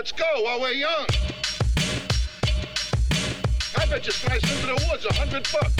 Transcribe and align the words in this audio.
let's 0.00 0.12
go 0.12 0.24
while 0.44 0.58
we're 0.58 0.70
young. 0.70 1.06
I 3.76 3.84
bet 3.84 4.06
you 4.06 4.12
slice 4.12 4.42
into 4.50 4.68
the 4.68 4.88
woods 4.88 5.04
a 5.04 5.12
hundred 5.12 5.46
bucks. 5.52 5.76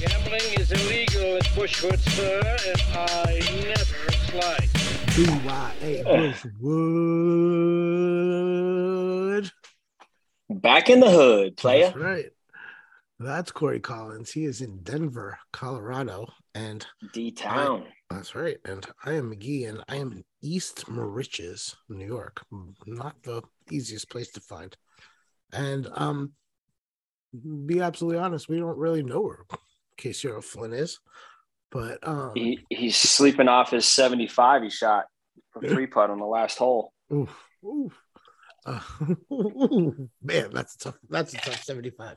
Gambling 0.00 0.58
is 0.58 0.72
illegal 0.72 1.36
at 1.36 1.44
Bushwood, 1.54 2.00
sir, 2.00 2.40
and 2.66 2.82
I 2.92 3.38
never 3.68 4.10
slice. 4.26 4.72
BYA 5.14 6.02
Bushwood. 9.32 9.52
Back 10.50 10.90
in 10.90 10.98
the 10.98 11.10
hood, 11.10 11.56
player. 11.56 11.84
That's 11.84 11.96
right. 11.96 12.32
That's 13.20 13.52
Cory 13.52 13.78
Collins. 13.78 14.32
He 14.32 14.44
is 14.44 14.60
in 14.60 14.82
Denver, 14.82 15.38
Colorado. 15.52 16.26
And 16.56 16.84
D 17.12 17.30
Town. 17.30 17.84
that's 18.10 18.34
right. 18.34 18.56
And 18.64 18.84
I 19.04 19.12
am 19.12 19.28
Magee, 19.28 19.66
and 19.66 19.84
I 19.88 19.98
am 19.98 20.10
in 20.10 20.24
East 20.42 20.86
Moriches, 20.86 21.74
New 21.88 22.06
York. 22.06 22.44
Not 22.86 23.16
the 23.22 23.42
easiest 23.70 24.10
place 24.10 24.30
to 24.32 24.40
find. 24.40 24.76
And 25.52 25.88
um, 25.94 26.32
be 27.66 27.80
absolutely 27.80 28.18
honest, 28.18 28.48
we 28.48 28.58
don't 28.58 28.76
really 28.78 29.02
know 29.02 29.20
where 29.20 29.38
Casey 29.96 30.28
Flynn 30.42 30.72
is. 30.72 30.98
But 31.70 32.06
um, 32.06 32.32
He 32.34 32.58
he's 32.68 32.96
sleeping 32.96 33.48
off 33.48 33.70
his 33.70 33.86
75 33.86 34.62
he 34.64 34.70
shot 34.70 35.06
for 35.52 35.62
three 35.66 35.86
putt 35.86 36.10
on 36.10 36.18
the 36.18 36.26
last 36.26 36.58
hole. 36.58 36.92
Oof, 37.12 37.34
oof. 37.64 37.98
Uh, 38.64 38.78
man, 40.22 40.50
that's 40.52 40.76
a 40.76 40.78
tough. 40.78 40.98
That's 41.10 41.34
a 41.34 41.36
tough 41.38 41.64
seventy-five. 41.64 42.16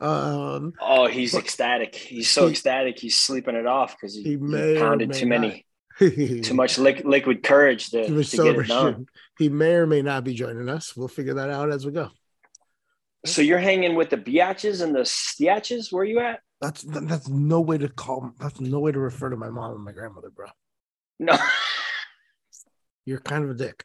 Um, 0.00 0.72
Oh, 0.80 1.06
he's 1.06 1.30
But- 1.32 1.44
ecstatic. 1.44 1.94
He's 1.94 2.28
so 2.28 2.46
He- 2.46 2.50
ecstatic. 2.50 2.98
He's 2.98 3.16
sleeping 3.16 3.54
it 3.54 3.66
off 3.66 3.94
because 3.96 4.16
he, 4.16 4.24
He 4.24 4.30
he 4.30 4.76
pounded 4.80 5.12
too 5.12 5.26
many, 5.26 5.64
too 6.00 6.54
much 6.54 6.76
liq- 6.78 7.04
liquid 7.04 7.42
courage 7.42 7.90
to, 7.90 8.06
Too 8.06 8.14
much 8.14 8.30
to 8.30 8.36
get 8.38 8.56
it 8.56 8.68
done. 8.68 9.06
He 9.38 9.48
may 9.48 9.72
or 9.72 9.86
may 9.86 10.02
not 10.02 10.24
be 10.24 10.34
joining 10.34 10.68
us. 10.68 10.94
We'll 10.94 11.08
figure 11.08 11.34
that 11.34 11.48
out 11.48 11.70
as 11.70 11.86
we 11.86 11.92
go. 11.92 12.10
So 13.24 13.40
you're 13.40 13.58
hanging 13.58 13.94
with 13.94 14.10
the 14.10 14.18
biatches 14.18 14.82
and 14.82 14.94
the 14.94 15.00
stiatches? 15.00 15.90
Where 15.90 16.04
you 16.04 16.20
at? 16.20 16.40
That's 16.60 16.82
that's 16.82 17.28
no 17.28 17.62
way 17.62 17.78
to 17.78 17.88
call. 17.88 18.32
That's 18.38 18.60
no 18.60 18.80
way 18.80 18.92
to 18.92 18.98
refer 18.98 19.30
to 19.30 19.36
my 19.36 19.48
mom 19.48 19.76
and 19.76 19.84
my 19.84 19.92
grandmother, 19.92 20.28
bro. 20.28 20.48
No, 21.18 21.38
You're 23.06 23.20
kind 23.20 23.44
of 23.44 23.50
a 23.50 23.54
dick. 23.54 23.84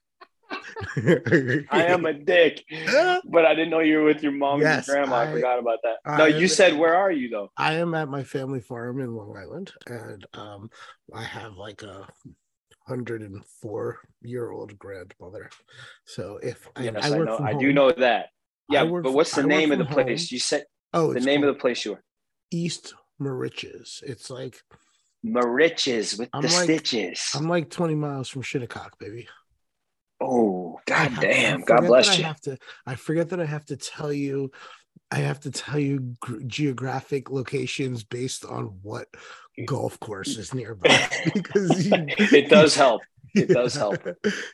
I 1.71 1.85
am 1.87 2.05
a 2.05 2.13
dick. 2.13 2.63
But 3.25 3.45
I 3.45 3.55
didn't 3.55 3.69
know 3.69 3.79
you 3.79 3.99
were 3.99 4.05
with 4.05 4.21
your 4.23 4.31
mom 4.31 4.61
Yes, 4.61 4.87
and 4.87 4.95
your 4.97 5.05
grandma. 5.05 5.15
I, 5.21 5.29
I- 5.29 5.31
forgot 5.31 5.59
about 5.59 5.79
that. 5.83 5.97
I 6.05 6.17
no, 6.17 6.25
you 6.25 6.47
said 6.47 6.77
where 6.77 6.95
are 6.95 7.11
you 7.11 7.29
though? 7.29 7.51
I 7.57 7.73
am 7.75 7.93
at 7.95 8.07
my 8.09 8.23
family 8.23 8.61
farm 8.61 8.99
in 8.99 9.15
Long 9.15 9.35
Island, 9.37 9.73
and 9.87 10.25
um, 10.33 10.69
I 11.13 11.23
have 11.23 11.53
like 11.57 11.81
a 11.83 12.07
hundred 12.87 13.21
and 13.21 13.43
four 13.61 13.99
year 14.21 14.51
old 14.51 14.77
grandmother. 14.77 15.49
So 16.05 16.39
if 16.43 16.67
I, 16.75 16.83
Yes, 16.83 16.95
I 17.11 17.15
I, 17.15 17.17
know. 17.19 17.39
I 17.39 17.51
home, 17.53 17.59
do 17.61 17.73
know 17.73 17.91
that. 17.91 18.27
Yeah, 18.69 18.83
but 18.85 19.11
what's 19.13 19.33
the 19.35 19.43
name 19.43 19.71
of 19.71 19.79
the 19.79 19.85
from 19.85 19.93
place? 19.93 20.23
home. 20.23 20.27
You 20.35 20.39
said 20.39 20.65
Oh, 20.93 21.13
the 21.13 21.19
name 21.19 21.43
of 21.43 21.53
the 21.53 21.59
place 21.59 21.83
you 21.85 21.91
were. 21.93 22.03
East 22.51 22.93
Moriches. 23.21 24.01
It's 24.03 24.29
like 24.29 24.61
Mariches 25.25 26.17
with 26.19 26.29
I'm 26.33 26.41
the 26.41 26.47
like- 26.49 26.63
stitches. 26.63 27.21
I'm 27.33 27.49
like 27.49 27.69
20 27.69 27.95
miles 27.95 28.29
from 28.29 28.41
Shinnecock, 28.43 28.97
baby. 28.99 29.27
Oh, 30.21 30.79
god 30.85 31.11
have- 31.11 31.21
damn. 31.21 31.61
God 31.61 31.81
bless 31.87 32.09
I 32.09 32.15
you. 32.15 32.23
have 32.23 32.41
to. 32.41 32.57
I 32.85 32.95
forget 32.95 33.29
that 33.29 33.39
I 33.39 33.45
have 33.45 33.65
to 33.65 33.77
tell 33.77 34.11
you. 34.13 34.51
I 35.11 35.17
have 35.17 35.39
to 35.41 35.51
tell 35.51 35.77
you 35.79 36.15
gr- 36.19 36.41
geographic 36.47 37.29
locations 37.29 38.03
based 38.03 38.43
on 38.43 38.79
what 38.81 39.07
golf 39.65 39.99
course 39.99 40.37
is 40.37 40.53
nearby 40.53 41.07
because 41.33 41.85
you- 41.85 42.05
it 42.17 42.49
does 42.49 42.75
help. 42.75 43.01
It 43.33 43.49
does 43.49 43.75
help. 43.83 43.97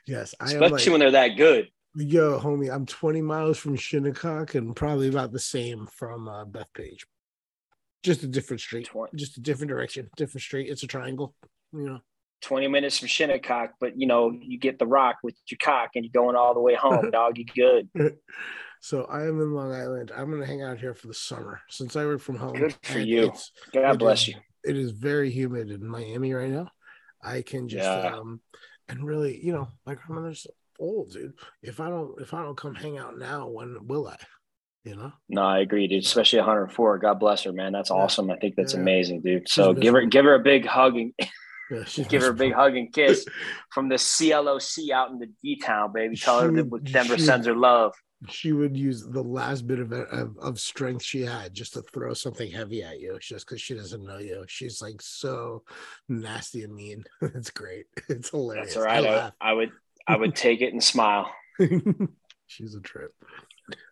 Yes, 0.07 0.35
I 0.39 0.45
Especially 0.45 0.69
like, 0.71 0.85
when 0.87 0.99
they're 0.99 1.11
that 1.11 1.37
good. 1.37 1.69
yo, 1.95 2.39
homie. 2.39 2.73
I'm 2.73 2.85
20 2.85 3.21
miles 3.21 3.57
from 3.57 3.75
Shinnecock 3.75 4.55
and 4.55 4.75
probably 4.75 5.07
about 5.07 5.31
the 5.31 5.39
same 5.39 5.87
from 5.87 6.27
uh, 6.27 6.45
Bethpage. 6.45 7.01
Just 8.03 8.23
a 8.23 8.27
different 8.27 8.61
street, 8.61 8.87
Twen- 8.87 9.09
just 9.15 9.37
a 9.37 9.41
different 9.41 9.69
direction, 9.69 10.09
different 10.17 10.41
street. 10.41 10.69
It's 10.69 10.81
a 10.83 10.87
triangle, 10.87 11.35
you 11.71 11.85
know. 11.85 11.99
20 12.41 12.67
minutes 12.67 12.97
from 12.99 13.07
Shinnecock, 13.07 13.71
but 13.79 13.99
you 13.99 14.07
know, 14.07 14.31
you 14.31 14.57
get 14.59 14.79
the 14.79 14.87
rock 14.87 15.17
with 15.23 15.35
your 15.49 15.57
cock 15.61 15.91
and 15.95 16.03
you're 16.05 16.23
going 16.23 16.35
all 16.35 16.53
the 16.53 16.59
way 16.61 16.75
home, 16.75 17.11
dog. 17.11 17.37
You 17.37 17.45
good. 17.45 17.89
So 18.83 19.03
I 19.03 19.25
am 19.27 19.39
in 19.39 19.53
Long 19.53 19.71
Island. 19.71 20.11
I'm 20.17 20.31
gonna 20.31 20.43
hang 20.47 20.63
out 20.63 20.79
here 20.79 20.95
for 20.95 21.05
the 21.05 21.13
summer 21.13 21.61
since 21.69 21.95
I 21.95 22.03
work 22.05 22.19
from 22.19 22.37
home. 22.37 22.53
Good 22.55 22.75
for 22.81 22.97
you. 22.97 23.31
God 23.71 23.99
bless 23.99 24.23
is- 24.23 24.29
you. 24.29 24.35
it 24.63 24.75
is 24.75 24.89
very 24.89 25.29
humid 25.29 25.69
in 25.69 25.85
Miami 25.87 26.33
right 26.33 26.49
now. 26.49 26.67
I 27.23 27.43
can 27.43 27.69
just 27.69 27.83
Yeah. 27.85 28.15
um 28.15 28.41
and 28.89 29.05
really, 29.05 29.39
you 29.45 29.53
know, 29.53 29.67
my 29.85 29.93
grandmother's 29.93 30.47
old, 30.79 31.11
dude. 31.11 31.33
If 31.61 31.79
I 31.79 31.89
don't 31.89 32.19
if 32.21 32.33
I 32.33 32.41
don't 32.41 32.57
come 32.57 32.73
hang 32.73 32.97
out 32.97 33.19
now, 33.19 33.47
when 33.49 33.85
will 33.85 34.07
I? 34.07 34.17
You 34.83 34.95
know? 34.95 35.11
No, 35.29 35.43
I 35.43 35.59
agree, 35.59 35.87
dude. 35.87 36.03
Especially 36.03 36.39
104. 36.39 36.97
God 36.97 37.19
bless 37.19 37.43
her, 37.43 37.53
man. 37.53 37.73
That's 37.73 37.91
Yeah. 37.91 37.97
awesome. 37.97 38.31
I 38.31 38.37
think 38.37 38.55
that's 38.55 38.73
Yeah. 38.73 38.79
amazing, 38.79 39.21
dude. 39.21 39.47
So 39.47 39.75
give 39.75 39.93
her 39.93 40.03
give 40.07 40.25
her 40.25 40.33
a 40.33 40.39
big 40.39 40.65
hug 40.65 40.97
and 40.97 41.13
Yeah, 41.71 42.03
give 42.09 42.21
her 42.21 42.29
a 42.29 42.33
big 42.33 42.53
hug 42.53 42.75
and 42.75 42.91
kiss 42.91 43.25
from 43.71 43.87
the 43.87 43.95
CLOC 43.95 44.91
out 44.91 45.11
in 45.11 45.19
the 45.19 45.29
D 45.41 45.57
town, 45.57 45.93
baby. 45.93 46.17
Tell 46.17 46.41
her 46.41 46.51
that 46.51 46.83
Denver 46.83 47.17
she 47.17 47.23
sends 47.23 47.47
her 47.47 47.55
love. 47.55 47.93
She 48.29 48.51
would 48.51 48.77
use 48.77 49.03
the 49.03 49.23
last 49.23 49.65
bit 49.65 49.79
of, 49.79 49.91
of 49.93 50.37
of 50.37 50.59
strength 50.59 51.03
she 51.03 51.21
had 51.21 51.53
just 51.53 51.73
to 51.73 51.81
throw 51.81 52.13
something 52.13 52.51
heavy 52.51 52.83
at 52.83 52.99
you, 52.99 53.17
just 53.19 53.47
because 53.47 53.61
she 53.61 53.73
doesn't 53.73 54.05
know 54.05 54.19
you. 54.19 54.43
She's 54.47 54.81
like 54.81 55.01
so 55.01 55.63
nasty 56.09 56.63
and 56.63 56.75
mean. 56.75 57.03
It's 57.21 57.49
great. 57.49 57.85
It's 58.09 58.29
hilarious. 58.29 58.75
That's 58.75 58.77
all 58.77 58.83
right. 58.83 59.05
I 59.05 59.31
I. 59.41 59.51
I 59.51 59.53
would 59.53 59.71
I 60.07 60.17
would 60.17 60.35
take 60.35 60.61
it 60.61 60.73
and 60.73 60.83
smile. 60.83 61.33
She's 62.47 62.75
a 62.75 62.81
trip. 62.81 63.13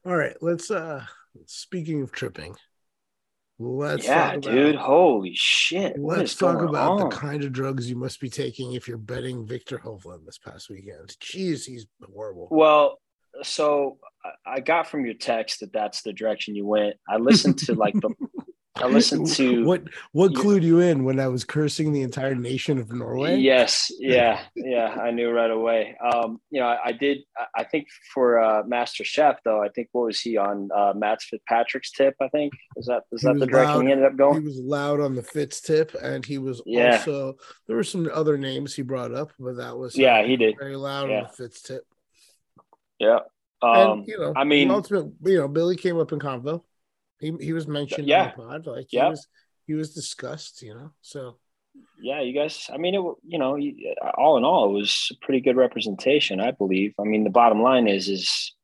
All 0.05 0.15
right, 0.15 0.35
let's 0.41 0.69
uh 0.69 1.05
speaking 1.45 2.01
of 2.01 2.11
tripping, 2.11 2.55
let's 3.59 4.05
yeah, 4.05 4.27
talk 4.27 4.37
about, 4.37 4.51
dude. 4.51 4.75
Holy 4.75 5.33
shit. 5.35 5.99
Let's 5.99 6.35
talk 6.35 6.61
about 6.61 6.91
on? 6.91 7.09
the 7.09 7.15
kind 7.15 7.43
of 7.43 7.51
drugs 7.51 7.89
you 7.89 7.95
must 7.95 8.19
be 8.19 8.29
taking 8.29 8.73
if 8.73 8.87
you're 8.87 8.97
betting 8.97 9.45
Viktor 9.45 9.77
Hovland 9.77 10.25
this 10.25 10.37
past 10.37 10.69
weekend. 10.69 11.15
Jeez, 11.19 11.65
he's 11.65 11.85
horrible. 12.13 12.47
Well, 12.49 12.99
so 13.43 13.99
I- 14.25 14.53
I 14.53 14.59
got 14.61 14.87
from 14.87 15.05
your 15.05 15.13
text 15.13 15.59
that 15.59 15.73
that's 15.73 16.01
the 16.01 16.13
direction 16.13 16.55
you 16.55 16.65
went. 16.65 16.95
I 17.07 17.17
listened 17.17 17.59
to 17.59 17.75
like 17.75 17.93
the 17.95 18.09
I 18.81 18.87
listened 18.87 19.27
to 19.37 19.63
what 19.65 19.83
what 20.11 20.33
clued 20.33 20.63
you 20.63 20.79
in 20.79 21.03
when 21.03 21.19
I 21.19 21.27
was 21.27 21.43
cursing 21.43 21.91
the 21.93 22.01
entire 22.01 22.35
nation 22.35 22.77
of 22.79 22.91
Norway? 22.91 23.37
Yes, 23.37 23.91
yeah, 23.99 24.39
yeah. 24.55 24.95
I 25.01 25.11
knew 25.11 25.29
right 25.31 25.51
away. 25.51 25.95
Um, 26.03 26.39
you 26.49 26.59
know, 26.59 26.67
I, 26.67 26.77
I 26.85 26.91
did. 26.91 27.19
I- 27.55 27.63
think 27.69 27.87
for 28.13 28.39
uh, 28.39 28.63
Master 28.65 29.03
Chef, 29.03 29.37
though, 29.43 29.61
I 29.63 29.69
think 29.69 29.89
what 29.91 30.05
was 30.05 30.19
he 30.19 30.37
on 30.37 30.69
uh, 30.75 30.93
Matt 30.95 31.21
Fitzpatrick's 31.21 31.91
tip? 31.91 32.15
I 32.19 32.27
think 32.29 32.51
is 32.77 32.87
that 32.87 33.03
is 33.11 33.21
He 33.21 33.27
that 33.27 33.37
the 33.39 33.45
direction 33.45 33.75
loud. 33.75 33.85
he 33.85 33.91
ended 33.91 34.05
up 34.07 34.17
going. 34.17 34.41
He 34.41 34.47
was 34.47 34.57
loud 34.57 34.99
on 34.99 35.13
the 35.13 35.21
Fitz 35.21 35.61
tip, 35.61 35.95
and 36.01 36.25
he 36.25 36.37
was 36.39 36.61
Yeah. 36.65 36.97
also 36.97 37.35
there 37.67 37.75
were 37.75 37.83
some 37.83 38.09
other 38.13 38.37
names 38.37 38.73
he 38.73 38.81
brought 38.81 39.13
up, 39.13 39.31
but 39.39 39.57
that 39.57 39.77
was 39.77 39.95
uh, 39.95 40.01
Yeah, 40.01 40.23
he 40.25 40.35
did. 40.35 40.55
very 40.57 40.75
loud 40.75 41.09
Yeah. 41.09 41.17
on 41.17 41.23
the 41.25 41.29
Fitz 41.43 41.61
tip. 41.61 41.83
Yeah. 42.99 43.19
and 43.61 43.89
Um, 43.91 44.05
you 44.07 44.17
know, 44.17 44.33
I 44.35 44.43
mean- 44.45 44.69
the 44.69 44.73
ultimate, 44.73 45.11
you 45.25 45.37
know, 45.37 45.47
Billy 45.47 45.75
came 45.75 45.99
up 45.99 46.11
in 46.11 46.19
convo. 46.19 46.63
He 47.19 47.33
he 47.39 47.53
was 47.53 47.67
mentioned 47.67 48.07
Yeah. 48.07 48.23
on 48.25 48.31
the 48.37 48.43
pod, 48.43 48.67
like 48.67 48.87
Yeah. 48.91 49.05
he 49.05 49.09
was 49.11 49.27
he 49.67 49.73
was 49.75 49.93
discussed, 49.93 50.61
you 50.61 50.73
know. 50.73 50.91
So 51.01 51.37
yeah, 52.01 52.21
you 52.21 52.33
guys. 52.33 52.69
I 52.73 52.77
mean, 52.77 52.95
it. 52.95 53.01
You 53.27 53.37
know, 53.39 53.57
all 54.17 54.37
in 54.37 54.43
all, 54.43 54.69
it 54.69 54.73
was 54.73 55.11
a 55.11 55.25
pretty 55.25 55.39
good 55.41 55.55
representation, 55.57 56.39
I 56.39 56.51
believe. 56.51 56.93
I 56.99 57.03
mean, 57.03 57.23
the 57.23 57.29
bottom 57.29 57.61
line 57.61 57.87
is, 57.87 58.09
is 58.09 58.55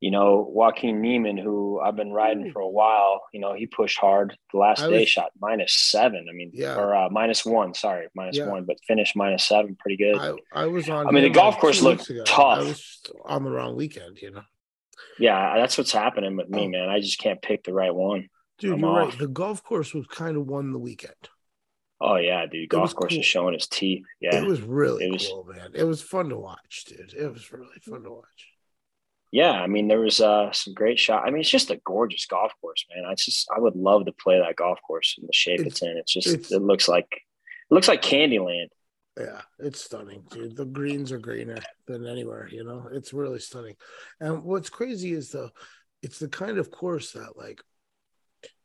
you 0.00 0.10
know, 0.10 0.46
Joaquin 0.50 1.00
Niemann, 1.00 1.38
who 1.38 1.80
I've 1.80 1.96
been 1.96 2.12
riding 2.12 2.52
for 2.52 2.60
a 2.60 2.68
while. 2.68 3.22
You 3.32 3.40
know, 3.40 3.54
he 3.54 3.66
pushed 3.66 3.98
hard. 3.98 4.36
The 4.52 4.58
last 4.58 4.80
day 4.88 5.04
shot 5.06 5.32
minus 5.40 5.72
seven. 5.72 6.26
I 6.30 6.32
mean, 6.34 6.50
Yeah. 6.54 6.76
or 6.76 6.94
uh, 6.94 7.08
minus 7.10 7.44
one. 7.46 7.72
Sorry, 7.74 8.06
minus 8.14 8.36
Yeah. 8.36 8.48
one, 8.48 8.64
but 8.64 8.76
finished 8.86 9.16
minus 9.16 9.44
seven. 9.44 9.74
Pretty 9.80 9.96
good. 9.96 10.16
I 10.18 10.34
I 10.52 10.66
was 10.66 10.88
on. 10.88 11.08
I 11.08 11.10
mean, 11.10 11.24
the 11.24 11.30
golf 11.30 11.58
course 11.58 11.80
looked 11.82 12.08
ago. 12.10 12.24
tough. 12.24 12.58
I 12.58 12.62
was 12.62 13.00
on 13.24 13.42
the 13.44 13.50
wrong 13.50 13.74
weekend, 13.74 14.20
you 14.22 14.30
know. 14.32 14.42
Yeah, 15.18 15.56
that's 15.56 15.76
what's 15.78 15.92
happening 15.92 16.36
with 16.36 16.48
me, 16.48 16.66
Oh. 16.66 16.68
man. 16.68 16.88
I 16.88 17.00
just 17.00 17.18
can't 17.18 17.40
pick 17.42 17.64
the 17.64 17.72
right 17.74 17.94
one. 17.94 18.28
Dude, 18.58 18.72
I'm 18.74 18.80
you're 18.80 18.88
off. 18.88 19.08
right. 19.10 19.18
The 19.18 19.28
golf 19.28 19.62
course 19.62 19.92
was 19.94 20.06
kind 20.06 20.36
of 20.36 20.46
won 20.46 20.72
the 20.72 20.78
weekend. 20.78 21.14
Oh 22.00 22.16
yeah, 22.16 22.44
dude. 22.46 22.68
Golf 22.68 22.94
course 22.94 23.12
cool. 23.12 23.20
is 23.20 23.26
showing 23.26 23.54
his 23.54 23.66
teeth. 23.68 24.04
Yeah. 24.20 24.36
It 24.36 24.46
was 24.46 24.60
really 24.60 25.06
It 25.06 25.12
was- 25.12 25.28
cool, 25.28 25.44
man. 25.44 25.70
It 25.74 25.84
was 25.84 26.02
fun 26.02 26.28
to 26.30 26.36
watch, 26.36 26.84
dude. 26.86 27.14
It 27.14 27.32
was 27.32 27.50
really 27.52 27.78
fun 27.80 28.02
to 28.02 28.10
watch. 28.10 28.48
yeah, 29.32 29.50
I 29.52 29.66
mean, 29.66 29.88
there 29.88 30.00
was 30.00 30.20
uh, 30.20 30.52
some 30.52 30.72
great 30.74 30.98
shot. 30.98 31.24
I 31.26 31.30
mean, 31.30 31.40
it's 31.40 31.50
just 31.50 31.70
a 31.70 31.80
gorgeous 31.84 32.24
golf 32.26 32.52
course, 32.60 32.84
man. 32.94 33.04
I 33.04 33.14
just, 33.14 33.48
I 33.54 33.58
would 33.60 33.76
love 33.76 34.06
to 34.06 34.12
play 34.12 34.38
that 34.38 34.56
golf 34.56 34.78
course 34.86 35.16
in 35.18 35.26
the 35.26 35.32
shape 35.32 35.60
It's- 35.60 35.72
it's, 35.72 35.82
in. 35.82 35.96
It's 35.96 36.12
just, 36.12 36.26
it's- 36.28 36.52
it 36.52 36.62
looks 36.62 36.86
like, 36.88 37.08
it 37.12 37.74
looks 37.74 37.88
like 37.88 38.02
Candyland. 38.02 38.68
Yeah, 39.18 39.40
it's 39.58 39.82
stunning, 39.82 40.24
dude. 40.30 40.56
The 40.56 40.66
greens 40.66 41.10
are 41.10 41.18
greener 41.18 41.56
than 41.86 42.06
anywhere, 42.06 42.48
you 42.50 42.64
know. 42.64 42.88
It's 42.92 43.14
really 43.14 43.38
stunning. 43.38 43.76
And 44.20 44.44
what's 44.44 44.68
crazy 44.68 45.12
is 45.12 45.30
though, 45.30 45.50
it's 46.02 46.18
the 46.18 46.28
kind 46.28 46.58
of 46.58 46.70
course 46.70 47.12
that 47.12 47.36
like 47.36 47.62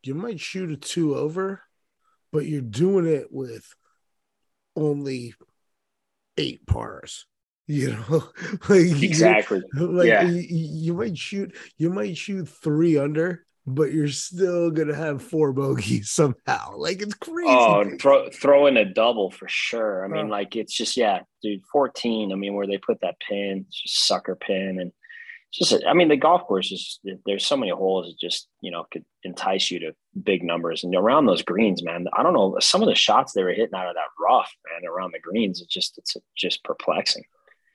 you 0.03 0.13
might 0.13 0.39
shoot 0.39 0.71
a 0.71 0.77
two 0.77 1.15
over, 1.15 1.61
but 2.33 2.45
you're 2.45 2.61
doing 2.61 3.05
it 3.07 3.27
with 3.31 3.73
only 4.75 5.33
eight 6.37 6.65
pars. 6.65 7.25
You 7.67 7.91
know, 7.91 8.23
like 8.67 9.01
Exactly. 9.01 9.61
You, 9.73 9.91
like 9.93 10.07
Yeah. 10.07 10.23
you, 10.23 10.43
you 10.49 10.93
might 10.93 11.17
shoot, 11.17 11.55
you 11.77 11.89
might 11.89 12.17
shoot 12.17 12.49
three 12.49 12.97
under, 12.97 13.45
but 13.67 13.91
you're 13.93 14.07
still 14.07 14.71
gonna 14.71 14.95
have 14.95 15.21
four 15.21 15.53
bogeys 15.53 16.09
somehow. 16.11 16.75
Like 16.77 17.01
it's 17.01 17.13
crazy. 17.13 17.47
Oh, 17.49 17.85
throw 17.99 18.29
throw 18.29 18.67
in 18.67 18.77
a 18.77 18.85
double 18.85 19.31
for 19.31 19.47
sure. 19.47 20.03
I 20.05 20.07
mean, 20.07 20.27
Oh. 20.27 20.29
like 20.29 20.55
it's 20.55 20.73
just 20.75 20.97
yeah, 20.97 21.19
dude. 21.43 21.61
Fourteen. 21.71 22.31
I 22.31 22.35
mean, 22.35 22.53
where 22.53 22.67
they 22.67 22.77
put 22.77 23.01
that 23.01 23.15
pin, 23.27 23.65
just 23.71 24.07
sucker 24.07 24.35
pin, 24.35 24.77
and 24.79 24.91
it's 25.53 25.69
just. 25.69 25.83
I 25.85 25.93
mean, 25.93 26.07
the 26.07 26.17
golf 26.17 26.43
course 26.47 26.71
is 26.71 26.99
there's 27.25 27.45
so 27.45 27.57
many 27.57 27.71
holes 27.71 28.07
that 28.07 28.19
just 28.19 28.47
you 28.61 28.71
know 28.71 28.85
could 28.91 29.05
entice 29.23 29.69
you 29.69 29.79
to 29.81 29.91
big 30.23 30.43
numbers, 30.43 30.83
and 30.83 30.95
around 30.95 31.25
those 31.25 31.41
greens, 31.43 31.83
man. 31.83 32.07
I 32.13 32.23
don't 32.23 32.33
know 32.33 32.57
some 32.59 32.81
of 32.81 32.87
the 32.87 32.95
shots 32.95 33.33
they 33.33 33.43
were 33.43 33.51
hitting 33.53 33.75
out 33.75 33.87
of 33.89 33.95
that 33.95 34.09
rough, 34.19 34.51
man, 34.71 34.89
around 34.89 35.11
the 35.13 35.19
greens. 35.19 35.61
It's 35.61 35.73
just 35.73 35.97
it's 35.97 36.15
just 36.37 36.63
perplexing. 36.63 37.23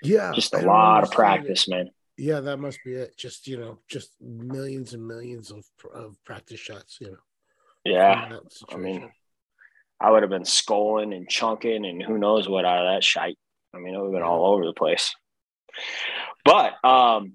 yeah, 0.02 0.32
Just 0.34 0.52
a 0.54 0.58
lot 0.58 1.02
of 1.04 1.10
understand 1.10 1.12
it. 1.12 1.14
practice, 1.16 1.68
man. 1.68 1.90
Yeah, 2.16 2.40
that 2.40 2.58
must 2.58 2.78
be 2.84 2.94
it. 2.94 3.16
Just 3.16 3.46
you 3.46 3.58
know, 3.58 3.78
just 3.88 4.12
millions 4.20 4.94
and 4.94 5.06
millions 5.06 5.50
of 5.50 5.64
of 5.94 6.16
practice 6.24 6.60
shots. 6.60 6.98
You 7.00 7.12
know, 7.12 7.18
Yeah, 7.84 8.38
I 8.70 8.76
mean. 8.76 9.10
I 9.98 10.10
would 10.10 10.22
have 10.22 10.30
been 10.30 10.44
sculling 10.44 11.14
and 11.14 11.26
chunking 11.26 11.86
and 11.86 12.02
who 12.02 12.18
knows 12.18 12.48
what 12.48 12.66
out 12.66 12.86
of 12.86 12.94
that 12.94 13.02
shite. 13.02 13.38
I 13.74 13.78
mean, 13.78 13.94
it 13.94 13.98
would 13.98 14.08
have 14.08 14.12
been 14.12 14.22
all 14.22 14.52
over 14.52 14.66
the 14.66 14.74
place. 14.74 15.14
But 16.44 16.72
um, 16.84 17.34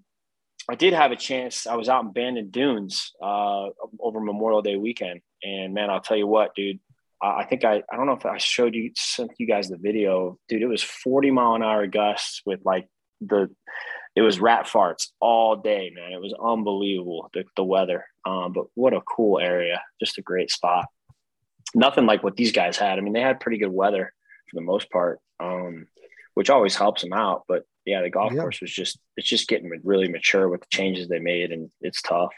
I 0.70 0.76
did 0.76 0.94
have 0.94 1.12
a 1.12 1.16
chance. 1.16 1.68
I 1.68 1.76
was 1.76 1.90
out 1.90 2.04
in 2.04 2.12
Bandon 2.12 2.50
Dunes 2.50 3.12
uh, 3.22 3.68
over 4.00 4.20
Memorial 4.20 4.62
Day 4.62 4.76
weekend, 4.78 5.22
and 5.44 5.74
man, 5.74 5.90
I'll 5.90 6.02
tell 6.02 6.18
you 6.18 6.28
what, 6.28 6.56
dude. 6.56 6.80
I 7.22 7.42
I 7.42 7.46
think 7.46 7.66
I 7.66 7.82
I 7.92 7.96
don't 7.98 8.06
know 8.06 8.14
if 8.14 8.26
I 8.26 8.38
showed 8.38 8.76
you 8.76 8.92
sent 8.96 9.32
you 9.38 9.48
guys 9.48 9.68
the 9.68 9.78
video, 9.78 10.38
dude. 10.48 10.62
It 10.62 10.68
was 10.68 10.84
forty 10.84 11.32
mile 11.32 11.56
an 11.56 11.64
hour 11.64 11.88
gusts 11.88 12.42
with 12.46 12.60
like 12.64 12.88
the 13.22 13.50
it 14.16 14.22
was 14.22 14.40
rat 14.40 14.66
farts 14.66 15.08
all 15.20 15.56
day, 15.56 15.92
man. 15.94 16.12
It 16.12 16.22
was 16.22 16.34
unbelievable 16.34 17.30
the, 17.34 17.44
the 17.56 17.64
weather. 17.64 18.06
Um, 18.26 18.54
but 18.54 18.66
what 18.76 18.94
a 18.94 19.02
cool 19.02 19.40
area, 19.40 19.82
just 20.00 20.18
a 20.18 20.22
great 20.22 20.52
spot. 20.52 20.86
Nothing 21.74 22.06
like 22.06 22.24
what 22.24 22.36
these 22.36 22.52
guys 22.52 22.78
had. 22.78 22.98
I 22.98 23.02
mean, 23.02 23.14
they 23.14 23.22
had 23.22 23.40
pretty 23.40 23.58
good 23.58 23.72
weather 23.72 24.14
for 24.50 24.56
the 24.56 24.66
most 24.66 24.90
part, 24.92 25.20
um, 25.40 25.88
which 26.34 26.50
always 26.50 26.76
helps 26.76 27.02
them 27.02 27.14
out. 27.14 27.44
But 27.48 27.64
yeah, 27.86 28.02
the 28.02 28.10
golf 28.10 28.34
Yeah. 28.34 28.42
course 28.42 28.60
was 28.62 28.72
just 28.72 29.00
it's 29.16 29.30
just 29.30 29.48
getting 29.48 29.72
really 29.84 30.10
mature 30.10 30.50
with 30.50 30.62
the 30.62 30.68
changes 30.70 31.08
they 31.08 31.20
made, 31.20 31.52
and 31.52 31.72
it's 31.80 32.02
tough. 32.02 32.34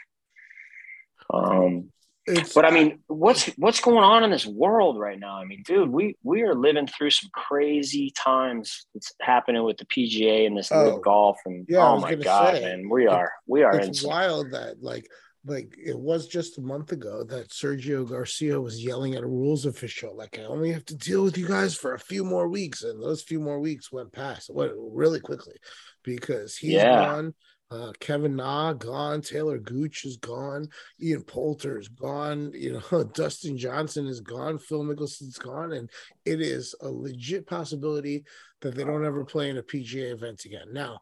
Um, 1.32 1.90
It's, 2.26 2.54
but 2.54 2.64
I 2.64 2.70
mean, 2.70 3.00
what's 3.06 3.46
what's 3.58 3.80
going 3.80 3.98
on 3.98 4.24
in 4.24 4.30
this 4.30 4.46
world 4.46 4.98
right 4.98 5.18
now? 5.18 5.36
I 5.36 5.44
mean, 5.44 5.62
dude, 5.66 5.90
we 5.90 6.16
we 6.22 6.42
are 6.42 6.54
living 6.54 6.86
through 6.86 7.10
some 7.10 7.30
crazy 7.34 8.12
times. 8.16 8.86
It's 8.94 9.12
happening 9.20 9.62
with 9.62 9.76
the 9.76 9.84
PGA 9.86 10.46
and 10.46 10.56
this 10.56 10.70
Oh, 10.72 11.00
golf, 11.00 11.38
and 11.44 11.66
yeah, 11.68 11.86
oh 11.86 11.98
my 11.98 12.14
god, 12.14 12.56
say, 12.56 12.62
man, 12.62 12.88
we 12.88 13.06
are 13.06 13.30
we 13.46 13.62
are 13.62 13.78
in 13.78 13.90
it's 13.90 14.02
wild 14.02 14.52
that 14.52 14.82
like 14.82 15.06
like 15.44 15.76
it 15.76 15.98
was 15.98 16.26
just 16.26 16.56
a 16.56 16.62
month 16.62 16.92
ago 16.92 17.22
that 17.24 17.50
Sergio 17.50 18.08
Garcia 18.08 18.58
was 18.58 18.82
yelling 18.82 19.14
at 19.14 19.22
a 19.22 19.26
rules 19.26 19.66
official 19.66 20.16
like 20.16 20.38
I 20.38 20.44
only 20.44 20.72
have 20.72 20.86
to 20.86 20.96
deal 20.96 21.22
with 21.22 21.36
you 21.36 21.46
guys 21.46 21.74
for 21.76 21.92
a 21.92 21.98
few 21.98 22.24
more 22.24 22.48
weeks 22.48 22.82
and 22.82 23.02
those 23.02 23.22
few 23.22 23.40
more 23.40 23.60
weeks 23.60 23.92
went 23.92 24.10
past 24.12 24.48
went 24.50 24.72
really 24.74 25.20
quickly 25.20 25.56
because 26.02 26.56
he's 26.56 26.72
Yeah. 26.72 27.04
gone 27.04 27.34
uh, 27.70 27.92
Kevin 27.98 28.36
Na 28.36 28.72
gone 28.72 29.20
Taylor 29.20 29.58
Gooch 29.58 30.04
is 30.04 30.16
gone 30.18 30.68
Ian 31.02 31.22
Poulter 31.22 31.78
is 31.78 31.88
gone 31.88 32.52
you 32.54 32.80
know 32.90 33.04
Dustin 33.14 33.56
Johnson 33.56 34.06
is 34.06 34.20
gone 34.20 34.58
Phil 34.58 34.84
Mickelson's 34.84 35.38
gone 35.38 35.72
and 35.72 35.90
it 36.24 36.40
is 36.40 36.74
a 36.82 36.88
legit 36.88 37.46
possibility 37.46 38.24
that 38.60 38.74
they 38.74 38.84
don't 38.84 39.04
ever 39.04 39.24
play 39.24 39.50
in 39.50 39.58
a 39.58 39.62
PGA 39.62 40.12
event 40.12 40.44
again. 40.44 40.68
Now 40.72 41.00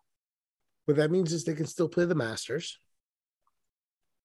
what 0.87 0.97
that 0.97 1.11
means 1.11 1.33
is 1.33 1.45
they 1.45 1.55
can 1.55 1.67
still 1.67 1.89
play 1.89 2.05
the 2.05 2.15
Masters. 2.15 2.79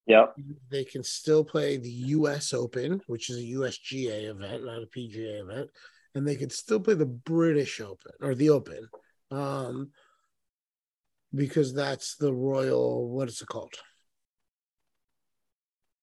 Yep. 0.07 0.36
they 0.72 0.86
can 0.86 1.04
still 1.04 1.44
play 1.44 1.75
the 1.75 1.90
US 1.90 2.54
Open, 2.54 3.01
which 3.07 3.30
is 3.30 3.40
a 3.40 3.57
USGA 3.57 4.30
event, 4.30 4.63
not 4.63 4.81
a 4.81 4.86
PGA 4.86 5.42
event, 5.42 5.69
and 6.16 6.25
they 6.25 6.38
can 6.38 6.50
still 6.50 6.80
play 6.80 6.94
the 6.94 7.06
British 7.06 7.81
Open 7.81 8.13
or 8.22 8.33
the 8.33 8.50
Open, 8.50 8.88
um, 9.31 9.92
because 11.34 11.74
that's 11.74 12.16
the 12.16 12.34
Royal. 12.34 13.10
What 13.10 13.28
is 13.28 13.42
it 13.42 13.48
called? 13.48 13.74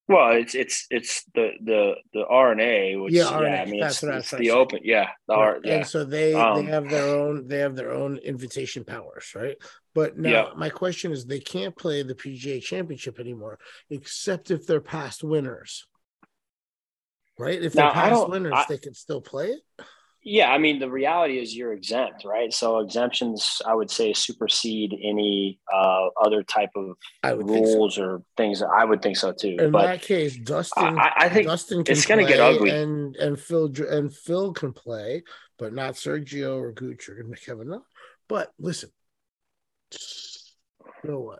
Well, 0.07 0.33
it's 0.33 0.53
it's 0.53 0.85
it's 0.91 1.23
the 1.33 1.49
the 1.63 1.95
the 2.13 2.25
R&A, 2.27 2.95
which 2.95 3.13
Yeah, 3.13 3.23
yeah, 3.23 3.37
R&A. 3.37 3.49
I 3.61 3.65
mean, 3.65 3.81
That's 3.81 4.03
it's, 4.03 4.31
it's 4.33 4.37
the 4.39 4.51
open, 4.51 4.81
yeah, 4.83 5.09
the 5.27 5.33
R, 5.33 5.59
yeah, 5.63 5.77
And 5.77 5.87
so 5.87 6.05
they 6.05 6.35
Um, 6.35 6.63
they 6.63 6.71
have 6.71 6.87
their 6.91 7.07
own 7.07 7.47
they 7.47 7.57
have 7.57 7.75
their 7.75 7.91
own 7.91 8.17
invitation 8.17 8.83
powers, 8.85 9.31
right? 9.33 9.57
But 9.95 10.15
now 10.15 10.29
Yeah. 10.29 10.53
my 10.55 10.69
question 10.69 11.11
is, 11.11 11.25
they 11.25 11.39
can't 11.39 11.75
play 11.75 12.03
the 12.03 12.13
PGA 12.13 12.61
Championship 12.61 13.19
anymore, 13.19 13.57
except 13.89 14.51
if 14.51 14.67
they're 14.67 14.79
past 14.79 15.23
winners. 15.23 15.87
Right? 17.39 17.61
If 17.61 17.73
they're 17.73 17.85
Now, 17.85 17.91
past 17.93 18.29
winners, 18.29 18.53
I- 18.55 18.65
they 18.69 18.77
can 18.77 18.93
still 18.93 19.21
play 19.21 19.53
it. 19.53 19.85
Yeah. 20.25 20.51
I 20.51 20.57
mean, 20.57 20.79
the 20.79 20.89
reality 20.89 21.39
is 21.39 21.55
you're 21.55 21.71
exempt, 21.71 22.25
right? 22.25 22.51
So 22.51 22.79
exemptions, 22.79 23.61
I 23.65 23.73
would 23.73 23.89
say, 23.89 24.11
supersede 24.11 24.91
any 24.91 25.59
uh, 25.73 26.07
other 26.21 26.43
type 26.43 26.71
of 26.75 26.97
think 27.23 27.65
so. 27.67 27.73
rules 27.73 27.97
or 27.97 28.23
things. 28.35 28.61
I 28.61 28.83
would 28.83 29.01
think 29.01 29.15
so 29.15 29.31
too. 29.31 29.55
in 29.59 29.71
but 29.71 29.83
that 29.83 30.01
case, 30.01 30.35
Dustin, 30.35 30.99
I, 30.99 31.13
I 31.15 31.29
think 31.29 31.47
Dustin 31.47 31.83
can 31.83 31.93
it's 31.93 32.05
gonna 32.05 32.25
get 32.25 32.37
play 32.37 32.55
ugly. 32.55 32.69
and 32.71 33.15
and 33.15 33.39
Phil 33.39 33.71
and 33.89 34.13
Phil 34.13 34.51
can 34.51 34.73
play, 34.73 35.23
but 35.57 35.73
not 35.73 35.93
Sergio 35.93 36.59
or 36.59 36.73
Gooch 36.73 37.07
or 37.07 37.23
Kevin. 37.45 37.69
No. 37.69 37.85
But 38.27 38.51
listen, 38.59 38.89
you 41.03 41.11
know 41.11 41.19
what? 41.19 41.39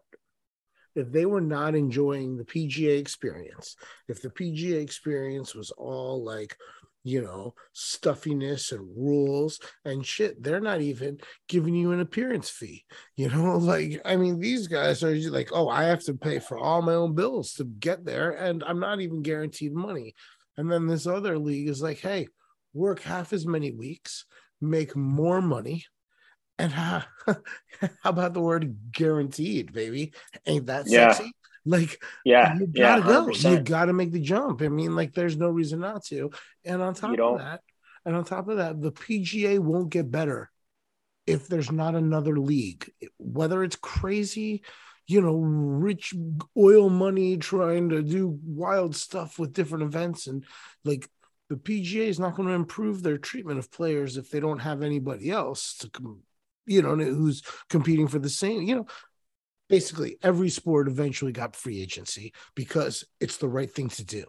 If 0.96 1.12
they 1.12 1.26
were 1.26 1.42
not 1.42 1.76
enjoying 1.76 2.38
the 2.38 2.46
PGA 2.46 3.00
experience, 3.00 3.76
if 4.08 4.22
the 4.22 4.30
PGA 4.30 4.82
experience 4.82 5.54
was 5.54 5.72
all 5.72 6.24
like, 6.24 6.56
you 7.06 7.22
know, 7.22 7.54
stuffiness 7.72 8.72
and 8.72 8.82
rules 8.98 9.60
and 9.86 10.04
shit, 10.04 10.42
they're 10.42 10.60
not 10.60 10.82
even 10.82 11.20
giving 11.48 11.76
you 11.76 11.92
an 11.92 12.00
appearance 12.02 12.50
fee. 12.50 12.84
You 13.16 13.30
know, 13.30 13.58
like 13.58 14.02
I 14.04 14.18
mean, 14.18 14.40
these 14.40 14.68
guys 14.68 15.04
are 15.04 15.16
like, 15.30 15.50
oh, 15.54 15.70
I 15.70 15.84
have 15.86 16.04
to 16.06 16.16
pay 16.16 16.40
for 16.40 16.58
all 16.58 16.82
my 16.82 16.96
own 16.96 17.16
bills 17.16 17.54
to 17.54 17.64
get 17.64 18.04
there, 18.04 18.32
and 18.32 18.62
I'm 18.64 18.80
not 18.80 19.00
even 19.00 19.22
guaranteed 19.22 19.74
money. 19.74 20.16
And 20.58 20.70
then 20.70 20.88
this 20.88 21.08
other 21.08 21.38
league 21.38 21.70
is 21.70 21.82
like, 21.82 22.00
hey, 22.00 22.28
work 22.74 23.02
half 23.02 23.32
as 23.32 23.46
many 23.46 23.72
weeks, 23.72 24.26
make 24.60 24.96
more 24.96 25.42
money, 25.42 25.86
and 26.58 26.72
ha- 26.72 27.08
how 27.28 28.10
about 28.10 28.34
the 28.34 28.42
word 28.42 28.92
guaranteed, 28.92 29.72
baby? 29.72 30.14
Ain't 30.46 30.66
that 30.66 30.88
Yeah. 30.88 31.14
sexy? 31.14 31.32
Like 31.66 32.02
yeah, 32.24 32.56
you 32.58 32.68
gotta 32.68 33.02
go. 33.02 33.28
You 33.30 33.60
gotta 33.60 33.94
make 33.94 34.12
the 34.12 34.20
jump. 34.20 34.62
I 34.62 34.68
mean, 34.68 34.96
like, 34.96 35.14
there's 35.14 35.36
no 35.36 35.50
reason 35.50 35.80
not 35.80 36.06
to. 36.06 36.32
And 36.64 36.82
on 36.82 36.94
top 36.94 37.18
of 37.18 37.40
that, 37.40 37.62
and 38.06 38.16
on 38.16 38.24
top 38.24 38.48
of 38.48 38.58
that, 38.58 38.80
the 38.80 38.92
PGA 38.92 39.58
won't 39.58 39.90
get 39.90 40.12
better 40.12 40.52
if 41.26 41.48
there's 41.48 41.72
not 41.72 41.96
another 41.96 42.38
league. 42.38 42.92
Whether 43.18 43.64
it's 43.64 43.78
crazy, 43.78 44.62
you 45.08 45.22
know, 45.22 45.38
rich 45.38 46.14
oil 46.56 46.92
money 46.92 47.38
trying 47.38 47.90
to 47.90 48.04
do 48.04 48.40
wild 48.46 48.96
stuff 48.96 49.40
with 49.40 49.54
different 49.54 49.86
events, 49.86 50.28
and 50.28 50.46
like 50.84 51.10
the 51.50 51.56
PGA 51.56 52.08
is 52.08 52.20
not 52.20 52.36
going 52.36 52.48
to 52.48 52.54
improve 52.54 53.02
their 53.02 53.18
treatment 53.18 53.58
of 53.58 53.72
players 53.72 54.18
if 54.18 54.30
they 54.30 54.40
don't 54.40 54.60
have 54.60 54.84
anybody 54.84 55.32
else 55.32 55.78
to 55.78 56.20
you 56.68 56.82
know, 56.82 56.96
who's 56.96 57.44
competing 57.70 58.08
for 58.08 58.18
the 58.18 58.30
same, 58.30 58.64
you 58.64 58.76
know 58.76 58.88
basically 59.70 60.18
every 60.22 60.50
sport 60.50 60.88
eventually 60.88 61.32
got 61.32 61.56
free 61.56 61.82
agency 61.82 62.34
because 62.56 63.04
it's 63.20 63.38
the 63.38 63.48
right 63.48 63.72
thing 63.72 63.90
to 63.90 64.04
do. 64.04 64.26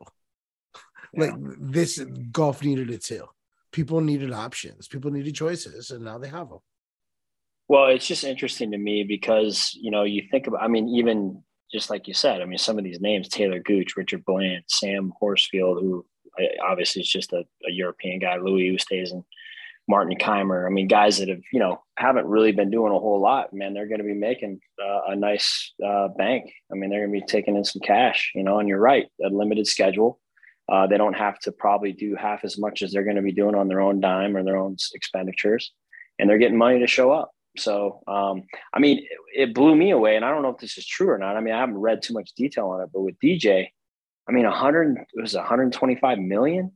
Like 1.14 1.32
this 1.58 1.98
golf 2.30 2.62
needed 2.62 2.90
it 2.90 3.02
too. 3.02 3.26
People 3.72 4.00
needed 4.00 4.32
options, 4.32 4.88
people 4.88 5.10
needed 5.10 5.34
choices, 5.34 5.90
and 5.90 6.04
now 6.04 6.18
they 6.18 6.28
have 6.28 6.48
them. 6.48 6.58
Well, 7.68 7.86
it's 7.86 8.06
just 8.06 8.24
interesting 8.24 8.70
to 8.72 8.78
me 8.78 9.02
because 9.02 9.72
you 9.74 9.90
know 9.90 10.04
you 10.04 10.22
think 10.30 10.46
about. 10.46 10.62
I 10.62 10.68
mean, 10.68 10.88
even 10.88 11.42
just 11.72 11.90
like 11.90 12.06
you 12.06 12.14
said, 12.14 12.40
I 12.40 12.44
mean, 12.44 12.58
some 12.58 12.78
of 12.78 12.84
these 12.84 13.00
names: 13.00 13.28
Taylor 13.28 13.60
Gooch, 13.60 13.96
Richard 13.96 14.24
Bland, 14.24 14.64
Sam 14.68 15.12
Horsfield, 15.20 15.80
who 15.80 16.04
obviously 16.62 17.02
is 17.02 17.08
just 17.08 17.32
a, 17.32 17.44
a 17.66 17.70
European 17.70 18.18
guy, 18.18 18.36
Louis 18.36 18.76
Oosthuizen, 18.76 19.24
Martin 19.88 20.16
Kaymer. 20.18 20.66
I 20.66 20.70
mean, 20.70 20.88
guys 20.88 21.18
that 21.18 21.28
have 21.28 21.42
you 21.52 21.60
know 21.60 21.82
haven't 21.96 22.26
really 22.26 22.52
been 22.52 22.70
doing 22.70 22.92
a 22.92 22.98
whole 22.98 23.20
lot. 23.20 23.52
Man, 23.52 23.74
they're 23.74 23.88
going 23.88 24.00
to 24.00 24.04
be 24.04 24.14
making 24.14 24.60
uh, 24.82 25.12
a 25.12 25.16
nice 25.16 25.72
uh, 25.84 26.08
bank. 26.08 26.52
I 26.70 26.74
mean, 26.74 26.90
they're 26.90 27.06
going 27.06 27.20
to 27.20 27.26
be 27.26 27.30
taking 27.30 27.56
in 27.56 27.64
some 27.64 27.80
cash. 27.80 28.32
You 28.34 28.42
know, 28.42 28.58
and 28.58 28.68
you're 28.68 28.78
right, 28.78 29.06
a 29.24 29.28
limited 29.28 29.66
schedule. 29.66 30.20
Uh, 30.68 30.86
they 30.86 30.96
don't 30.96 31.14
have 31.14 31.38
to 31.38 31.52
probably 31.52 31.92
do 31.92 32.16
half 32.16 32.44
as 32.44 32.58
much 32.58 32.82
as 32.82 32.92
they're 32.92 33.04
going 33.04 33.16
to 33.16 33.22
be 33.22 33.32
doing 33.32 33.54
on 33.54 33.68
their 33.68 33.80
own 33.80 34.00
dime 34.00 34.36
or 34.36 34.42
their 34.42 34.56
own 34.56 34.76
expenditures, 34.94 35.72
and 36.18 36.28
they're 36.28 36.38
getting 36.38 36.58
money 36.58 36.80
to 36.80 36.86
show 36.86 37.12
up. 37.12 37.30
So, 37.56 38.02
um, 38.06 38.42
I 38.74 38.80
mean, 38.80 38.98
it, 38.98 39.42
it 39.48 39.54
blew 39.54 39.74
me 39.76 39.90
away, 39.90 40.16
and 40.16 40.24
I 40.24 40.30
don't 40.30 40.42
know 40.42 40.50
if 40.50 40.58
this 40.58 40.76
is 40.76 40.86
true 40.86 41.08
or 41.08 41.18
not. 41.18 41.36
I 41.36 41.40
mean, 41.40 41.54
I 41.54 41.60
haven't 41.60 41.78
read 41.78 42.02
too 42.02 42.14
much 42.14 42.32
detail 42.34 42.68
on 42.68 42.82
it, 42.82 42.90
but 42.92 43.02
with 43.02 43.18
DJ, 43.20 43.68
I 44.28 44.32
mean, 44.32 44.44
100 44.44 44.98
it 44.98 45.20
was 45.20 45.34
125 45.34 46.18
million 46.18 46.72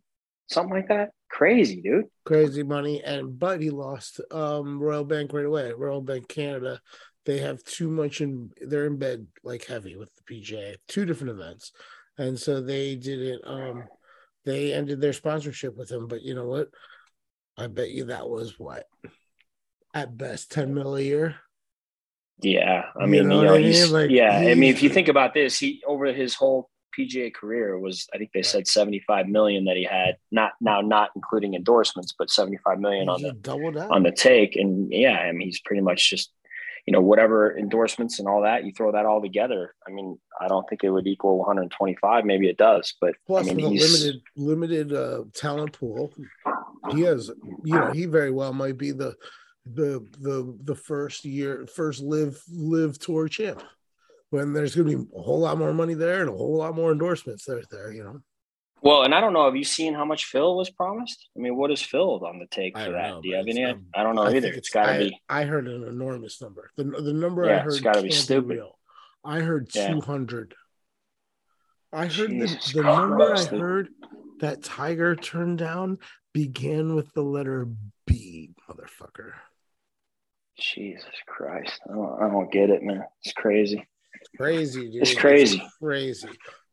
something 0.51 0.75
like 0.75 0.89
that. 0.89 1.11
Crazy, 1.31 1.81
dude. 1.81 2.07
Crazy 2.25 2.63
money, 2.63 3.03
and 3.03 3.39
but 3.39 3.61
he 3.61 3.71
lost 3.71 4.21
um 4.31 4.81
Royal 4.81 5.05
Bank 5.05 5.33
right 5.33 5.45
away. 5.45 5.73
Royal 5.73 6.03
Bank 6.03 6.29
Canada, 6.29 6.81
they 7.25 7.39
have 7.39 7.63
too 7.65 7.89
much 7.89 8.21
in. 8.21 8.51
They're 8.61 8.87
in 8.87 8.99
bed 8.99 9.27
like 9.45 9.65
heavy 9.65 9.97
with 9.97 10.11
the 10.17 10.23
PGA. 10.35 10.77
Two 10.89 11.05
different 11.05 11.39
events, 11.39 11.73
and 12.19 12.39
so 12.39 12.61
they 12.61 12.97
didn't. 12.97 13.43
Um, 13.47 13.85
they 14.45 14.73
ended 14.73 15.01
their 15.01 15.13
sponsorship 15.13 15.77
with 15.77 15.91
him. 15.91 16.09
But 16.09 16.23
you 16.23 16.35
know 16.35 16.47
what? 16.47 16.69
I 17.57 17.67
bet 17.69 17.91
you 17.91 18.07
that 18.07 18.29
was 18.29 18.59
what 18.59 18.87
at 19.95 20.17
best 20.17 20.51
ten 20.51 20.75
mil 20.75 20.97
a 20.97 21.01
year. 21.01 21.37
Yeah, 22.43 22.87
I 22.99 23.05
You 23.05 23.11
mean, 23.11 23.29
know 23.29 23.41
you 23.41 23.47
know, 23.47 23.55
I 23.55 23.59
mean? 23.59 23.93
Like, 23.93 24.11
yeah. 24.11 24.37
I 24.37 24.55
mean, 24.55 24.71
if 24.71 24.83
you 24.83 24.89
think 24.89 25.09
about 25.09 25.35
this, 25.35 25.59
he 25.59 25.83
over 25.87 26.07
his 26.07 26.35
whole 26.35 26.71
PGA 26.99 27.33
career 27.33 27.79
was, 27.79 28.07
I 28.15 28.19
think 28.19 28.31
they 28.33 28.43
said 28.43 28.67
seventy 28.67 29.01
five 29.07 29.29
million 29.29 29.65
that 29.65 29.77
he 29.77 29.85
had. 29.85 30.17
Not 30.31 30.53
now, 30.61 30.81
not 30.81 31.11
including 31.17 31.55
endorsements, 31.55 32.15
but 32.19 32.31
seventy 32.31 32.59
five 32.65 32.79
million 32.81 33.05
He 33.05 33.09
on 33.09 33.23
the 33.23 33.31
just 33.31 33.43
doubled 33.43 33.77
out. 33.77 33.91
on 33.91 34.03
the 34.03 34.13
take. 34.13 34.57
And 34.57 34.93
yeah, 34.93 35.19
I 35.19 35.33
mean, 35.33 35.49
he's 35.49 35.61
pretty 35.61 35.83
much 35.83 36.09
just, 36.11 36.33
you 36.87 36.93
know, 36.93 37.01
whatever 37.01 37.57
endorsements 37.57 38.19
and 38.19 38.27
all 38.29 38.43
that, 38.43 38.65
you 38.65 38.73
throw 38.73 38.93
that 38.93 39.07
all 39.07 39.21
together. 39.21 39.75
I 39.87 39.91
mean, 39.91 40.19
I 40.41 40.49
don't 40.49 40.69
think 40.69 40.83
it 40.85 40.91
would 40.91 41.07
equal 41.07 41.39
125. 41.39 42.25
Maybe 42.25 42.49
it 42.49 42.57
does, 42.57 42.95
but 43.01 43.15
Plus, 43.27 43.49
I 43.49 43.55
mean, 43.55 43.71
with 43.71 43.81
a 43.81 43.85
he's 43.85 44.03
limited 44.03 44.23
limited 44.37 44.93
uh, 44.93 45.25
talent 45.35 45.73
pool, 45.79 46.13
he 46.93 47.03
has 47.03 47.31
you 47.65 47.75
know 47.75 47.93
he 47.93 48.07
very 48.07 48.31
well 48.31 48.53
might 48.53 48.79
be 48.79 48.91
the 48.93 49.15
the 49.67 50.05
the 50.19 50.57
the 50.65 50.75
first 50.75 51.25
year 51.25 51.67
first 51.67 52.03
LIV 52.03 52.43
LIV 52.51 52.99
tour 52.99 53.29
champ 53.29 53.63
when 54.31 54.53
there's 54.53 54.75
going 54.75 54.89
to 54.89 54.97
be 55.05 55.11
a 55.17 55.21
whole 55.23 55.41
lot 55.41 55.59
more 55.59 55.73
money 55.73 55.95
there 55.95 56.21
and 56.21 56.31
a 56.31 56.33
whole 56.33 56.57
lot 56.57 56.75
more 56.75 56.93
endorsements 56.93 57.45
there 57.45 57.61
there 57.71 57.93
you 57.93 58.03
know 58.03 58.21
well. 58.83 59.03
And 59.03 59.15
I 59.15 59.21
don't 59.21 59.35
know. 59.35 59.45
Have 59.45 59.57
you 59.57 59.65
seen 59.65 59.93
how 59.93 60.07
much 60.07 60.25
Phil 60.25 60.57
was 60.57 60.71
promised? 60.71 61.29
I 61.37 61.41
mean, 61.41 61.55
what 61.55 61.71
is 61.71 61.83
Phil 61.83 62.25
on 62.25 62.39
the 62.39 62.47
take 62.47 62.79
for 62.79 62.93
that? 62.93 63.11
know, 63.11 63.21
Do 63.21 63.29
you 63.29 63.37
have 63.37 63.47
any? 63.47 63.63
um, 63.65 63.85
I 63.95 64.03
don't 64.03 64.15
know 64.15 64.23
I 64.23 64.29
either. 64.31 64.41
think 64.41 64.57
It's 64.57 64.71
got 64.71 64.91
to 64.91 64.99
be. 64.99 65.21
I 65.29 65.45
heard 65.45 65.69
an 65.69 65.85
enormous 65.85 66.41
number 66.41 66.71
the 66.77 66.85
the 66.85 67.13
number 67.13 67.45
Yeah, 67.45 67.57
I 67.57 67.65
it's 67.65 67.75
heard 67.77 67.83
gotta 67.85 68.03
be 68.03 68.11
stupid. 68.11 68.57
real. 68.57 68.79
I 69.23 69.41
heard 69.41 69.69
Yeah. 69.75 69.93
200 69.93 70.55
I 71.93 72.07
heard 72.07 72.31
the, 72.31 72.47
Jesus 72.47 72.73
the 72.73 72.83
number 72.85 73.35
I 73.35 73.45
heard 73.45 73.89
that 74.41 74.63
Tiger 74.63 75.15
turned 75.15 75.59
down 75.59 75.99
began 76.33 76.95
with 76.95 77.13
the 77.13 77.23
letter 77.23 77.69
B, 78.07 78.53
motherfucker. 78.69 79.33
Jesus 80.59 81.05
Christ! 81.27 81.81
I 81.91 81.93
don't, 81.95 82.23
I 82.23 82.29
don't 82.31 82.51
get 82.51 82.71
it, 82.71 82.83
man. 82.83 83.05
It's 83.25 83.35
crazy. 83.35 83.87
Crazy, 84.37 84.91
dude. 84.91 85.03
It's 85.03 85.15
crazy. 85.15 85.63
crazy. 85.83 86.29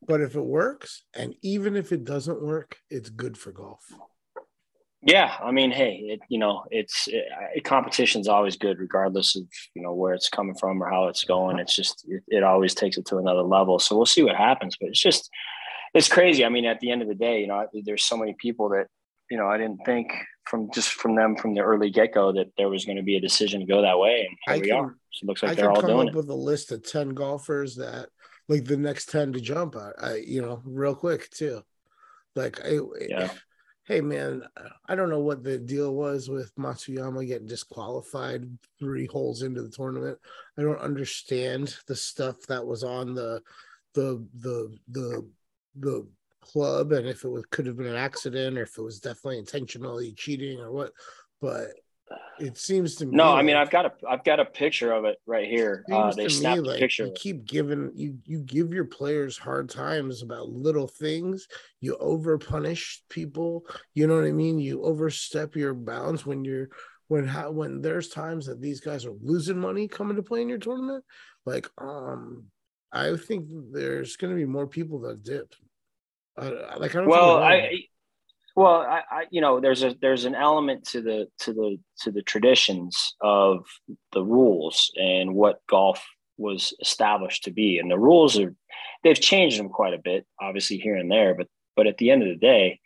But 0.07 0.21
if 0.21 0.35
it 0.35 0.45
works, 0.45 1.03
and 1.13 1.35
even 1.41 1.75
if 1.75 1.91
it 1.91 2.03
doesn't 2.03 2.41
work, 2.41 2.77
it's 2.89 3.09
good 3.09 3.37
for 3.37 3.51
golf. 3.51 3.83
Yeah, 5.01 5.35
I 5.41 5.51
mean, 5.51 5.71
hey, 5.71 5.95
it, 6.07 6.19
you 6.27 6.39
know, 6.39 6.65
it's 6.71 7.07
it, 7.07 7.63
competition's 7.63 8.27
always 8.27 8.57
good, 8.57 8.79
regardless 8.79 9.35
of 9.35 9.43
you 9.73 9.81
know 9.81 9.93
where 9.93 10.13
it's 10.13 10.29
coming 10.29 10.55
from 10.55 10.81
or 10.81 10.89
how 10.89 11.07
it's 11.07 11.23
going. 11.23 11.59
It's 11.59 11.75
just 11.75 12.05
it, 12.07 12.23
it 12.27 12.43
always 12.43 12.73
takes 12.73 12.97
it 12.97 13.05
to 13.07 13.17
another 13.17 13.43
level. 13.43 13.79
So 13.79 13.95
we'll 13.95 14.05
see 14.05 14.23
what 14.23 14.35
happens. 14.35 14.75
But 14.79 14.89
it's 14.89 15.01
just 15.01 15.29
it's 15.93 16.09
crazy. 16.09 16.43
I 16.43 16.49
mean, 16.49 16.65
at 16.65 16.79
the 16.79 16.91
end 16.91 17.01
of 17.01 17.07
the 17.07 17.15
day, 17.15 17.41
you 17.41 17.47
know, 17.47 17.67
there's 17.85 18.03
so 18.03 18.17
many 18.17 18.35
people 18.37 18.69
that 18.69 18.87
you 19.29 19.37
know 19.37 19.47
I 19.47 19.57
didn't 19.57 19.83
think 19.85 20.11
from 20.45 20.71
just 20.71 20.89
from 20.91 21.15
them 21.15 21.35
from 21.35 21.53
the 21.53 21.61
early 21.61 21.89
get 21.89 22.13
go 22.13 22.31
that 22.33 22.47
there 22.57 22.69
was 22.69 22.85
going 22.85 22.97
to 22.97 23.03
be 23.03 23.17
a 23.17 23.21
decision 23.21 23.59
to 23.59 23.65
go 23.65 23.81
that 23.81 23.99
way, 23.99 24.27
and 24.27 24.37
here 24.45 24.53
I 24.55 24.57
we 24.59 24.67
can- 24.67 24.77
are. 24.77 24.95
So 25.11 25.23
it 25.23 25.27
looks 25.27 25.41
like 25.43 25.51
could 25.51 25.57
they're 25.59 25.71
all 25.71 25.81
come 25.81 25.89
doing 25.89 26.07
up 26.09 26.13
it. 26.13 26.17
with 26.17 26.29
a 26.29 26.35
list 26.35 26.71
of 26.71 26.83
10 26.83 27.09
golfers 27.09 27.75
that 27.77 28.09
like 28.47 28.65
the 28.65 28.77
next 28.77 29.09
10 29.09 29.33
to 29.33 29.41
jump 29.41 29.75
at, 29.75 29.93
I, 30.01 30.15
you 30.17 30.41
know, 30.43 30.61
real 30.63 30.93
quick 30.93 31.29
too. 31.31 31.63
Like, 32.35 32.59
I, 32.63 32.77
Yeah. 33.09 33.31
hey 33.87 33.99
man, 34.01 34.43
I 34.87 34.93
don't 34.95 35.09
know 35.09 35.21
what 35.21 35.43
the 35.43 35.57
deal 35.57 35.95
was 35.95 36.29
with 36.29 36.53
Matsuyama 36.55 37.25
getting 37.25 37.47
disqualified 37.47 38.47
three 38.79 39.07
holes 39.07 39.41
into 39.41 39.63
the 39.63 39.69
tournament. 39.71 40.19
I 40.57 40.61
don't 40.61 40.79
understand 40.79 41.75
the 41.87 41.95
stuff 41.95 42.35
that 42.47 42.65
was 42.65 42.83
on 42.83 43.15
the, 43.15 43.41
the, 43.95 44.23
the, 44.37 44.77
the, 44.89 45.27
the 45.79 46.07
club 46.51 46.91
and 46.91 47.07
if 47.07 47.23
it 47.23 47.29
was, 47.29 47.45
could 47.51 47.65
have 47.65 47.77
been 47.77 47.87
an 47.87 47.95
accident 47.95 48.57
or 48.57 48.63
if 48.63 48.77
it 48.77 48.81
was 48.81 48.99
definitely 48.99 49.39
intentionally 49.39 50.13
cheating 50.13 50.59
or 50.59 50.71
what, 50.71 50.91
but 51.41 51.67
it 52.39 52.57
seems 52.57 52.95
to 52.95 53.05
me. 53.05 53.15
No, 53.15 53.33
I 53.33 53.41
mean, 53.41 53.55
I've 53.55 53.69
got 53.69 53.85
a 53.85 53.91
I've 54.07 54.23
got 54.23 54.39
a 54.39 54.45
picture 54.45 54.91
of 54.91 55.05
it 55.05 55.17
right 55.25 55.47
here. 55.47 55.83
Uh, 55.91 56.11
they 56.13 56.29
snapped 56.29 56.61
me 56.61 56.67
a 56.67 56.71
like 56.71 56.79
picture. 56.79 57.07
you 57.07 57.13
keep 57.15 57.45
giving 57.45 57.91
you 57.95 58.17
you 58.23 58.39
give 58.39 58.73
your 58.73 58.85
players 58.85 59.37
hard 59.37 59.69
times 59.69 60.21
about 60.21 60.49
little 60.49 60.87
things 60.87 61.47
you 61.81 61.95
over 61.97 62.37
punish 62.37 63.03
people 63.09 63.65
you 63.93 64.07
know 64.07 64.15
what 64.15 64.25
i 64.25 64.31
mean 64.31 64.59
you 64.59 64.81
overstep 64.83 65.55
your 65.55 65.73
bounds 65.73 66.25
when 66.25 66.43
you're 66.43 66.69
when 67.07 67.25
how 67.25 67.51
when 67.51 67.81
there's 67.81 68.09
times 68.09 68.45
that 68.45 68.61
these 68.61 68.79
guys 68.79 69.05
are 69.05 69.15
losing 69.21 69.59
money 69.59 69.87
coming 69.87 70.15
to 70.15 70.23
play 70.23 70.41
in 70.41 70.49
your 70.49 70.57
tournament 70.57 71.03
like 71.45 71.67
um 71.77 72.43
i 72.91 73.15
think 73.15 73.47
there's 73.71 74.15
going 74.15 74.31
to 74.31 74.37
be 74.37 74.45
more 74.45 74.67
people 74.67 74.99
that 74.99 75.23
dip 75.23 75.53
uh, 76.37 76.77
like 76.77 76.95
i 76.95 76.99
don't 76.99 77.07
well 77.07 77.37
i 77.37 77.79
well 78.55 78.81
I, 78.81 79.01
I 79.09 79.25
you 79.29 79.41
know 79.41 79.59
there's 79.59 79.83
a 79.83 79.95
there's 80.01 80.25
an 80.25 80.35
element 80.35 80.85
to 80.89 81.01
the 81.01 81.27
to 81.39 81.53
the 81.53 81.77
to 82.01 82.11
the 82.11 82.23
traditions 82.23 83.15
of 83.21 83.65
the 84.11 84.23
rules 84.23 84.91
and 84.95 85.35
what 85.35 85.61
golf 85.69 86.03
was 86.37 86.73
established 86.81 87.45
to 87.45 87.51
be. 87.51 87.79
And 87.79 87.89
the 87.89 87.99
rules 87.99 88.37
are 88.37 88.53
they've 89.03 89.19
changed 89.19 89.59
them 89.59 89.69
quite 89.69 89.93
a 89.93 89.99
bit 89.99 90.25
obviously 90.39 90.77
here 90.77 90.95
and 90.95 91.11
there 91.11 91.35
but 91.35 91.47
but 91.75 91.87
at 91.87 91.97
the 91.97 92.11
end 92.11 92.23
of 92.23 92.29
the 92.29 92.35
day 92.35 92.79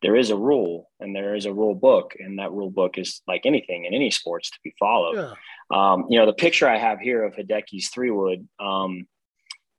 there 0.00 0.16
is 0.16 0.30
a 0.30 0.36
rule 0.36 0.90
and 1.00 1.14
there 1.14 1.34
is 1.34 1.44
a 1.44 1.52
rule 1.52 1.74
book 1.74 2.14
and 2.18 2.38
that 2.38 2.52
rule 2.52 2.70
book 2.70 2.98
is 2.98 3.20
like 3.26 3.42
anything 3.44 3.84
in 3.84 3.94
any 3.94 4.10
sports 4.10 4.50
to 4.50 4.58
be 4.62 4.72
followed. 4.78 5.16
Yeah. 5.16 5.32
Um, 5.70 6.06
you 6.08 6.18
know, 6.18 6.26
the 6.26 6.32
picture 6.32 6.68
I 6.68 6.78
have 6.78 7.00
here 7.00 7.24
of 7.24 7.34
Hideki's 7.34 7.88
three 7.88 8.12
wood, 8.12 8.48
um, 8.60 9.08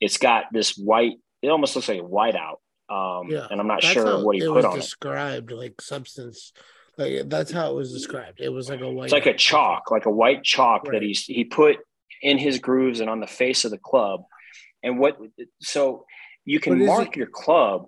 it's 0.02 0.18
got 0.18 0.46
this 0.52 0.78
white, 0.78 1.14
it 1.42 1.48
almost 1.48 1.76
looks 1.76 1.88
like 1.88 2.00
a 2.00 2.04
whiteout. 2.04 2.58
Um, 2.90 3.30
Yeah, 3.30 3.48
and 3.52 3.60
I'm 3.60 3.68
not 3.68 3.84
sure 3.84 4.24
what 4.24 4.36
he 4.36 4.42
put 4.42 4.66
on 4.66 4.74
it. 4.78 4.82
described 4.82 5.52
like 5.52 5.80
substance 5.82 6.54
like 6.98 7.30
that's 7.30 7.52
how 7.52 7.72
it 7.72 7.76
was 7.76 7.94
described 7.94 8.42
it 8.42 8.50
was 8.50 8.70
like 8.70 8.82
a 8.82 8.90
white 8.92 9.06
It's 9.06 9.14
like 9.14 9.26
a 9.28 9.34
chalk, 9.34 9.90
like 9.92 10.06
a 10.06 10.12
white 10.12 10.44
chalk 10.44 10.84
Right. 10.88 10.94
that 10.94 11.02
he's, 11.02 11.24
he 11.24 11.44
put 11.46 11.78
in 12.22 12.38
his 12.38 12.60
grooves 12.60 13.00
and 13.00 13.10
on 13.10 13.20
the 13.22 13.28
face 13.28 13.64
of 13.64 13.72
the 13.72 13.78
club. 13.78 14.24
And 14.84 15.00
what, 15.00 15.18
so 15.62 16.06
you 16.46 16.60
can 16.60 16.84
mark 16.86 17.10
it- 17.10 17.16
your 17.18 17.28
club, 17.28 17.86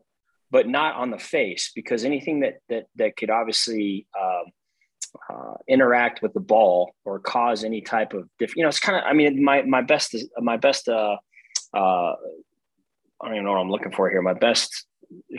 but 0.49 0.67
not 0.67 0.95
on 0.95 1.09
the 1.11 1.17
face 1.17 1.71
because 1.75 2.05
anything 2.05 2.41
that, 2.41 2.59
that, 2.69 2.85
that 2.95 3.17
could 3.17 3.29
obviously, 3.29 4.07
um, 4.21 4.45
uh, 5.29 5.55
interact 5.67 6.21
with 6.21 6.33
the 6.33 6.39
ball 6.39 6.93
or 7.03 7.19
cause 7.19 7.65
any 7.65 7.81
type 7.81 8.13
of 8.13 8.29
diff- 8.39 8.55
you 8.55 8.63
know 8.63 8.69
it's 8.69 8.79
kind 8.79 8.97
of 8.97 9.03
i 9.05 9.11
mean 9.11 9.43
my 9.43 9.61
my 9.63 9.81
best 9.81 10.15
my 10.39 10.55
best 10.55 10.87
uh 10.87 11.17
uh 11.73 12.13
i 13.19 13.25
don't 13.25 13.33
even 13.33 13.43
know 13.43 13.51
what 13.51 13.57
i'm 13.59 13.69
looking 13.69 13.91
for 13.91 14.09
here 14.09 14.21
my 14.21 14.33
best 14.33 14.85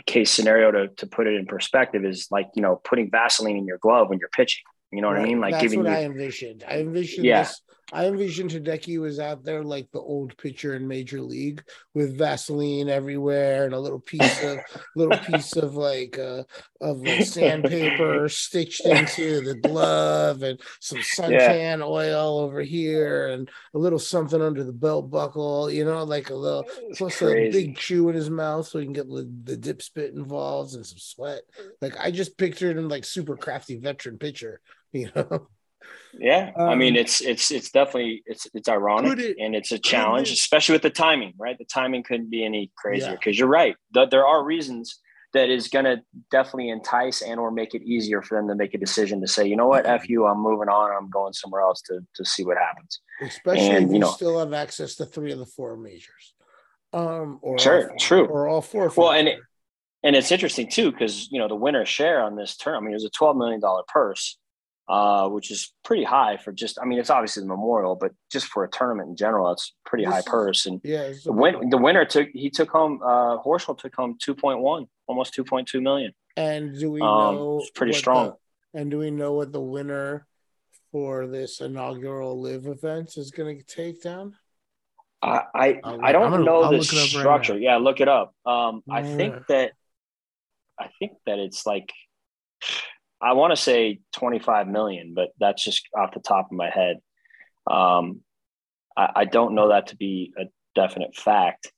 case 0.05 0.31
scenario 0.31 0.71
to, 0.71 0.87
to 0.95 1.07
put 1.07 1.27
it 1.27 1.35
in 1.35 1.45
perspective 1.45 2.05
is 2.05 2.27
like 2.31 2.47
you 2.55 2.61
know 2.61 2.79
putting 2.83 3.09
vaseline 3.09 3.57
in 3.57 3.65
your 3.65 3.77
glove 3.79 4.09
when 4.09 4.19
you're 4.19 4.29
pitching 4.29 4.63
you 4.91 5.01
know 5.01 5.07
what 5.07 5.17
i 5.17 5.23
mean 5.23 5.39
like 5.39 5.51
that's 5.51 5.63
giving 5.63 5.79
what 5.79 5.89
you 5.89 5.95
I 5.95 6.03
envisioned. 6.03 6.63
I 6.67 6.79
envisioned 6.79 7.25
Yeah. 7.25 7.43
this. 7.43 7.61
I 7.91 8.05
envisioned 8.05 8.51
Hideki 8.51 8.99
was 8.99 9.19
out 9.19 9.43
there 9.43 9.63
like 9.63 9.91
the 9.91 9.99
old 9.99 10.37
pitcher 10.37 10.75
in 10.75 10.87
Major 10.87 11.21
League 11.21 11.63
with 11.93 12.17
Vaseline 12.17 12.89
everywhere 12.89 13.65
and 13.65 13.73
a 13.73 13.79
little 13.79 13.99
piece 13.99 14.43
of 14.43 14.59
little 14.95 15.17
piece 15.17 15.55
of 15.57 15.75
like 15.75 16.17
uh 16.17 16.43
of 16.81 17.01
like 17.01 17.25
sandpaper 17.25 18.29
stitched 18.29 18.85
into 18.85 19.41
the 19.41 19.55
glove 19.55 20.43
and 20.43 20.59
some 20.79 20.99
suntan 20.99 21.85
oil 21.85 22.39
over 22.39 22.61
here 22.61 23.27
and 23.27 23.49
a 23.73 23.77
little 23.77 23.99
something 23.99 24.41
under 24.41 24.63
the 24.63 24.73
belt 24.73 25.11
buckle, 25.11 25.69
you 25.69 25.83
know, 25.83 26.03
like 26.03 26.29
a 26.29 26.35
little 26.35 26.65
plus 26.95 27.21
a 27.21 27.51
big 27.51 27.75
chew 27.75 28.09
in 28.09 28.15
his 28.15 28.29
mouth 28.29 28.67
so 28.67 28.79
he 28.79 28.85
can 28.85 28.93
get 28.93 29.09
the, 29.09 29.29
the 29.43 29.57
dip 29.57 29.81
spit 29.81 30.13
involved 30.13 30.73
and 30.75 30.85
some 30.85 30.97
sweat. 30.97 31.41
Like 31.81 31.95
I 31.99 32.11
just 32.11 32.37
pictured 32.37 32.77
him 32.77 32.87
like 32.87 33.05
super 33.05 33.35
crafty 33.35 33.77
veteran 33.77 34.17
pitcher, 34.17 34.61
you 34.93 35.09
know. 35.15 35.47
Yeah, 36.19 36.51
I 36.57 36.75
mean 36.75 36.93
Um, 36.93 36.97
it's 37.01 37.21
it's 37.21 37.51
it's 37.51 37.71
definitely 37.71 38.23
it's 38.25 38.47
it's 38.53 38.69
ironic 38.69 39.19
it- 39.19 39.37
and 39.39 39.55
it's 39.55 39.71
a 39.71 39.79
challenge, 39.79 40.29
it- 40.29 40.33
especially 40.33 40.73
with 40.73 40.81
the 40.83 40.89
timing, 40.89 41.33
right? 41.37 41.57
The 41.57 41.65
timing 41.65 42.03
couldn't 42.03 42.29
be 42.29 42.45
any 42.45 42.71
crazier 42.77 43.09
Yeah. 43.09 43.15
because 43.15 43.37
you're 43.39 43.47
right. 43.47 43.75
Th- 43.93 44.09
there 44.09 44.25
are 44.25 44.43
reasons 44.43 44.99
that 45.33 45.49
is 45.49 45.67
going 45.67 45.85
to 45.85 45.99
definitely 46.29 46.69
entice 46.69 47.23
and 47.23 47.39
or 47.39 47.49
make 47.49 47.73
it 47.73 47.81
easier 47.81 48.21
for 48.21 48.37
them 48.37 48.47
to 48.47 48.53
make 48.53 48.75
a 48.75 48.77
decision 48.77 49.19
to 49.21 49.27
say, 49.27 49.47
you 49.47 49.55
know 49.55 49.67
what, 49.67 49.87
f 49.87 50.07
you, 50.07 50.27
I'm 50.27 50.39
moving 50.39 50.69
on. 50.69 50.91
I'm 50.95 51.09
going 51.09 51.33
somewhere 51.33 51.61
else 51.61 51.81
to 51.83 52.01
to 52.15 52.23
see 52.23 52.43
what 52.45 52.57
happens. 52.57 53.01
especially 53.21 53.69
And, 53.69 53.85
if 53.85 53.89
you 53.89 53.93
you 53.95 53.99
know- 53.99 54.11
still 54.11 54.37
have 54.39 54.53
access 54.53 54.93
to 54.97 55.05
three 55.07 55.31
of 55.31 55.39
the 55.39 55.47
four 55.47 55.75
majors. 55.77 56.35
Um, 56.93 57.39
or 57.41 57.57
Sure, 57.57 57.91
true. 57.99 58.25
or 58.27 58.47
all 58.47 58.61
four. 58.61 58.91
Well, 58.95 59.11
and 59.11 59.25
matter. 59.25 59.49
And 60.03 60.15
it's 60.17 60.31
interesting 60.31 60.69
too 60.69 60.91
because 60.91 61.31
you 61.31 61.39
know 61.39 61.47
the 61.47 61.55
winner 61.55 61.85
share 61.85 62.21
on 62.21 62.35
this 62.35 62.55
term. 62.57 62.75
I 62.75 62.79
mean, 62.81 62.91
it 62.91 62.95
was 63.01 63.05
a 63.05 63.09
twelve 63.09 63.35
million 63.37 63.59
dollar 63.61 63.81
purse, 63.87 64.37
uh, 64.87 65.29
which 65.29 65.49
is 65.51 65.73
pretty 65.83 66.03
high 66.03 66.37
for 66.37 66.51
just. 66.51 66.77
I 66.81 66.85
mean, 66.85 66.99
it's 66.99 67.09
obviously 67.09 67.41
the 67.41 67.47
memorial, 67.47 67.95
but 67.95 68.11
just 68.31 68.47
for 68.47 68.63
a 68.63 68.69
tournament 68.69 69.09
in 69.09 69.15
general, 69.15 69.51
it's 69.51 69.73
pretty 69.85 70.03
high 70.05 70.17
This 70.17 70.25
is- 70.25 70.31
purse. 70.31 70.65
And 70.65 70.81
yeah, 70.83 71.13
the 71.23 71.31
win, 71.31 71.69
the 71.69 71.77
winner 71.77 72.05
took 72.05 72.29
he 72.33 72.49
took 72.49 72.69
home. 72.69 72.99
Uh, 73.03 73.37
Horschel 73.41 73.77
took 73.77 73.95
home 73.95 74.17
two 74.19 74.35
point 74.35 74.59
one, 74.59 74.87
almost 75.07 75.33
two 75.33 75.43
point 75.43 75.67
two 75.67 75.81
million. 75.81 76.11
And 76.35 76.77
do 76.77 76.91
we 76.91 76.99
Um, 77.01 77.35
know 77.35 77.59
it's 77.61 77.69
pretty 77.71 77.93
strong. 77.93 78.33
the- 78.73 78.79
and 78.79 78.89
do 78.91 78.97
we 78.97 79.11
know 79.11 79.33
what 79.33 79.51
the 79.51 79.61
winner 79.61 80.25
for 80.91 81.27
this 81.27 81.61
inaugural 81.61 82.39
LIV 82.41 82.67
event 82.67 83.17
is 83.17 83.31
going 83.31 83.59
to 83.59 83.63
take 83.65 84.01
down? 84.01 84.35
I 85.21 85.43
I, 85.55 85.67
I 86.01 86.11
don't 86.11 86.31
gonna- 86.31 86.43
know 86.43 86.63
I'll 86.63 86.71
the 86.71 86.77
up 86.79 86.81
right 86.91 87.07
structure. 87.07 87.57
yeah, 87.57 87.77
look 87.77 88.01
it 88.01 88.09
up. 88.09 88.35
Um, 88.45 88.83
I 88.89 89.03
think 89.03 89.47
that 89.47 89.71
I 90.77 90.89
think 90.99 91.13
that 91.25 91.39
it's 91.39 91.65
like 91.65 91.89
I 93.23 93.33
want 93.33 93.51
to 93.51 93.61
say 93.61 93.99
25 94.13 94.67
million, 94.67 95.13
but 95.15 95.29
that's 95.39 95.63
just 95.63 95.87
off 95.97 96.13
the 96.13 96.19
top 96.19 96.47
of 96.47 96.57
my 96.57 96.69
head. 96.69 96.97
Um, 97.69 98.21
I, 98.97 99.09
I 99.15 99.25
don't 99.25 99.55
know 99.55 99.69
that 99.69 99.87
to 99.87 99.95
be 99.95 100.33
a 100.37 100.43
definite 100.75 101.15
fact. 101.15 101.71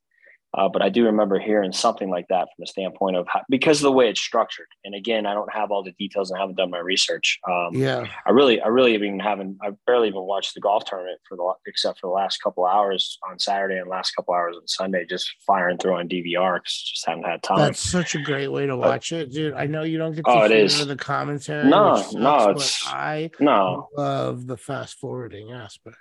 Uh, 0.57 0.69
but 0.69 0.81
I 0.81 0.87
do 0.87 1.03
remember 1.05 1.37
hearing 1.37 1.73
something 1.73 2.09
like 2.09 2.27
that 2.29 2.43
from 2.43 2.59
the 2.59 2.67
standpoint 2.67 3.17
of 3.17 3.27
how, 3.27 3.41
because 3.49 3.79
of 3.79 3.83
the 3.83 3.91
way 3.91 4.07
it's 4.09 4.21
structured. 4.21 4.67
And 4.85 4.95
again, 4.95 5.25
I 5.25 5.33
don't 5.33 5.51
have 5.53 5.69
all 5.69 5.83
the 5.83 5.91
details 5.99 6.31
and 6.31 6.37
I 6.37 6.41
haven't 6.41 6.55
done 6.55 6.69
my 6.69 6.79
research. 6.79 7.39
Um, 7.49 7.73
Yeah. 7.73 8.05
I 8.25 8.31
really, 8.31 8.61
I 8.61 8.67
really 8.67 8.93
even 8.93 9.19
haven't, 9.19 9.57
I 9.61 9.71
barely 9.85 10.07
even 10.07 10.21
watched 10.21 10.53
the 10.53 10.61
golf 10.61 10.85
tournament 10.85 11.19
for 11.27 11.35
the, 11.35 11.53
except 11.67 11.99
for 11.99 12.07
the 12.07 12.13
last 12.13 12.41
couple 12.41 12.65
hours 12.65 13.17
on 13.29 13.37
Saturday 13.37 13.77
and 13.79 13.89
last 13.89 14.11
couple 14.15 14.33
hours 14.33 14.55
on 14.55 14.65
Sunday, 14.67 15.05
just 15.05 15.29
firing 15.45 15.77
through 15.77 15.95
on 15.95 16.07
DVR 16.07 16.55
because 16.57 16.91
just 16.93 17.05
haven't 17.05 17.25
had 17.25 17.43
time. 17.43 17.57
That's 17.57 17.79
such 17.81 18.15
a 18.15 18.21
great 18.21 18.47
way 18.47 18.65
to 18.65 18.77
watch 18.77 19.11
it, 19.11 19.31
dude. 19.33 19.55
I 19.55 19.65
know 19.65 19.83
you 19.83 19.97
don't 19.97 20.13
get 20.15 20.23
to 20.23 20.31
Oh, 20.31 20.47
hear 20.47 20.85
the 20.85 20.95
commentary. 20.95 21.67
No, 21.69 21.97
sucks, 21.97 22.13
no, 22.13 22.49
it's- 22.51 22.83
I 22.87 23.29
no, 23.41 23.89
love 23.97 24.47
the 24.47 24.55
fast 24.57 24.99
forwarding 24.99 25.51
aspect. 25.51 25.97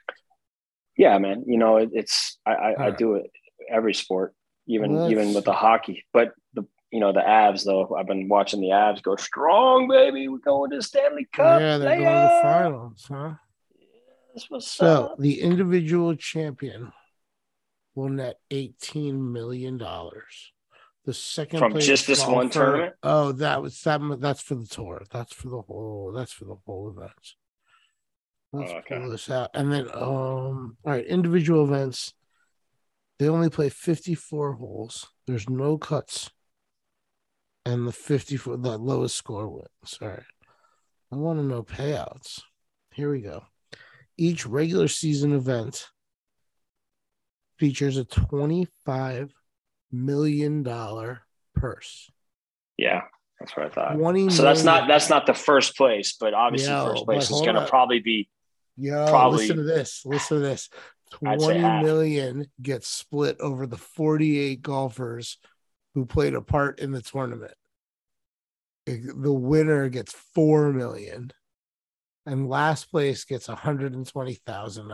yeah, 0.96 1.18
man, 1.18 1.42
you 1.48 1.58
know, 1.58 1.78
it, 1.78 1.90
it's, 1.92 2.38
I, 2.46 2.52
I, 2.52 2.86
I 2.86 2.90
do 2.92 3.14
it 3.16 3.30
every 3.68 3.94
sport, 3.94 4.32
even, 4.66 4.94
Let's- 4.96 5.10
even 5.12 5.34
with 5.34 5.44
the 5.44 5.52
hockey, 5.52 6.04
but 6.12 6.32
the, 6.54 6.64
you 6.90 7.00
know, 7.00 7.12
the 7.12 7.20
Avs 7.20 7.64
though, 7.64 7.94
I've 7.96 8.06
been 8.06 8.28
watching 8.28 8.60
the 8.60 8.68
Avs 8.68 9.02
go 9.02 9.16
strong, 9.16 9.88
baby. 9.88 10.28
We're 10.28 10.38
going 10.38 10.70
to 10.70 10.82
Stanley 10.82 11.26
Cup. 11.32 11.60
yeah, 11.60 11.78
they're 11.78 11.96
going 11.98 12.00
to 12.00 12.34
the 12.34 12.40
finals, 12.42 13.04
huh? 13.08 13.34
So 14.60 14.86
up. 15.12 15.18
the 15.18 15.40
individual 15.40 16.14
champion 16.16 16.92
will 17.94 18.08
net 18.08 18.40
eighteen 18.50 19.32
million 19.32 19.78
dollars. 19.78 20.52
The 21.04 21.14
second 21.14 21.58
From 21.60 21.78
just 21.78 22.06
this 22.08 22.20
one 22.26 22.46
golfer- 22.46 22.52
tournament? 22.52 22.94
Oh, 23.04 23.30
that 23.32 23.62
was 23.62 23.80
that. 23.82 24.00
That's 24.20 24.40
for 24.40 24.56
the 24.56 24.66
tour. 24.66 25.02
That's 25.12 25.32
for 25.32 25.48
the 25.50 25.60
whole. 25.62 26.12
That's 26.12 26.32
for 26.32 26.46
the 26.46 26.56
whole 26.66 26.88
event. 26.96 27.12
Let's 28.52 28.72
Oh, 28.72 28.76
okay. 28.78 28.98
pull 28.98 29.10
this 29.10 29.30
out, 29.30 29.50
and 29.54 29.72
then 29.72 29.88
um. 29.92 30.76
All 30.84 30.92
right, 30.92 31.04
individual 31.06 31.64
events. 31.64 32.14
They 33.18 33.28
only 33.28 33.50
play 33.50 33.68
fifty-four 33.68 34.54
holes. 34.54 35.06
There's 35.26 35.48
no 35.48 35.78
cuts, 35.78 36.30
and 37.64 37.86
the 37.86 37.92
fifty-four 37.92 38.56
the 38.58 38.76
lowest 38.78 39.16
score 39.16 39.48
wins. 39.48 39.98
Right. 40.00 40.22
I 41.12 41.16
want 41.16 41.38
to 41.38 41.44
know 41.44 41.62
payouts. 41.62 42.40
Here 42.92 43.10
we 43.10 43.20
go. 43.20 43.44
Each 44.16 44.46
regular 44.46 44.88
season 44.88 45.32
event 45.32 45.88
features 47.58 47.96
a 47.98 48.04
$25 48.04 49.30
million 49.92 50.64
purse. 51.54 52.10
Yeah, 52.76 53.02
that's 53.38 53.56
what 53.56 53.66
I 53.66 53.68
thought. 53.68 53.94
20 53.96 54.30
So 54.30 54.42
that's 54.42 54.64
not 54.64 54.88
that's 54.88 55.08
not 55.08 55.26
the 55.26 55.34
first 55.34 55.76
place, 55.76 56.16
but 56.18 56.34
obviously 56.34 56.72
Yo, 56.72 56.86
first 56.86 57.04
place 57.04 57.30
is 57.30 57.40
going 57.42 57.54
to 57.54 57.66
probably 57.66 58.00
be 58.00 58.28
Yo, 58.76 59.06
probably- 59.08 59.38
listen 59.38 59.56
to 59.58 59.62
this. 59.62 60.02
Listen 60.04 60.38
to 60.38 60.42
this. 60.42 60.68
I'd 61.24 61.40
say 61.40 61.46
Twenty 61.46 61.60
half. 61.60 61.82
million 61.84 62.46
gets 62.60 62.88
split 62.88 63.36
over 63.40 63.66
the 63.66 63.76
48 63.76 64.62
golfers 64.62 65.38
who 65.94 66.06
played 66.06 66.34
a 66.34 66.42
part 66.42 66.80
in 66.80 66.92
the 66.92 67.02
tournament. 67.02 67.54
The 68.86 69.32
winner 69.32 69.88
gets 69.88 70.12
4 70.34 70.72
million 70.72 71.30
and 72.26 72.48
last 72.48 72.90
place 72.90 73.24
gets 73.24 73.46
$120,000. 73.48 74.84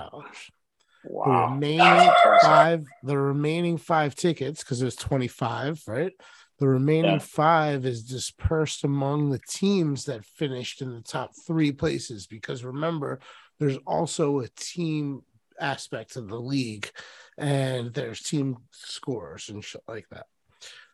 The 1.03 1.11
wow. 1.11 1.51
remaining 1.55 2.11
five, 2.43 2.85
the 3.03 3.17
remaining 3.19 3.79
five 3.79 4.15
tickets, 4.15 4.63
because 4.63 4.81
there's 4.81 4.97
25, 4.97 5.83
right? 5.87 6.13
The 6.59 6.69
remaining 6.69 7.13
Yeah. 7.13 7.19
five 7.19 7.87
is 7.87 8.05
dispersed 8.05 8.85
among 8.85 9.31
the 9.31 9.41
teams 9.49 10.05
that 10.05 10.25
finished 10.27 10.83
in 10.83 10.93
the 10.93 11.01
top 11.01 11.31
three 11.47 11.73
places. 11.73 12.27
Because 12.27 12.63
remember, 12.65 13.19
there's 13.59 13.79
also 13.87 14.41
a 14.41 14.49
team 14.49 15.23
aspect 15.61 16.17
of 16.17 16.29
the 16.29 16.41
league, 16.41 16.91
and 17.39 17.93
there's 17.95 18.23
team 18.23 18.57
scores 18.73 19.49
and 19.49 19.65
shit 19.65 19.83
like 19.87 20.09
that. 20.11 20.27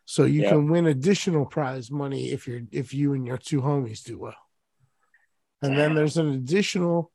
So 0.05 0.23
you 0.23 0.43
can 0.43 0.69
win 0.69 0.87
additional 0.87 1.45
prize 1.45 1.91
money 1.91 2.31
if 2.31 2.47
you're 2.47 2.61
if 2.71 2.93
you 2.93 3.13
and 3.13 3.27
your 3.27 3.37
two 3.37 3.61
homies 3.61 4.03
do 4.03 4.17
well. 4.17 4.35
And 5.61 5.77
then 5.77 5.95
there's 5.95 6.17
an 6.17 6.31
additional 6.31 7.11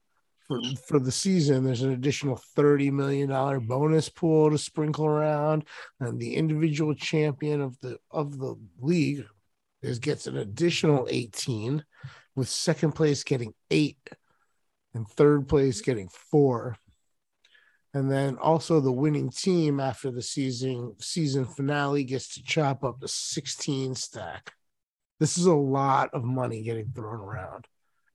for 0.47 0.61
for 0.87 0.99
the 0.99 1.13
season. 1.13 1.65
There's 1.65 1.83
an 1.83 1.93
additional 1.93 2.37
thirty 2.55 2.91
million 2.91 3.31
dollar 3.31 3.61
bonus 3.61 4.09
pool 4.09 4.51
to 4.51 4.59
sprinkle 4.59 5.07
around, 5.07 5.65
and 6.01 6.21
the 6.21 6.35
individual 6.35 6.95
champion 6.95 7.63
of 7.63 7.79
the 7.81 7.99
of 8.11 8.39
the 8.39 8.57
league 8.81 9.25
is 9.81 9.99
gets 9.99 10.27
an 10.27 10.37
additional 10.37 11.07
eighteen, 11.11 11.85
with 12.35 12.49
second 12.49 12.93
place 12.93 13.25
getting 13.25 13.55
eight, 13.71 14.11
and 14.93 15.09
third 15.09 15.49
place 15.49 15.81
getting 15.81 16.09
four. 16.09 16.77
And 17.95 18.11
then 18.11 18.37
also 18.39 18.81
the 18.81 18.93
winning 18.93 19.31
team 19.31 19.79
after 19.79 20.11
the 20.11 20.23
season 20.23 20.95
season 20.99 21.45
finale 21.45 22.05
gets 22.05 22.35
to 22.35 22.43
chop 22.43 22.85
up 22.85 23.03
a 23.03 23.09
16 23.09 23.95
stack. 23.95 24.53
This 25.21 25.37
is 25.37 25.47
a 25.47 25.55
lot 25.55 26.11
of 26.15 26.25
money 26.25 26.63
getting 26.63 26.91
thrown 26.95 27.21
around. 27.21 27.67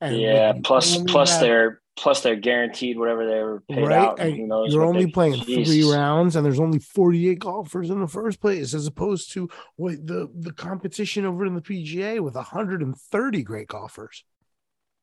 And 0.01 0.19
yeah, 0.19 0.53
plus 0.63 0.97
plus 1.03 1.31
have- 1.31 1.41
their 1.41 1.81
plus 1.95 2.21
they're 2.21 2.35
guaranteed 2.35 2.97
whatever 2.97 3.25
they 3.25 3.41
were 3.41 3.63
paid 3.69 3.87
right, 3.87 4.07
out. 4.09 4.19
and 4.19 4.37
you're 4.71 4.83
only 4.83 5.09
playing 5.11 5.41
three 5.41 5.91
rounds, 5.91 6.35
and 6.35 6.45
there's 6.45 6.59
only 6.59 6.79
48 6.79 7.39
golfers 7.39 7.89
in 7.89 7.99
the 7.99 8.07
first 8.07 8.39
place, 8.39 8.73
as 8.75 8.85
opposed 8.85 9.31
to 9.33 9.49
what 9.75 10.05
the 10.05 10.29
the 10.35 10.53
competition 10.53 11.25
over 11.25 11.45
in 11.45 11.55
the 11.55 11.61
PGA 11.61 12.19
with 12.19 12.35
130 12.35 13.43
great 13.43 13.67
golfers. 13.67 14.23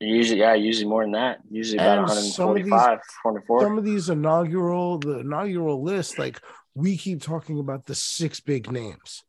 Usually, 0.05 0.39
yeah, 0.39 0.53
usually 0.53 0.87
more 0.87 1.03
than 1.03 1.11
that. 1.13 1.39
Usually 1.49 1.77
about 1.79 1.99
And 1.99 2.09
some 2.09 2.49
of 2.49 2.55
these- 2.55 2.65
145, 2.71 2.99
24. 3.23 3.61
some 3.61 3.77
of 3.77 3.83
these 3.83 4.09
inaugural 4.09 4.99
the 4.99 5.19
inaugural 5.19 5.81
list 5.83 6.19
like 6.19 6.39
we 6.75 6.97
keep 6.97 7.21
talking 7.21 7.59
about 7.59 7.85
the 7.85 7.95
six 7.95 8.39
big 8.39 8.71
names 8.71 9.23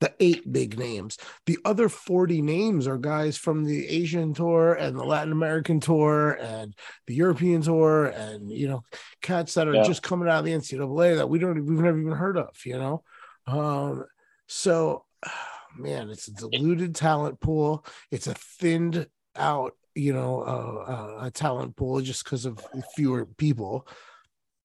the 0.00 0.14
eight 0.20 0.50
big 0.50 0.78
names 0.78 1.18
the 1.46 1.58
other 1.64 1.88
40 1.88 2.40
names 2.42 2.86
are 2.86 2.96
guys 2.98 3.36
from 3.36 3.64
the 3.64 3.86
asian 3.88 4.32
tour 4.32 4.72
and 4.74 4.98
the 4.98 5.04
latin 5.04 5.32
american 5.32 5.78
tour 5.80 6.32
and 6.40 6.74
the 7.06 7.14
european 7.14 7.60
tour 7.62 8.06
and 8.06 8.50
you 8.50 8.66
know 8.68 8.82
cats 9.20 9.54
that 9.54 9.68
are 9.68 9.74
Yeah. 9.74 9.82
just 9.84 10.02
coming 10.02 10.28
out 10.28 10.38
of 10.40 10.44
the 10.46 10.52
ncaa 10.52 11.16
that 11.16 11.28
we 11.28 11.38
don't 11.38 11.66
we've 11.66 11.78
never 11.80 11.98
even 12.00 12.12
heard 12.12 12.38
of 12.38 12.48
you 12.64 12.78
know 12.78 13.02
um 13.46 14.04
so 14.46 15.04
man 15.76 16.08
it's 16.10 16.28
a 16.28 16.32
diluted 16.32 16.94
talent 16.94 17.38
pool 17.40 17.84
it's 18.10 18.26
a 18.26 18.34
thinned 18.34 19.06
out 19.36 19.74
you 19.94 20.12
know 20.12 20.42
uh, 20.42 20.92
uh, 20.92 21.26
a 21.26 21.30
talent 21.30 21.76
pool 21.76 22.00
just 22.00 22.24
because 22.24 22.44
of 22.44 22.64
fewer 22.94 23.26
people 23.26 23.86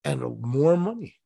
and 0.04 0.22
more 0.40 0.76
money 0.76 1.16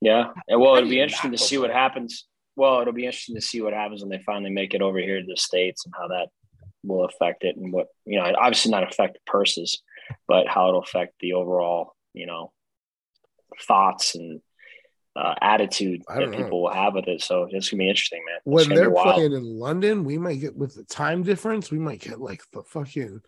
Yeah. 0.00 0.28
And 0.48 0.60
well, 0.60 0.76
it'll 0.76 0.88
be 0.90 1.00
interesting 1.00 1.32
to 1.32 1.38
see 1.38 1.58
what 1.58 1.70
happens. 1.70 2.26
Well, 2.54 2.80
it'll 2.80 2.92
be 2.92 3.06
interesting 3.06 3.34
to 3.34 3.40
see 3.40 3.60
what 3.60 3.72
happens 3.72 4.00
when 4.02 4.10
they 4.10 4.22
finally 4.24 4.50
make 4.50 4.74
it 4.74 4.82
over 4.82 4.98
here 4.98 5.20
to 5.20 5.26
the 5.26 5.36
States 5.36 5.84
and 5.84 5.94
how 5.96 6.08
that 6.08 6.28
will 6.82 7.04
affect 7.04 7.44
it 7.44 7.56
and 7.56 7.72
what, 7.72 7.88
you 8.04 8.18
know, 8.18 8.32
obviously 8.38 8.70
not 8.70 8.88
affect 8.88 9.14
the 9.14 9.20
purses, 9.30 9.82
but 10.28 10.46
how 10.46 10.68
it'll 10.68 10.82
affect 10.82 11.14
the 11.20 11.32
overall, 11.34 11.94
you 12.14 12.26
know, 12.26 12.52
thoughts 13.62 14.14
and 14.14 14.40
uh, 15.16 15.34
attitude 15.40 16.02
that 16.08 16.30
know. 16.30 16.36
people 16.36 16.62
will 16.62 16.72
have 16.72 16.94
with 16.94 17.08
it. 17.08 17.22
So 17.22 17.44
it's 17.44 17.52
going 17.52 17.62
to 17.62 17.76
be 17.76 17.88
interesting, 17.88 18.22
man. 18.26 18.38
When 18.44 18.68
gonna 18.68 18.80
they're 18.80 18.90
playing 18.90 19.32
in 19.32 19.44
london 19.58 20.04
we 20.04 20.18
might 20.18 20.40
get 20.40 20.56
with 20.56 20.74
the 20.74 20.84
time 20.84 21.22
difference 21.22 21.70
we 21.70 21.78
might 21.78 22.00
get 22.00 22.20
like 22.20 22.42
the 22.52 22.62
fucking 22.62 23.20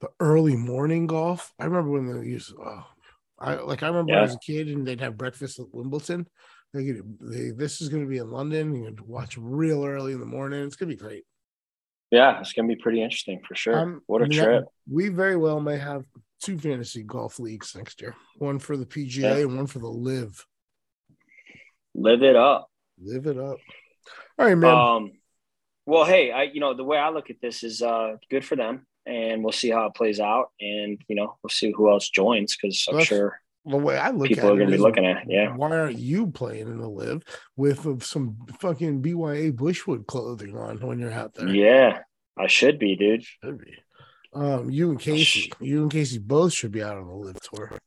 the 0.00 0.08
early 0.20 0.56
morning 0.56 1.06
golf 1.06 1.52
i 1.60 1.64
remember 1.64 1.90
when 1.90 2.06
they 2.06 2.26
used 2.26 2.52
oh, 2.58 2.84
i 3.38 3.54
like 3.54 3.82
i 3.82 3.86
remember 3.88 4.12
Yeah. 4.12 4.22
was 4.22 4.34
a 4.34 4.38
kid 4.38 4.68
and 4.68 4.86
they'd 4.86 5.00
have 5.00 5.16
breakfast 5.16 5.58
at 5.60 5.66
wimbledon 5.72 6.26
they, 6.74 6.84
could- 6.86 7.18
they 7.20 7.50
this 7.50 7.80
is 7.80 7.88
going 7.88 8.02
to 8.02 8.08
be 8.08 8.18
in 8.18 8.30
london 8.30 8.74
you 8.74 8.84
can 8.84 8.96
watch 9.06 9.36
real 9.38 9.84
early 9.84 10.12
in 10.12 10.20
the 10.20 10.26
morning 10.26 10.64
it's 10.64 10.76
going 10.76 10.90
to 10.90 10.96
be 10.96 11.00
great 11.00 11.24
Yeah, 12.10 12.40
it's 12.40 12.52
going 12.52 12.68
to 12.68 12.74
be 12.74 12.80
pretty 12.80 13.00
interesting 13.02 13.40
for 13.46 13.54
sure. 13.54 13.78
Um, 13.78 14.02
what 14.06 14.22
a 14.22 14.26
that- 14.26 14.34
trip. 14.44 14.64
we 14.90 15.08
very 15.08 15.36
well 15.36 15.60
may 15.60 15.78
have 15.78 16.04
two 16.42 16.58
fantasy 16.58 17.02
golf 17.04 17.38
leagues 17.38 17.74
next 17.76 18.00
year 18.00 18.14
one 18.38 18.58
for 18.58 18.76
the 18.76 18.86
pga 18.86 19.14
Yeah. 19.16 19.36
and 19.36 19.56
one 19.56 19.66
for 19.66 19.78
the 19.78 19.88
LIV 19.88 20.44
Live 21.94 22.22
it 22.22 22.36
up. 22.36 22.68
live 23.00 23.26
it 23.26 23.38
up 23.38 23.58
all 24.38 24.46
right 24.46 24.54
man 24.56 24.74
Um, 24.74 25.12
well, 25.84 26.04
hey, 26.04 26.30
I 26.30 26.44
you 26.44 26.60
know 26.60 26.74
the 26.74 26.84
way 26.84 26.96
I 26.98 27.10
look 27.10 27.28
at 27.30 27.40
this 27.42 27.62
is 27.64 27.82
uh 27.82 28.16
good 28.30 28.44
for 28.44 28.56
them, 28.56 28.86
and 29.06 29.42
we'll 29.42 29.52
see 29.52 29.70
how 29.70 29.86
it 29.86 29.94
plays 29.94 30.20
out, 30.20 30.50
and 30.60 30.98
you 31.08 31.16
know 31.16 31.36
we'll 31.42 31.50
see 31.50 31.72
who 31.76 31.90
else 31.90 32.08
joins 32.08 32.56
because 32.56 32.84
I'm 32.88 32.96
Let's- 32.96 33.08
sure 33.08 33.40
the 33.64 33.76
way 33.76 33.96
I 33.96 34.10
look 34.10 34.26
people 34.26 34.48
at 34.48 34.52
are 34.52 34.56
going 34.56 34.68
it 34.68 34.72
to 34.72 34.76
be 34.76 34.82
looking 34.82 35.06
at. 35.06 35.18
It. 35.18 35.28
Yeah. 35.28 35.54
why 35.54 35.70
aren't 35.70 35.96
you 35.98 36.26
playing 36.28 36.66
in 36.66 36.78
the 36.78 36.88
LIV 36.88 37.22
with 37.56 37.86
uh, 37.86 38.00
some 38.00 38.36
fucking 38.58 39.02
BYA 39.02 39.52
Bushwood 39.52 40.06
clothing 40.08 40.56
on 40.56 40.80
when 40.80 40.98
you're 40.98 41.12
out 41.12 41.34
there? 41.34 41.46
Yeah. 41.46 42.00
I 42.36 42.48
should 42.48 42.80
be, 42.80 42.96
dude. 42.96 43.22
Should 43.22 43.58
be. 43.64 43.74
Um, 44.32 44.68
you 44.68 44.90
and 44.90 44.98
Casey, 44.98 45.52
you 45.60 45.82
and 45.82 45.92
Casey 45.92 46.18
both 46.18 46.52
should 46.52 46.72
be 46.72 46.82
out 46.82 46.96
on 46.96 47.06
the 47.06 47.14
LIV 47.14 47.36
tour. 47.40 47.78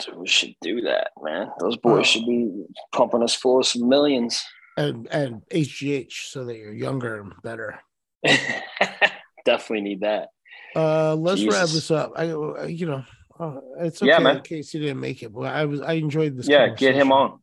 So 0.00 0.16
we 0.18 0.26
should 0.26 0.54
do 0.62 0.80
that, 0.82 1.10
man. 1.22 1.50
Those 1.60 1.76
boys 1.76 2.00
Oh. 2.00 2.02
should 2.02 2.26
be 2.26 2.50
pumping 2.92 3.22
us 3.22 3.34
full 3.34 3.58
of 3.60 3.66
some 3.66 3.88
millions. 3.88 4.42
And 4.76 5.06
and 5.10 5.42
HGH 5.50 6.12
so 6.30 6.44
that 6.46 6.56
you're 6.56 6.72
younger 6.72 7.20
and 7.20 7.32
better. 7.42 7.80
Definitely 9.44 9.80
need 9.82 10.00
that. 10.00 10.28
Uh, 10.74 11.14
let's 11.16 11.44
wrap 11.44 11.68
this 11.68 11.90
up. 11.90 12.12
I, 12.16 12.28
uh, 12.30 12.64
you 12.66 12.86
know, 12.86 13.04
uh, 13.38 13.56
it's 13.80 14.00
okay 14.02 14.08
Yeah, 14.10 14.30
in 14.30 14.40
case 14.40 14.72
you 14.72 14.80
didn't 14.80 15.00
make 15.00 15.22
it, 15.22 15.32
but 15.32 15.42
I 15.46 15.64
was 15.66 15.80
I 15.80 15.94
enjoyed 15.94 16.36
this. 16.36 16.48
Yeah, 16.48 16.68
get 16.68 16.94
him 16.94 17.12
on. 17.12 17.40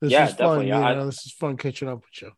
This 0.00 0.12
Yeah, 0.12 0.24
is 0.28 0.34
fun. 0.34 0.38
definitely. 0.38 0.68
You 0.68 0.74
I- 0.74 0.94
know, 0.94 1.06
this 1.06 1.26
is 1.26 1.32
fun 1.32 1.56
catching 1.56 1.88
up 1.88 1.96
with 1.98 2.22
you. 2.22 2.30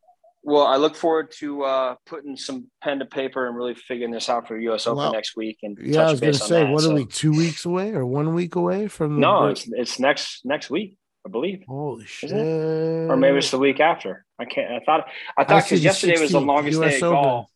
Well, 0.44 0.66
I 0.66 0.76
look 0.76 0.96
forward 0.96 1.30
to 1.38 1.62
uh, 1.62 1.94
putting 2.06 2.36
some 2.36 2.66
pen 2.82 2.98
to 2.98 3.04
paper 3.06 3.46
and 3.46 3.56
really 3.56 3.74
figuring 3.74 4.10
this 4.12 4.28
out 4.28 4.48
for 4.48 4.58
US 4.58 4.86
Open 4.86 4.98
Well, 4.98 5.12
next 5.12 5.36
week. 5.36 5.58
And 5.62 5.78
Yeah, 5.80 6.08
I 6.08 6.10
was 6.10 6.20
gonna 6.20 6.34
say, 6.34 6.64
that. 6.64 6.72
what 6.72 6.82
So- 6.82 6.90
are 6.90 6.94
we? 6.94 7.06
Two 7.06 7.30
weeks 7.32 7.64
away 7.64 7.92
or 7.92 8.04
one 8.04 8.34
week 8.34 8.56
away 8.56 8.88
from 8.88 9.20
No, 9.20 9.46
it's 9.46 9.68
it's 9.72 9.98
next 10.00 10.44
next 10.44 10.68
week, 10.70 10.96
I 11.24 11.30
believe, 11.30 11.62
holy 11.68 12.06
shit! 12.06 12.32
Or 12.32 13.16
maybe 13.16 13.38
it's 13.38 13.50
the 13.52 13.58
week 13.58 13.78
after. 13.80 14.24
I 14.38 14.44
can't. 14.44 14.72
I 14.72 14.80
thought 14.84 15.06
I 15.38 15.44
thought 15.44 15.64
because 15.64 15.84
yesterday 15.84 16.20
was 16.20 16.32
the 16.32 16.40
longest 16.40 16.80
US 16.80 16.90
day 16.90 16.96
of 16.98 17.02
Open. 17.04 17.22
golf. 17.22 17.46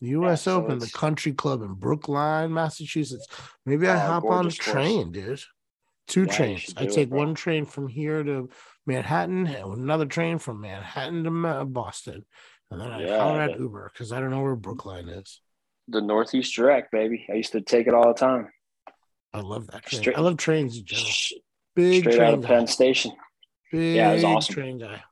The 0.00 0.08
U.S. 0.10 0.42
so 0.42 0.62
Open, 0.62 0.78
the 0.78 0.88
country 0.90 1.32
club 1.32 1.60
in 1.62 1.74
Brookline, 1.74 2.52
Massachusetts. 2.52 3.26
Maybe 3.66 3.88
I 3.88 3.96
Oh, 3.96 3.98
hop 3.98 4.24
on 4.24 4.28
a 4.28 4.42
gorgeous 4.42 4.58
course. 4.58 4.72
train, 4.72 5.10
dude. 5.10 5.40
Two 6.08 6.24
Yeah, 6.24 6.32
trains. 6.36 6.74
I 6.76 6.82
do 6.82 6.88
it, 6.88 6.94
take 6.94 7.10
one 7.10 7.34
train 7.34 7.64
from 7.66 7.86
here 7.88 8.22
to 8.24 8.48
Manhattan 8.86 9.46
and 9.46 9.78
another 9.78 10.06
train 10.06 10.38
from 10.38 10.60
Manhattan 10.62 11.24
to 11.24 11.64
Boston. 11.66 12.24
And 12.70 12.80
then 12.80 12.90
I 12.90 13.02
Yeah, 13.02 13.32
at 13.44 13.50
that- 13.52 13.60
Uber 13.60 13.90
because 13.92 14.10
I 14.12 14.18
don't 14.20 14.30
know 14.30 14.42
where 14.42 14.56
Brookline 14.56 15.08
is. 15.08 15.40
The 15.86 16.00
Northeast 16.00 16.54
Direct, 16.54 16.90
baby. 16.92 17.26
I 17.30 17.34
used 17.34 17.52
to 17.52 17.60
take 17.60 17.86
it 17.86 17.94
all 17.94 18.08
the 18.08 18.14
time. 18.18 18.50
I 19.32 19.40
love 19.40 19.66
that 19.68 19.84
train. 19.84 20.00
Straight- 20.00 20.16
I 20.16 20.20
love 20.20 20.36
trains 20.38 20.78
in 20.78 20.84
general. 20.84 21.10
Big 21.76 22.00
Straight 22.02 22.16
train 22.16 22.28
out 22.28 22.34
of 22.34 22.42
guy. 22.42 22.48
Penn 22.48 22.66
Station. 22.66 23.12
Big 23.70 23.96
Yeah, 23.96 24.10
it 24.10 24.14
was 24.14 24.24
awesome. 24.24 24.54
train 24.54 24.78
guy. 24.78 25.02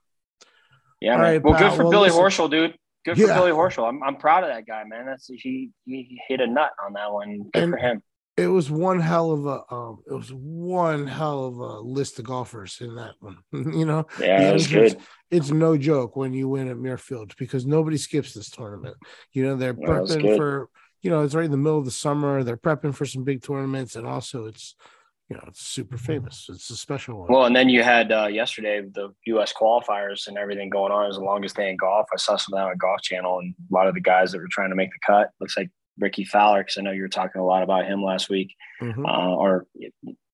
Yeah, 1.01 1.13
All 1.13 1.19
man. 1.19 1.27
right, 1.33 1.43
well, 1.43 1.55
pal. 1.55 1.69
good 1.71 1.77
for 1.77 1.83
Well, 1.85 1.91
Billy 1.93 2.09
listen- 2.09 2.23
Horschel, 2.23 2.51
dude. 2.51 2.77
Good 3.05 3.17
for 3.17 3.27
Yeah. 3.27 3.35
Billy 3.39 3.53
Horschel. 3.53 3.87
I'm, 3.89 4.03
I'm 4.03 4.17
proud 4.17 4.43
of 4.45 4.49
that 4.49 4.67
guy, 4.67 4.83
man. 4.85 5.07
That's 5.07 5.27
he 5.29 5.71
he 5.85 6.21
hit 6.27 6.41
a 6.41 6.47
nut 6.47 6.73
on 6.85 6.95
that 6.95 7.13
one. 7.13 7.51
Good 7.53 7.63
And- 7.63 7.73
for 7.73 7.77
him. 7.79 8.03
It 8.37 8.49
was 8.49 8.71
one 8.71 9.01
hell 9.01 9.31
of 9.33 9.47
a 9.47 9.75
um 9.75 10.03
it 10.07 10.13
was 10.13 10.31
one 10.33 11.07
hell 11.07 11.47
of 11.47 11.57
a 11.57 11.81
list 11.81 12.19
of 12.19 12.27
golfers 12.27 12.79
in 12.81 12.95
that 12.97 13.15
one. 13.21 13.39
you 13.53 13.87
know, 13.87 14.07
Yeah, 14.21 14.41
the 14.41 14.51
it 14.51 14.53
was 14.53 14.67
good. 14.69 14.97
it's 15.31 15.51
no 15.51 15.77
joke 15.79 16.17
when 16.17 16.35
you 16.35 16.49
win 16.49 16.69
at 16.69 16.77
Muirfield 16.77 17.37
because 17.39 17.65
nobody 17.67 17.97
skips 17.97 18.35
this 18.35 18.51
tournament. 18.51 18.97
You 19.33 19.45
know, 19.45 19.57
they're 19.57 19.77
Yeah, 19.79 19.87
prepping 19.89 20.37
for, 20.37 20.69
you 21.03 21.11
know, 21.11 21.23
it's 21.23 21.35
right 21.35 21.47
in 21.47 21.51
the 21.51 21.57
middle 21.57 21.79
of 21.79 21.85
the 21.87 21.91
summer. 21.91 22.43
They're 22.45 22.57
prepping 22.57 22.95
for 22.95 23.07
some 23.07 23.25
big 23.25 23.43
tournaments, 23.43 23.97
and 23.97 24.07
also 24.07 24.45
it's, 24.45 24.75
you 25.29 25.37
know, 25.37 25.45
it's 25.49 25.67
super 25.67 25.97
famous. 25.97 26.47
It's 26.51 26.69
a 26.71 26.77
special 26.77 27.21
one. 27.21 27.33
Well, 27.33 27.47
and 27.47 27.57
then 27.57 27.69
you 27.69 27.83
had 27.83 28.13
uh, 28.13 28.27
yesterday 28.27 28.83
the 28.83 29.15
U.S. 29.27 29.53
qualifiers 29.53 30.29
and 30.29 30.37
everything 30.37 30.69
going 30.69 30.93
on. 30.93 31.05
It 31.05 31.09
was 31.09 31.17
the 31.17 31.25
longest 31.25 31.57
day 31.57 31.71
in 31.71 31.77
golf. 31.77 32.07
I 32.13 32.17
saw 32.17 32.37
some 32.37 32.55
of 32.55 32.59
that 32.59 32.71
on 32.71 32.77
Golf 32.77 33.01
Channel, 33.01 33.39
and 33.41 33.55
a 33.71 33.75
lot 33.75 33.89
of 33.89 33.95
the 33.95 34.01
guys 34.01 34.31
that 34.33 34.39
were 34.39 34.49
trying 34.51 34.71
to 34.71 34.77
make 34.77 34.91
the 34.91 34.99
cut. 35.05 35.31
Looks 35.41 35.57
like 35.57 35.71
Rickie 35.99 36.25
Fowler, 36.25 36.61
because 36.63 36.77
I 36.79 36.83
know 36.83 36.91
you 36.93 37.03
were 37.03 37.09
talking 37.09 37.41
a 37.41 37.45
lot 37.45 37.63
about 37.63 37.87
him 37.87 38.03
last 38.03 38.29
week, 38.29 38.55
Mhm. 38.81 39.07
uh, 39.07 39.35
or 39.35 39.67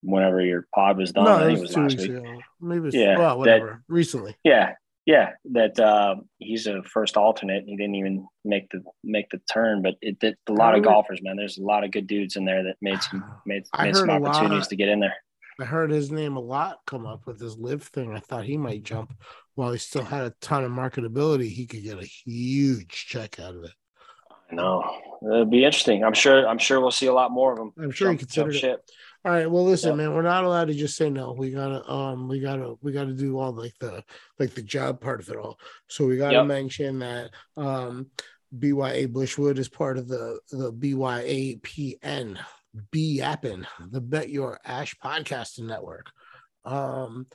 whenever 0.02 0.40
your 0.40 0.66
pod 0.74 0.96
was 0.98 1.12
done. 1.12 1.24
no, 1.24 1.36
I 1.36 1.46
think 1.46 1.58
it 1.58 1.62
was 1.62 1.76
was 1.76 1.94
last 1.94 1.98
week. 2.08 2.10
ago. 2.18 2.38
Maybe 2.60 2.86
it's, 2.88 2.96
Yeah, 2.96 3.18
well, 3.18 3.28
that- 3.30 3.38
whatever. 3.38 3.84
Recently. 3.88 4.34
Yeah, 4.44 4.74
yeah, 5.06 5.32
that 5.52 5.78
uh, 5.78 6.16
he's 6.38 6.66
a 6.66 6.82
first 6.82 7.16
alternate. 7.16 7.64
He 7.66 7.76
didn't 7.76 7.94
even 7.94 8.26
make 8.44 8.68
the 8.70 8.82
make 9.04 9.30
the 9.30 9.38
turn, 9.52 9.82
but 9.82 9.94
it 10.02 10.18
did 10.18 10.36
a 10.48 10.52
lot 10.52 10.74
of 10.74 10.78
heard- 10.78 10.84
golfers, 10.90 11.20
man. 11.22 11.36
There's 11.36 11.58
a 11.58 11.62
lot 11.62 11.84
of 11.84 11.90
good 11.92 12.06
dudes 12.06 12.34
in 12.36 12.44
there 12.44 12.64
that 12.64 12.76
made 12.80 13.00
some 13.02 13.22
made, 13.46 13.64
made 13.78 13.94
some 13.96 14.08
heard 14.08 14.16
a 14.16 14.22
lot 14.24 14.28
opportunities 14.36 14.64
of- 14.66 14.70
to 14.70 14.76
get 14.76 14.88
in 14.88 15.00
there. 15.00 15.14
I 15.60 15.64
heard 15.66 15.90
his 15.90 16.10
name 16.10 16.36
a 16.36 16.40
lot 16.40 16.78
come 16.86 17.06
up 17.06 17.26
with 17.26 17.38
his 17.40 17.56
LIV 17.58 17.82
thing. 17.84 18.12
I 18.14 18.20
thought 18.20 18.44
he 18.44 18.56
might 18.56 18.82
jump 18.82 19.12
while 19.54 19.70
he 19.70 19.78
still 19.78 20.02
had 20.02 20.24
a 20.24 20.34
ton 20.40 20.64
of 20.64 20.72
marketability. 20.72 21.48
He 21.50 21.66
could 21.66 21.82
get 21.84 21.98
a 22.02 22.06
huge 22.06 22.88
check 22.88 23.38
out 23.38 23.54
of 23.54 23.64
it. 23.64 23.70
No, 24.52 24.84
it'll 25.22 25.44
be 25.46 25.64
interesting. 25.64 26.04
I'm 26.04 26.12
sure. 26.12 26.46
I'm 26.46 26.58
sure 26.58 26.80
we'll 26.80 26.90
see 26.90 27.06
a 27.06 27.12
lot 27.12 27.30
more 27.30 27.52
of 27.52 27.58
them. 27.58 27.72
I'm 27.82 27.90
sure 27.90 28.12
you 28.12 28.18
considered 28.18 28.54
it. 28.54 28.80
All 29.24 29.32
right. 29.32 29.50
Well, 29.50 29.64
listen, 29.64 29.90
Yep. 29.90 29.96
man, 29.96 30.14
we're 30.14 30.22
not 30.22 30.44
allowed 30.44 30.66
to 30.68 30.74
just 30.74 30.96
say 30.96 31.08
no. 31.08 31.32
We 31.32 31.52
gotta, 31.52 31.88
um, 31.90 32.28
we 32.28 32.40
gotta, 32.40 32.74
we 32.82 32.92
gotta 32.92 33.12
do 33.14 33.38
all 33.38 33.52
like 33.52 33.74
the, 33.78 34.04
like 34.38 34.52
the 34.54 34.62
job 34.62 35.00
part 35.00 35.20
of 35.20 35.28
it 35.28 35.36
all. 35.36 35.58
So 35.88 36.06
we 36.06 36.16
gotta 36.16 36.38
Yep. 36.38 36.46
mention 36.46 36.98
that, 36.98 37.30
um, 37.56 38.10
BYA 38.58 39.06
Bushwood 39.08 39.58
is 39.58 39.68
part 39.70 39.96
of 39.96 40.08
the 40.08 40.38
the 40.50 40.70
BYAPN, 40.72 42.38
BYAPN, 42.92 43.66
the 43.90 44.00
Bet 44.00 44.28
Your 44.28 44.58
Ash 44.66 44.94
podcasting 45.02 45.64
network. 45.66 46.10
Um, 46.64 47.26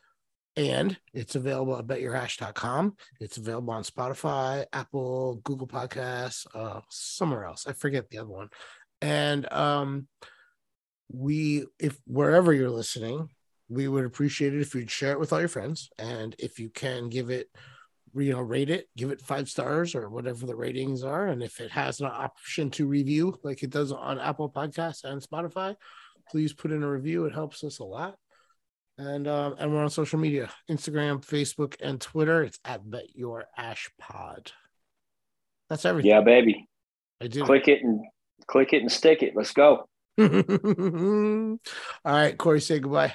and 0.58 0.98
it's 1.14 1.36
available 1.36 1.78
at 1.78 1.88
betyourash.com. 1.88 2.98
It's 3.22 3.38
available 3.38 3.74
on 3.74 3.84
Spotify, 3.84 4.66
Apple, 4.74 5.40
Google 5.44 5.68
Podcasts, 5.68 6.46
uh, 6.54 6.82
somewhere 6.90 7.46
else. 7.46 7.66
I 7.68 7.74
forget 7.74 8.10
the 8.10 8.18
other 8.18 8.30
one. 8.30 8.50
And 9.02 9.50
um, 9.54 10.08
we 11.12 11.66
if 11.80 11.98
wherever 12.06 12.54
you're 12.54 12.70
listening 12.70 13.30
we 13.70 13.88
would 13.88 14.06
appreciate 14.06 14.54
it 14.54 14.62
if 14.62 14.74
you'd 14.76 14.92
share 14.92 15.12
it 15.12 15.20
with 15.20 15.32
all 15.32 15.40
your 15.40 15.48
friends 15.48 15.90
and 15.98 16.36
if 16.40 16.60
you 16.60 16.70
can 16.70 17.10
give 17.10 17.30
it 17.30 17.50
you 18.16 18.32
know 18.32 18.42
rate 18.42 18.70
it 18.70 18.88
give 18.98 19.12
it 19.12 19.22
five 19.22 19.50
stars 19.50 19.96
or 19.96 20.10
whatever 20.10 20.46
the 20.46 20.56
ratings 20.56 21.04
are 21.04 21.28
and 21.28 21.44
if 21.44 21.60
it 21.60 21.72
has 21.72 22.00
an 22.00 22.08
option 22.08 22.70
to 22.70 22.88
review 22.88 23.38
like 23.44 23.64
it 23.64 23.70
does 23.70 23.92
on 23.92 24.20
apple 24.20 24.50
podcasts 24.50 25.04
and 25.04 25.22
spotify 25.22 25.76
please 26.30 26.54
put 26.54 26.72
in 26.72 26.84
a 26.84 26.90
review 26.90 27.26
it 27.26 27.34
helps 27.34 27.64
us 27.64 27.80
a 27.80 27.84
lot 27.84 28.16
and 28.98 29.28
um 29.28 29.56
and 29.60 29.72
we're 29.72 29.84
on 29.84 29.90
social 29.90 30.18
media 30.20 30.50
instagram 30.70 31.24
facebook 31.26 31.76
and 31.82 32.02
twitter 32.02 32.44
it's 32.44 32.60
at 32.66 32.90
bet 32.90 33.16
your 33.16 33.46
ash 33.58 33.90
pod 34.00 34.52
that's 35.70 35.86
everything 35.86 36.10
Yeah, 36.12 36.22
baby. 36.22 36.68
i 37.22 37.28
do 37.28 37.44
Click 37.46 37.68
it 37.68 37.84
and 37.84 38.02
click 38.48 38.74
it 38.74 38.82
and 38.82 38.92
stick 38.92 39.22
it. 39.24 39.34
Let's 39.36 39.52
go. 39.52 39.88
all 40.20 41.58
right 42.06 42.38
cory 42.38 42.62
say 42.62 42.80
goodbye 42.80 43.14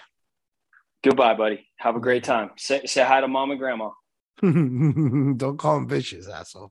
Goodbye, 1.05 1.35
buddy. 1.35 1.67
Have 1.79 1.97
a 1.97 2.01
great 2.01 2.23
time. 2.23 2.51
Say 2.57 2.87
say 2.87 3.03
hi 3.03 3.21
to 3.21 3.27
mom 3.27 3.51
and 3.51 3.59
grandma. 3.59 3.91
Don't 4.41 5.57
call 5.59 5.79
him 5.79 5.89
bitches, 5.89 6.31
asshole. 6.31 6.71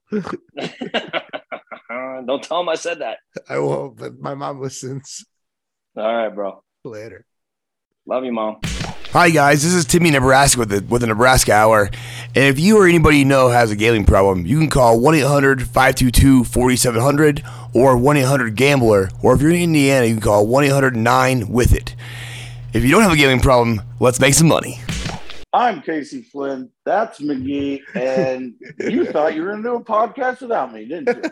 Don't 2.26 2.42
tell 2.42 2.60
them 2.60 2.70
I 2.70 2.76
said 2.76 3.00
that. 3.00 3.18
I 3.50 3.60
won't, 3.60 3.98
but 3.98 4.18
my 4.20 4.34
mom 4.34 4.62
listens 4.62 5.26
All 5.98 6.16
right, 6.16 6.34
bro. 6.34 6.64
later. 6.86 7.26
Love 8.06 8.24
you, 8.24 8.32
mom. 8.32 8.62
Hi 9.12 9.30
guys, 9.30 9.62
this 9.62 9.74
is 9.74 9.84
Timmy 9.84 10.10
Nebraska 10.10 10.60
with 10.60 10.70
the, 10.70 10.82
with 10.88 11.02
the 11.02 11.08
Nebraska 11.08 11.52
Hour. 11.52 11.90
And 12.34 12.46
if 12.46 12.58
you 12.58 12.78
or 12.78 12.88
anybody 12.88 13.18
you 13.18 13.26
know 13.26 13.50
has 13.50 13.70
a 13.70 13.76
gambling 13.76 14.06
problem, 14.06 14.46
you 14.46 14.58
can 14.58 14.70
call 14.70 14.98
1-800-522-4700 15.02 17.76
or 17.76 17.98
1-800-GAMBLER. 17.98 19.10
Or 19.22 19.36
if 19.36 19.42
you're 19.42 19.52
in 19.52 19.58
Indiana, 19.58 20.06
you 20.06 20.14
can 20.14 20.22
call 20.22 20.48
1-800-9-WITH-IT. 20.48 21.94
If 22.72 22.86
you 22.86 22.92
don't 22.92 23.02
have 23.02 23.12
a 23.12 23.18
gambling 23.18 23.42
problem, 23.42 23.82
let's 24.00 24.22
make 24.22 24.34
some 24.34 24.48
money. 24.48 24.80
I'm 25.52 25.82
Casey 25.82 26.22
Flynn. 26.22 26.70
That's 26.86 27.20
Magee. 27.20 27.84
And 27.94 28.54
you 28.80 29.04
thought 29.08 29.36
you 29.36 29.42
were 29.42 29.52
going 29.52 29.64
to 29.64 29.70
do 29.72 29.76
a 29.76 29.84
podcast 29.84 30.40
without 30.40 30.74
me, 30.74 30.86
didn't 30.86 31.18
you? 31.18 31.24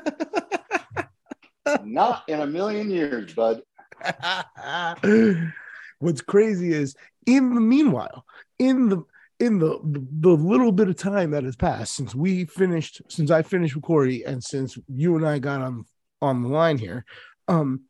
Not 1.86 2.28
in 2.28 2.42
a 2.42 2.46
million 2.46 2.92
years, 2.92 3.34
bud. 3.34 3.62
What's 6.00 6.22
crazy 6.22 6.74
is 6.74 6.96
in 7.26 7.54
the 7.56 7.62
meanwhile, 7.62 8.26
in 8.58 8.90
the 8.90 9.04
in 9.40 9.58
the, 9.58 9.80
the 9.84 10.30
little 10.30 10.72
bit 10.72 10.90
of 10.90 10.98
time 10.98 11.32
that 11.32 11.46
has 11.46 11.56
passed 11.56 11.96
since 11.96 12.14
we 12.14 12.44
finished, 12.44 13.02
since 13.08 13.32
I 13.32 13.42
finished 13.42 13.74
with 13.74 13.86
Cory, 13.86 14.26
and 14.26 14.44
since 14.44 14.78
you 14.90 15.16
and 15.16 15.26
I 15.26 15.40
got 15.40 15.62
on 15.62 15.86
on 16.22 16.44
the 16.44 16.50
line 16.50 16.78
here, 16.78 17.06
um, 17.48 17.84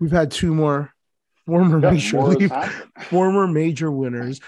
we've 0.00 0.10
had 0.10 0.30
two 0.30 0.54
more 0.54 0.92
former 1.46 1.78
major 1.78 2.22
league 2.22 2.52
former 3.02 3.46
major 3.46 3.90
winners 3.90 4.40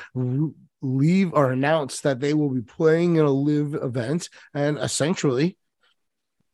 leave 0.80 1.32
or 1.32 1.50
announce 1.50 2.00
that 2.00 2.20
they 2.20 2.34
will 2.34 2.50
be 2.50 2.62
playing 2.62 3.16
in 3.16 3.24
a 3.24 3.30
LIV 3.30 3.74
event 3.74 4.28
and 4.54 4.78
essentially 4.78 5.56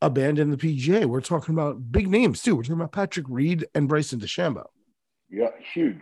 abandon 0.01 0.51
the 0.51 0.57
PGA. 0.57 1.05
We're 1.05 1.21
talking 1.21 1.53
about 1.53 1.91
big 1.91 2.07
names 2.07 2.41
too. 2.41 2.55
We're 2.55 2.63
talking 2.63 2.75
about 2.75 2.91
Patrick 2.91 3.27
Reed 3.29 3.65
and 3.73 3.87
Bryson 3.87 4.19
DeChambeau. 4.19 4.65
Yeah, 5.29 5.49
huge, 5.73 6.01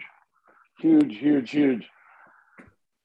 huge, 0.84 1.18
huge, 1.18 1.52
huge. 1.52 1.90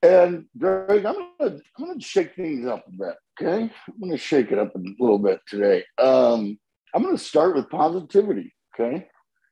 And 0.02 0.44
Greg, 0.56 1.04
I'm 1.04 1.14
gonna 1.38 1.58
I'm 1.78 1.86
gonna 1.86 2.00
shake 2.00 2.34
things 2.34 2.66
up 2.66 2.84
a 2.86 2.90
bit. 2.90 3.16
Okay, 3.40 3.62
I'm 3.88 4.00
gonna 4.00 4.16
shake 4.16 4.52
it 4.52 4.58
up 4.58 4.74
a 4.74 4.80
little 5.00 5.18
bit 5.18 5.40
today. 5.48 5.84
Um, 5.98 6.58
I'm 6.94 7.02
gonna 7.02 7.18
start 7.18 7.56
with 7.56 7.70
positivity. 7.70 8.54
Okay, 8.74 9.08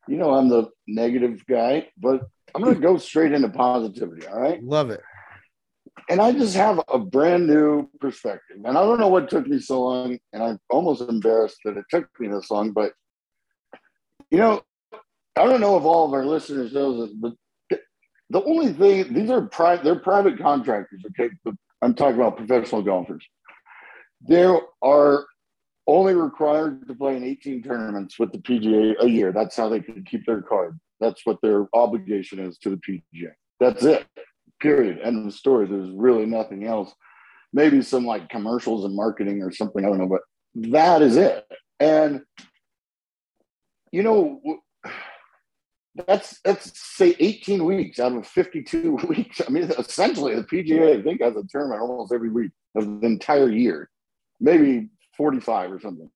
you 0.06 0.16
know 0.16 0.34
I'm 0.34 0.48
the 0.48 0.68
negative 0.86 1.44
guy, 1.46 1.88
but 1.96 2.28
I'm 2.56 2.62
going 2.62 2.74
to 2.74 2.80
go 2.80 2.96
straight 2.96 3.32
into 3.32 3.50
positivity. 3.50 4.26
All 4.26 4.40
right. 4.40 4.62
Love 4.64 4.90
it. 4.90 5.02
And 6.08 6.20
I 6.20 6.32
just 6.32 6.56
have 6.56 6.80
a 6.88 6.98
brand 6.98 7.46
new 7.46 7.86
perspective. 8.00 8.58
And 8.64 8.78
I 8.78 8.82
don't 8.82 8.98
know 8.98 9.08
what 9.08 9.28
took 9.28 9.46
me 9.46 9.58
so 9.58 9.82
long. 9.82 10.18
And 10.32 10.42
I'm 10.42 10.58
almost 10.70 11.02
embarrassed 11.02 11.58
that 11.64 11.76
it 11.76 11.84
took 11.90 12.08
me 12.18 12.28
this 12.28 12.50
long. 12.50 12.72
But, 12.72 12.92
you 14.30 14.38
know, 14.38 14.62
I 15.36 15.44
don't 15.44 15.60
know 15.60 15.76
if 15.76 15.84
all 15.84 16.06
of 16.06 16.14
our 16.14 16.24
listeners 16.24 16.72
know 16.72 17.04
this, 17.04 17.14
but 17.14 17.34
the 18.30 18.42
only 18.42 18.72
thing, 18.72 19.12
these 19.12 19.30
are 19.30 19.42
private, 19.42 19.84
they're 19.84 20.00
private 20.00 20.38
contractors. 20.38 21.02
Okay. 21.08 21.32
But 21.44 21.54
I'm 21.82 21.94
talking 21.94 22.16
about 22.16 22.36
professional 22.36 22.82
golfers. 22.82 23.24
There 24.22 24.58
are 24.82 25.26
only 25.86 26.14
required 26.14 26.88
to 26.88 26.94
play 26.94 27.16
in 27.16 27.24
18 27.24 27.62
tournaments 27.62 28.18
with 28.18 28.32
the 28.32 28.38
PGA 28.38 28.94
a 29.00 29.08
year. 29.08 29.32
That's 29.32 29.56
how 29.56 29.68
they 29.68 29.80
can 29.80 30.04
keep 30.04 30.26
their 30.26 30.42
card. 30.42 30.78
That's 31.00 31.24
what 31.24 31.38
their 31.42 31.68
obligation 31.74 32.38
is 32.38 32.58
to 32.58 32.70
the 32.70 32.76
PGA. 32.76 33.32
That's 33.60 33.84
it. 33.84 34.06
Period. 34.60 34.98
End 35.02 35.26
of 35.26 35.34
story. 35.34 35.66
There's 35.66 35.90
really 35.90 36.26
nothing 36.26 36.66
else. 36.66 36.92
Maybe 37.52 37.82
some 37.82 38.04
like 38.04 38.28
commercials 38.28 38.84
and 38.84 38.96
marketing 38.96 39.42
or 39.42 39.52
something. 39.52 39.84
I 39.84 39.88
don't 39.88 39.98
know, 39.98 40.08
but 40.08 40.22
that 40.70 41.02
is 41.02 41.16
it. 41.16 41.46
And 41.78 42.22
you 43.92 44.02
know, 44.02 44.40
that's 46.06 46.40
that's 46.40 46.78
say 46.78 47.14
18 47.18 47.64
weeks 47.64 47.98
out 47.98 48.12
of 48.12 48.26
52 48.26 48.92
weeks. 49.08 49.40
I 49.46 49.50
mean, 49.50 49.64
essentially, 49.78 50.34
the 50.34 50.42
PGA 50.42 50.98
I 50.98 51.02
think 51.02 51.22
has 51.22 51.36
a 51.36 51.44
tournament 51.48 51.80
almost 51.80 52.12
every 52.12 52.30
week 52.30 52.52
of 52.76 53.00
the 53.00 53.06
entire 53.06 53.48
year, 53.50 53.88
maybe 54.40 54.90
45 55.16 55.72
or 55.72 55.80
something. 55.80 56.10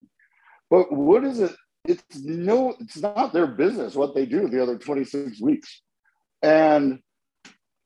But 0.68 0.92
what 0.92 1.24
is 1.24 1.40
it? 1.40 1.52
It's 1.84 2.18
no, 2.18 2.74
it's 2.80 2.98
not 2.98 3.32
their 3.32 3.46
business 3.46 3.94
what 3.94 4.14
they 4.14 4.26
do 4.26 4.48
the 4.48 4.62
other 4.62 4.76
26 4.76 5.40
weeks. 5.40 5.82
And 6.42 7.00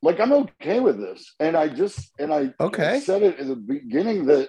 like 0.02 0.20
I'm 0.20 0.32
okay 0.32 0.80
with 0.80 0.98
this. 0.98 1.34
And 1.40 1.56
I 1.56 1.68
just 1.68 2.10
and 2.18 2.32
I 2.32 2.52
Okay. 2.60 3.00
said 3.00 3.22
it 3.22 3.38
in 3.38 3.48
the 3.48 3.56
beginning 3.56 4.26
that 4.26 4.48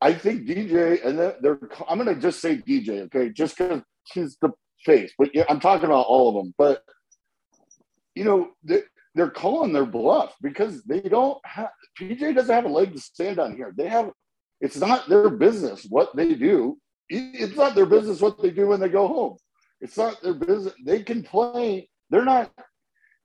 I 0.00 0.14
think 0.14 0.46
DJ 0.48 1.04
and 1.04 1.18
they're, 1.18 1.36
they're 1.40 1.58
I'm 1.88 1.98
gonna 1.98 2.16
just 2.16 2.40
say 2.40 2.56
DJ, 2.56 3.02
okay, 3.02 3.30
just 3.30 3.56
because 3.58 3.82
she's 4.04 4.36
the 4.40 4.50
face, 4.84 5.12
but 5.18 5.34
yeah, 5.34 5.44
I'm 5.48 5.60
talking 5.60 5.86
about 5.86 6.06
all 6.06 6.28
of 6.28 6.34
them. 6.44 6.54
But 6.58 6.84
you 8.14 8.24
know, 8.24 8.50
they, 8.62 8.82
they're 9.14 9.30
calling 9.30 9.72
their 9.72 9.86
bluff 9.86 10.34
because 10.40 10.82
they 10.84 11.00
don't 11.00 11.38
have 11.44 11.70
PJ 11.98 12.34
doesn't 12.34 12.54
have 12.54 12.64
a 12.64 12.68
leg 12.68 12.92
to 12.92 13.00
stand 13.00 13.38
on 13.38 13.56
here. 13.56 13.72
They 13.76 13.88
have 13.88 14.10
it's 14.60 14.76
not 14.76 15.08
their 15.08 15.28
business 15.28 15.84
what 15.88 16.14
they 16.14 16.34
do. 16.34 16.78
It's 17.08 17.56
not 17.56 17.74
their 17.74 17.84
business 17.84 18.20
what 18.20 18.40
they 18.40 18.50
do 18.50 18.68
when 18.68 18.80
they 18.80 18.88
go 18.88 19.08
home. 19.08 19.36
It's 19.80 19.96
not 19.96 20.22
their 20.22 20.34
business. 20.34 20.72
They 20.84 21.02
can 21.02 21.22
play. 21.22 21.90
They're 22.10 22.24
not. 22.24 22.50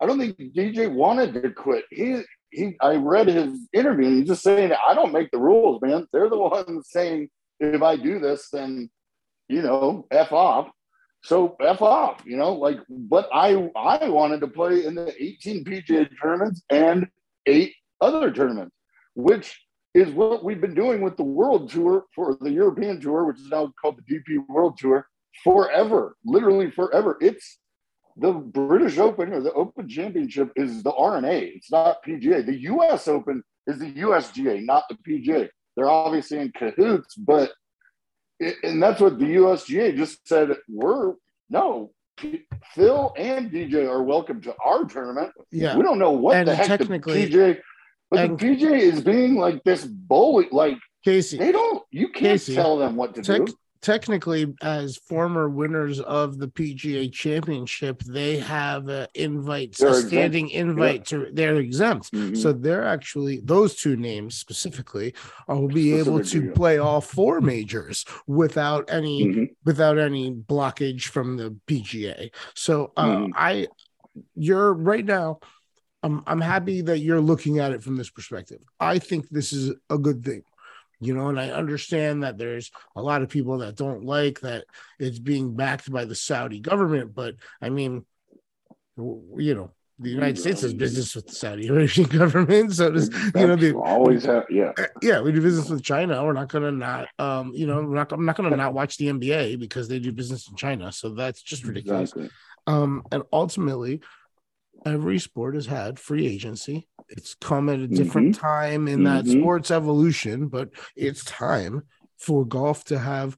I 0.02 0.06
don't 0.06 0.20
think 0.20 0.38
DJ 0.38 0.92
wanted 0.92 1.34
to 1.36 1.52
quit. 1.52 1.86
He 1.92 2.22
he. 2.50 2.76
I 2.82 2.96
read 2.96 3.28
his 3.28 3.68
interview. 3.72 4.10
He's 4.18 4.28
just 4.28 4.44
saying, 4.44 4.72
"I 4.74 4.94
don't 4.96 5.14
make 5.14 5.30
the 5.32 5.38
rules, 5.38 5.82
man. 5.82 6.08
They're 6.12 6.30
the 6.30 6.38
ones 6.38 6.88
saying 6.90 7.30
if 7.60 7.82
I 7.82 7.96
do 7.96 8.20
this, 8.20 8.50
then 8.50 8.90
you 9.48 9.62
know, 9.62 10.08
f 10.12 10.34
off." 10.34 10.70
So 11.28 11.58
f 11.60 11.82
off, 11.82 12.24
you 12.26 12.38
know, 12.38 12.54
like. 12.54 12.80
But 12.90 13.28
I 13.34 13.70
I 13.76 14.08
wanted 14.08 14.40
to 14.40 14.48
play 14.48 14.86
in 14.86 14.96
the 14.96 15.14
18 15.22 15.66
PGA 15.66 16.08
tournaments 16.22 16.62
and 16.70 17.06
eight 17.46 17.74
other 18.00 18.32
tournaments, 18.32 18.74
which 19.14 19.62
is 19.94 20.10
what 20.12 20.46
we've 20.46 20.62
been 20.62 20.74
doing 20.74 21.02
with 21.02 21.18
the 21.18 21.24
World 21.24 21.70
Tour 21.70 22.06
for 22.16 22.38
the 22.40 22.50
European 22.50 23.02
Tour, 23.02 23.26
which 23.26 23.40
is 23.40 23.50
now 23.50 23.74
called 23.82 24.00
the 24.00 24.16
DP 24.16 24.48
World 24.48 24.78
Tour, 24.78 25.06
forever, 25.44 26.16
literally 26.24 26.72
forever. 26.72 27.18
It's 27.20 27.60
the 28.16 28.32
British 28.32 28.98
Open 28.98 29.34
or 29.34 29.42
the 29.42 29.52
Open 29.52 29.90
Championship 29.90 30.54
is 30.56 30.82
the 30.82 30.94
R&A. 30.94 31.40
It's 31.40 31.70
not 31.70 31.98
PGA. 32.08 32.46
The 32.46 32.62
US 32.72 33.10
Open 33.10 33.44
is 33.66 33.80
the 33.80 33.92
USGA, 33.96 34.66
not 34.66 34.86
the 34.90 34.96
PGA. 35.06 35.50
They're 35.76 35.90
obviously 35.90 36.40
in 36.40 36.54
cahoots, 36.54 37.16
but 37.16 37.52
and 38.40 38.82
that's 38.82 39.02
what 39.02 39.20
the 39.20 39.26
USGA 39.26 39.96
just 39.96 40.28
said. 40.28 40.52
We're 40.70 41.14
no, 41.50 41.92
Phil 42.74 43.14
and 43.18 43.52
DJ 43.52 43.88
are 43.90 44.04
welcome 44.04 44.42
to 44.42 44.56
our 44.64 44.86
tournament. 44.86 45.32
Yeah. 45.52 45.76
We 45.78 45.84
don't 45.84 46.00
know 46.00 46.12
what 46.12 46.36
And 46.38 46.48
the 46.48 46.56
heck 46.56 46.68
technically- 46.80 47.26
the 47.26 47.32
PJ, 47.32 47.60
but 48.10 48.20
and- 48.20 48.40
the 48.40 48.46
PJ 48.46 48.72
is 48.80 49.02
being 49.02 49.36
like 49.36 49.64
this 49.64 49.86
bully. 49.86 50.48
Like 50.52 50.78
Casey. 51.06 51.38
they 51.38 51.52
don't, 51.52 51.84
you 51.92 52.08
can't 52.10 52.34
Casey, 52.34 52.56
tell 52.56 52.78
them 52.78 52.96
what 52.96 53.16
to 53.16 53.22
Tech, 53.22 53.46
do. 53.46 53.54
Technically, 53.82 54.54
as 54.62 54.98
former 54.98 55.50
winners 55.50 56.00
of 56.00 56.38
the 56.38 56.48
PGA 56.48 57.12
Championship, 57.12 58.02
they 58.04 58.38
have 58.40 58.88
an 58.88 59.08
invite, 59.14 59.74
They're 59.78 59.88
a 59.90 59.92
exempt. 59.92 60.08
standing 60.10 60.50
invite 60.50 61.06
to. 61.08 61.28
They're 61.32 61.56
exempt, 61.58 62.12
Mhm. 62.12 62.38
so 62.38 62.54
they're 62.54 62.86
actually 62.86 63.40
those 63.44 63.76
two 63.76 63.96
names 63.96 64.36
specifically 64.36 65.14
will 65.48 65.68
be 65.68 65.94
able 65.94 66.24
to 66.24 66.46
yeah. 66.46 66.52
play 66.54 66.78
all 66.78 67.02
four 67.02 67.42
majors 67.42 68.06
without 68.28 68.86
any 68.90 69.26
Mhm. 69.26 69.50
without 69.66 69.98
any 69.98 70.32
blockage 70.32 71.06
from 71.06 71.38
the 71.38 71.56
PGA. 71.68 72.32
So 72.56 72.92
uh, 72.98 73.06
Mhm. 73.06 73.32
I, 73.36 73.68
you're 74.36 74.74
right 74.74 75.06
now. 75.06 75.40
I'm 76.04 76.24
I'm 76.28 76.42
happy 76.42 76.82
that 76.82 77.00
you're 77.00 77.20
looking 77.22 77.60
at 77.60 77.72
it 77.72 77.82
from 77.84 77.96
this 77.98 78.10
perspective. 78.10 78.60
I 78.80 79.00
think 79.00 79.30
this 79.30 79.52
is 79.52 79.74
a 79.90 79.98
good 79.98 80.24
thing, 80.24 80.44
you 81.00 81.14
know, 81.14 81.30
and 81.30 81.40
I 81.40 81.50
understand 81.50 82.24
that 82.24 82.38
there's 82.38 82.72
a 82.96 83.02
lot 83.02 83.22
of 83.22 83.30
people 83.30 83.60
that 83.60 83.76
don't 83.76 84.04
like 84.04 84.42
that 84.42 84.66
it's 85.00 85.20
being 85.20 85.56
backed 85.56 85.92
by 85.92 86.06
the 86.06 86.16
Saudi 86.16 86.60
government, 86.60 87.14
but 87.14 87.36
I 87.62 87.70
mean, 87.70 88.06
you 88.98 89.56
know, 89.56 89.72
the 90.00 90.10
United 90.10 90.38
States 90.38 90.62
does 90.62 90.74
business 90.76 91.16
with 91.16 91.28
the 91.28 91.34
Saudi 91.34 91.68
Arabian 91.68 92.08
government, 92.18 92.74
so 92.74 92.92
does 92.92 93.10
you 93.10 93.32
know 93.36 93.56
That's 93.56 93.62
the 93.62 93.76
always 93.76 94.26
have, 94.26 94.46
yeah. 94.50 94.72
yeah, 95.02 95.22
we 95.22 95.32
do 95.32 95.42
business 95.42 95.70
with 95.70 95.84
China. 95.84 96.24
We're 96.24 96.34
not 96.34 96.50
gonna 96.50 96.72
not, 96.72 97.08
um, 97.18 97.52
you 97.56 97.66
know, 97.66 97.78
we're 97.78 97.96
not. 97.96 98.12
I'm 98.12 98.26
not 98.26 98.38
gonna 98.38 98.56
not 98.56 98.74
watch 98.74 98.98
the 98.98 99.08
NBA 99.08 99.60
because 99.60 99.88
they 99.88 99.98
do 99.98 100.12
business 100.12 100.48
in 100.50 100.56
China. 100.56 100.92
So 100.92 101.10
that's 101.10 101.42
just 101.42 101.66
ridiculous. 101.66 102.12
Exactly. 102.12 102.30
Um, 102.68 103.04
and 103.12 103.24
ultimately, 103.34 104.02
every 104.88 105.20
sport 105.20 105.56
has 105.56 105.66
had 105.66 106.00
free 106.00 106.26
agency. 106.28 106.88
It's 107.10 107.36
come 107.36 107.70
at 107.70 107.80
a 107.80 107.88
different 107.88 108.36
time 108.36 108.88
in 108.88 109.04
that 109.04 109.26
Mhm. 109.26 109.40
sports 109.40 109.72
evolution, 109.72 110.48
but 110.48 110.70
it's 110.96 111.24
time 111.24 111.84
for 112.18 112.46
golf 112.46 112.84
to 112.86 112.98
have 113.00 113.38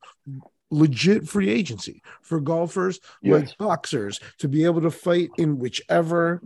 legit 0.71 1.27
free 1.27 1.49
agency 1.49 2.01
for 2.21 2.39
golfers 2.39 2.99
Yes. 3.21 3.33
like 3.49 3.57
boxers 3.57 4.19
to 4.38 4.47
be 4.47 4.65
able 4.65 4.81
to 4.81 4.91
fight 4.91 5.29
in 5.38 5.57
whichever 5.57 6.41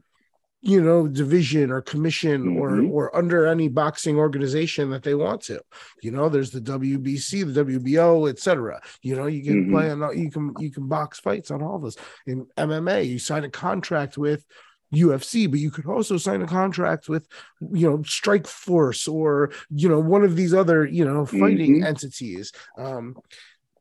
you 0.65 0.81
know 0.81 1.09
division 1.09 1.69
or 1.71 1.81
commission 1.81 2.57
or 2.57 2.69
Mhm. 2.71 2.89
or 2.89 3.13
under 3.13 3.45
any 3.45 3.67
boxing 3.67 4.15
organization 4.15 4.89
that 4.91 5.03
they 5.03 5.13
want 5.13 5.41
to 5.41 5.59
you 6.01 6.09
know 6.09 6.29
there's 6.29 6.51
the 6.51 6.61
wbc 6.61 7.43
the 7.53 7.65
wbo 7.65 8.29
etc 8.29 8.79
you 9.01 9.13
know 9.13 9.25
you 9.27 9.43
can 9.43 9.65
Mhm. 9.67 9.71
play 9.71 9.91
on 9.91 10.17
you 10.17 10.31
can 10.31 10.53
you 10.59 10.71
can 10.71 10.87
box 10.87 11.19
fights 11.19 11.51
on 11.51 11.61
all 11.61 11.75
of 11.75 11.81
this 11.83 11.97
in 12.25 12.45
mma 12.57 13.05
you 13.05 13.19
sign 13.19 13.43
a 13.43 13.49
contract 13.49 14.17
with 14.17 14.45
UFC, 14.93 15.47
but 15.47 15.59
you 15.59 15.71
could 15.71 15.85
also 15.85 16.17
sign 16.17 16.41
a 16.41 16.47
contract 16.47 17.09
with, 17.09 17.27
you 17.73 17.89
know, 17.89 17.97
Strikeforce 17.99 19.11
or 19.11 19.51
you 19.69 19.89
know 19.89 19.99
one 19.99 20.23
of 20.23 20.35
these 20.35 20.53
other 20.53 20.85
you 20.85 21.05
know 21.05 21.25
fighting 21.25 21.79
Mhm. 21.79 21.85
entities. 21.85 22.51
Um, 22.77 23.15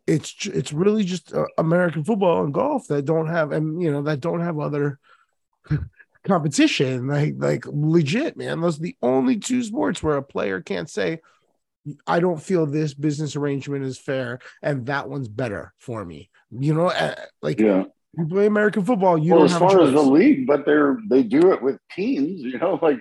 it's 0.07 0.47
it's 0.47 0.73
really 0.73 1.05
just 1.05 1.33
uh, 1.33 1.47
American 1.59 2.05
football 2.05 2.45
and 2.45 2.53
golf 2.53 2.89
that 2.89 3.05
don't 3.05 3.29
have 3.29 3.53
and 3.53 3.81
you 3.81 3.91
know 3.91 4.03
that 4.03 4.21
don't 4.21 4.41
have 4.41 4.59
other 4.59 4.99
competition 6.25 7.07
like 7.09 7.35
like 7.39 7.65
legit 7.67 8.37
man 8.37 8.61
those 8.61 8.79
are 8.79 8.83
the 8.83 8.97
only 9.03 9.39
two 9.39 9.63
sports 9.63 10.03
where 10.03 10.17
a 10.17 10.23
player 10.23 10.61
can't 10.61 10.89
say 10.91 11.21
I 12.07 12.21
don't 12.21 12.43
feel 12.43 12.67
this 12.67 12.95
business 12.95 13.35
arrangement 13.37 13.85
is 13.85 13.99
fair 13.99 14.39
and 14.63 14.87
that 14.87 15.09
one's 15.09 15.29
better 15.29 15.73
for 15.79 16.05
me 16.05 16.31
you 16.51 16.75
know 16.75 16.89
uh, 16.89 17.15
like 17.43 17.59
Yeah. 17.61 17.85
You 18.17 18.27
play 18.27 18.47
American 18.47 18.85
football 18.85 19.17
you 19.19 19.33
well, 19.33 19.41
don't 19.47 19.53
as 19.53 19.59
far 19.59 19.81
as 19.81 19.93
the 19.93 20.03
league, 20.03 20.47
but 20.47 20.65
they're 20.67 20.99
they 21.09 21.23
do 21.23 21.53
it 21.53 21.63
with 21.63 21.79
teams. 21.91 22.41
You 22.43 22.59
know, 22.59 22.79
like 22.83 22.99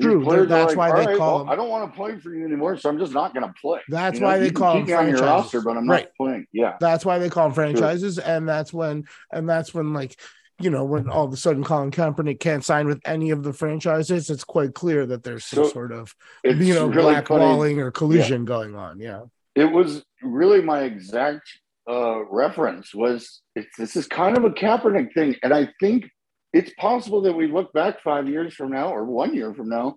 True, 0.00 0.24
that's 0.46 0.76
like, 0.76 0.76
why 0.76 0.90
they 0.92 1.00
"All 1.00 1.06
right, 1.08 1.16
call 1.16 1.44
well, 1.44 1.52
I 1.52 1.56
don't 1.56 1.68
want 1.70 1.90
to 1.90 1.96
play 1.96 2.18
for 2.20 2.32
you 2.32 2.44
anymore, 2.44 2.76
so 2.76 2.88
I'm 2.88 2.98
just 3.00 3.12
not 3.12 3.34
going 3.34 3.46
to 3.46 3.52
play. 3.60 3.80
That's 3.88 4.14
You 4.14 4.20
know, 4.20 4.26
why 4.26 4.38
they 4.38 4.50
call 4.50 4.74
keep 4.74 4.86
them 4.86 5.04
me 5.04 5.10
your 5.10 5.20
franchises. 5.20 5.54
roster, 5.54 5.60
but 5.60 5.76
I'm 5.76 5.88
Right. 5.88 6.04
not 6.04 6.14
playing. 6.16 6.46
Yeah. 6.52 6.76
That's 6.80 7.04
why 7.04 7.18
they 7.18 7.28
call 7.28 7.46
them 7.48 7.54
franchises, 7.54 8.18
and 8.18 8.48
that's 8.48 8.72
when 8.72 9.08
and 9.32 9.48
that's 9.48 9.74
when 9.74 9.92
like 9.92 10.14
you 10.60 10.70
know 10.70 10.84
when 10.84 11.08
all 11.08 11.24
of 11.24 11.32
a 11.32 11.36
sudden 11.36 11.64
Colin 11.64 11.90
Kaepernick 11.90 12.38
can't 12.38 12.64
sign 12.64 12.86
with 12.86 13.00
any 13.04 13.30
of 13.30 13.42
the 13.42 13.52
franchises. 13.52 14.30
It's 14.30 14.44
quite 14.44 14.72
clear 14.74 15.04
that 15.06 15.24
there's 15.24 15.44
some 15.44 15.64
So, 15.64 15.70
sort 15.70 15.90
of 15.90 16.14
you 16.44 16.74
know 16.74 16.86
really 16.86 17.14
funny. 17.16 17.44
blackballing 17.44 17.78
or 17.78 17.90
collusion 17.90 18.44
going 18.44 18.76
on. 18.76 19.00
Yeah, 19.00 19.22
it 19.56 19.64
was 19.72 20.04
really 20.22 20.62
my 20.62 20.82
exact 20.82 21.42
uh, 21.88 22.24
reference 22.30 22.94
was 22.94 23.40
it's, 23.56 23.76
this 23.78 23.96
is 23.96 24.06
kind 24.06 24.36
of 24.36 24.44
a 24.44 24.50
Kaepernick 24.50 25.14
thing, 25.14 25.36
and 25.42 25.52
I 25.54 25.68
think 25.80 26.04
it's 26.52 26.72
possible 26.78 27.22
that 27.22 27.32
we 27.34 27.46
look 27.46 27.72
back 27.72 28.02
five 28.02 28.28
years 28.28 28.54
from 28.54 28.70
now 28.70 28.88
or 28.94 29.04
one 29.04 29.34
year 29.34 29.54
from 29.54 29.68
now 29.68 29.96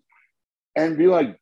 and 0.76 0.98
be 0.98 1.08
like, 1.08 1.38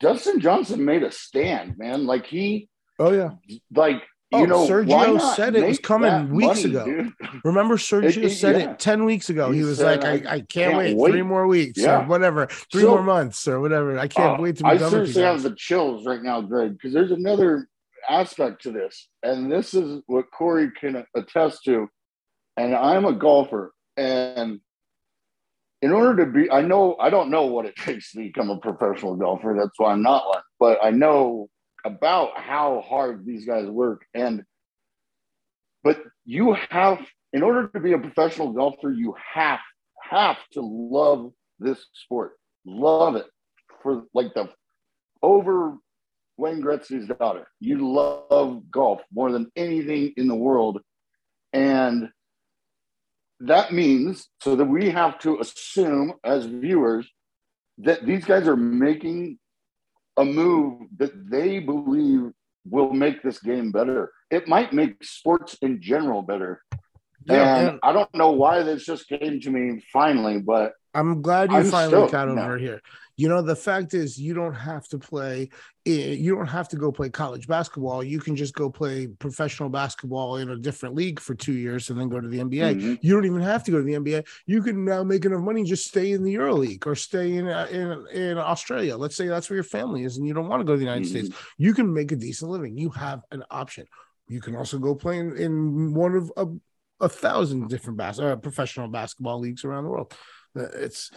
Dustin 0.00 0.40
Johnson 0.40 0.84
made 0.84 1.02
a 1.02 1.10
stand, 1.12 1.78
man. 1.78 2.06
Like 2.06 2.26
he, 2.26 2.68
oh 2.98 3.12
yeah, 3.12 3.30
like 3.74 4.02
Oh, 4.34 4.38
you 4.40 4.46
know, 4.46 4.66
Sergio 4.66 5.20
said 5.36 5.54
it 5.56 5.66
was 5.68 5.78
coming 5.78 6.30
weeks 6.30 6.64
money, 6.64 6.74
ago. 6.74 6.84
dude? 6.86 7.12
Remember, 7.44 7.76
Sergio 7.76 8.16
it- 8.24 8.30
said 8.30 8.58
yeah. 8.58 8.70
it 8.70 8.78
10 8.78 9.04
weeks 9.04 9.28
ago. 9.28 9.50
He, 9.50 9.58
He 9.58 9.64
was 9.64 9.76
said, 9.76 10.02
like, 10.02 10.24
I, 10.26 10.32
"I 10.36 10.38
can't, 10.38 10.48
can't 10.48 10.76
wait, 10.78 10.96
wait." 10.96 11.10
three 11.10 11.20
more 11.20 11.46
weeks 11.46 11.78
Yeah. 11.78 12.00
or 12.00 12.06
whatever, 12.06 12.46
three 12.72 12.80
So- 12.80 12.92
more 12.92 13.02
months 13.02 13.46
or 13.46 13.60
whatever. 13.60 13.98
I 13.98 14.08
can't 14.08 14.38
Oh, 14.38 14.42
wait 14.42 14.56
to 14.56 14.62
be 14.62 14.70
I 14.70 14.78
done 14.78 14.90
seriously 14.90 15.20
have 15.22 15.42
the 15.42 15.54
chills 15.54 16.06
right 16.06 16.22
now, 16.22 16.40
Greg, 16.40 16.72
because 16.72 16.94
there's 16.94 17.10
another 17.10 17.68
aspect 18.08 18.62
to 18.62 18.72
this, 18.72 19.08
and 19.22 19.50
this 19.50 19.74
is 19.74 20.02
what 20.06 20.30
Cory 20.30 20.70
can 20.70 21.04
attest 21.16 21.64
to. 21.64 21.88
And 22.56 22.74
I'm 22.74 23.04
a 23.04 23.12
golfer, 23.12 23.72
and 23.96 24.60
in 25.80 25.92
order 25.92 26.24
to 26.24 26.30
be, 26.30 26.50
I 26.50 26.62
know 26.62 26.96
I 27.00 27.10
don't 27.10 27.30
know 27.30 27.46
what 27.46 27.66
it 27.66 27.76
takes 27.76 28.12
to 28.12 28.18
become 28.18 28.50
a 28.50 28.58
professional 28.58 29.16
golfer. 29.16 29.56
That's 29.58 29.78
why 29.78 29.92
I'm 29.92 30.02
not 30.02 30.26
one, 30.26 30.42
but 30.58 30.78
I 30.82 30.90
know 30.90 31.48
about 31.84 32.38
how 32.38 32.84
hard 32.86 33.26
these 33.26 33.44
guys 33.44 33.66
work, 33.66 34.04
and 34.14 34.44
but 35.82 35.98
you 36.24 36.56
have, 36.70 37.00
in 37.32 37.42
order 37.42 37.68
to 37.68 37.80
be 37.80 37.92
a 37.92 37.98
professional 37.98 38.52
golfer, 38.52 38.92
you 38.92 39.14
have 39.34 39.60
have 40.02 40.38
to 40.52 40.60
love 40.60 41.32
this 41.58 41.84
sport, 41.94 42.32
love 42.64 43.16
it 43.16 43.26
for 43.82 44.04
like 44.14 44.34
the 44.34 44.48
over 45.22 45.76
Wayne 46.42 46.60
Gretzky's 46.60 47.06
daughter. 47.06 47.46
You 47.60 47.92
love 47.92 48.70
golf 48.70 49.00
more 49.12 49.30
than 49.30 49.50
anything 49.54 50.12
in 50.16 50.26
the 50.26 50.34
world. 50.34 50.80
And 51.52 52.10
that 53.40 53.72
means 53.72 54.28
so 54.40 54.56
that 54.56 54.64
we 54.64 54.90
have 54.90 55.18
to 55.20 55.38
assume 55.40 56.14
as 56.24 56.46
viewers 56.46 57.08
that 57.78 58.04
these 58.04 58.24
guys 58.24 58.48
are 58.48 58.56
making 58.56 59.38
a 60.16 60.24
move 60.24 60.88
that 60.96 61.30
they 61.30 61.60
believe 61.60 62.32
will 62.68 62.92
make 62.92 63.22
this 63.22 63.38
game 63.38 63.70
better. 63.70 64.12
It 64.30 64.48
might 64.48 64.72
make 64.72 65.02
sports 65.04 65.56
in 65.62 65.80
general 65.80 66.22
better. 66.22 66.62
Yeah, 67.24 67.56
and 67.56 67.66
man. 67.66 67.78
I 67.84 67.92
don't 67.92 68.14
know 68.14 68.32
why 68.32 68.62
this 68.64 68.84
just 68.84 69.08
came 69.08 69.40
to 69.40 69.50
me 69.50 69.82
finally, 69.92 70.40
but 70.40 70.72
I'm 70.94 71.22
glad 71.22 71.50
you 71.50 71.58
I'm 71.58 71.64
finally 71.70 72.10
got 72.10 72.28
over 72.28 72.58
here. 72.58 72.80
You 73.16 73.28
know, 73.28 73.42
the 73.42 73.56
fact 73.56 73.92
is, 73.94 74.18
you 74.18 74.34
don't 74.34 74.54
have 74.54 74.86
to 74.88 74.98
play. 74.98 75.50
eh, 75.86 76.12
You 76.14 76.34
don't 76.34 76.46
have 76.46 76.68
to 76.70 76.76
go 76.76 76.90
play 76.90 77.08
college 77.10 77.46
basketball. 77.46 78.02
You 78.02 78.20
can 78.20 78.36
just 78.36 78.54
go 78.54 78.70
play 78.70 79.06
professional 79.06 79.68
basketball 79.68 80.36
in 80.38 80.50
a 80.50 80.56
different 80.56 80.94
league 80.94 81.20
for 81.20 81.34
two 81.34 81.52
years 81.52 81.90
and 81.90 82.00
then 82.00 82.08
go 82.08 82.20
to 82.20 82.28
the 82.28 82.38
NBA. 82.40 82.74
Mhm. 82.74 82.98
You 83.02 83.14
don't 83.14 83.26
even 83.26 83.42
have 83.42 83.64
to 83.64 83.70
go 83.70 83.78
to 83.78 83.84
the 83.84 83.94
NBA. 83.94 84.24
You 84.46 84.62
can 84.62 84.84
now 84.84 85.02
make 85.04 85.24
enough 85.24 85.42
money 85.42 85.62
just 85.64 85.86
stay 85.86 86.12
in 86.12 86.22
the 86.24 86.34
EuroLeague 86.34 86.86
or 86.86 86.94
stay 86.94 87.34
in 87.36 87.48
uh, 87.48 87.68
in 87.70 88.06
in 88.18 88.38
Australia. 88.38 88.96
Let's 88.96 89.16
say 89.16 89.28
that's 89.28 89.48
where 89.50 89.56
your 89.56 89.64
family 89.64 90.04
is 90.04 90.16
and 90.16 90.26
you 90.26 90.34
don't 90.34 90.48
want 90.48 90.60
to 90.60 90.64
go 90.64 90.72
to 90.72 90.78
the 90.78 90.84
United 90.84 91.04
Mhm. 91.06 91.10
States. 91.10 91.28
You 91.58 91.74
can 91.74 91.92
make 91.92 92.12
a 92.12 92.16
decent 92.16 92.50
living. 92.50 92.76
You 92.78 92.90
have 92.90 93.22
an 93.30 93.44
option. 93.50 93.86
You 94.28 94.40
can 94.40 94.56
also 94.56 94.78
go 94.78 94.94
play 94.94 95.18
in, 95.18 95.36
in 95.36 95.94
one 95.94 96.14
of 96.16 96.32
a, 96.36 96.46
a 97.04 97.08
thousand 97.08 97.68
different 97.68 97.98
bas- 97.98 98.18
uh, 98.18 98.36
professional 98.36 98.88
basketball 98.88 99.38
leagues 99.40 99.64
around 99.64 99.84
the 99.84 99.90
world. 99.90 100.14
It's 100.54 101.10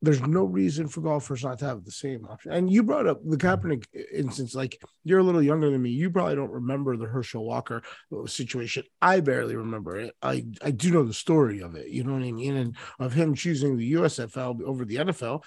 there's 0.00 0.20
no 0.20 0.44
reason 0.44 0.86
for 0.86 1.00
golfers 1.00 1.42
not 1.42 1.58
to 1.58 1.64
have 1.64 1.84
the 1.84 1.90
same 1.90 2.24
option. 2.26 2.52
And 2.52 2.70
you 2.70 2.84
brought 2.84 3.08
up 3.08 3.18
the 3.24 3.36
Kaepernick 3.36 3.84
instance. 4.14 4.54
Like 4.54 4.80
you're 5.02 5.18
a 5.18 5.24
little 5.24 5.42
younger 5.42 5.70
than 5.70 5.82
me. 5.82 5.90
You 5.90 6.08
probably 6.10 6.36
don't 6.36 6.52
remember 6.52 6.96
the 6.96 7.06
Herschel 7.06 7.44
Walker 7.44 7.82
situation. 8.26 8.84
I 9.02 9.18
barely 9.20 9.56
remember 9.56 9.96
it. 9.96 10.14
I 10.22 10.46
I 10.62 10.70
do 10.70 10.92
know 10.92 11.02
the 11.04 11.12
story 11.12 11.60
of 11.62 11.74
it. 11.74 11.88
You 11.88 12.04
know 12.04 12.12
what 12.12 12.22
I 12.22 12.30
mean? 12.30 12.56
And 12.56 12.76
of 13.00 13.12
him 13.12 13.34
choosing 13.34 13.76
the 13.76 13.92
USFL 13.94 14.62
over 14.62 14.84
the 14.84 14.96
NFL 14.96 15.42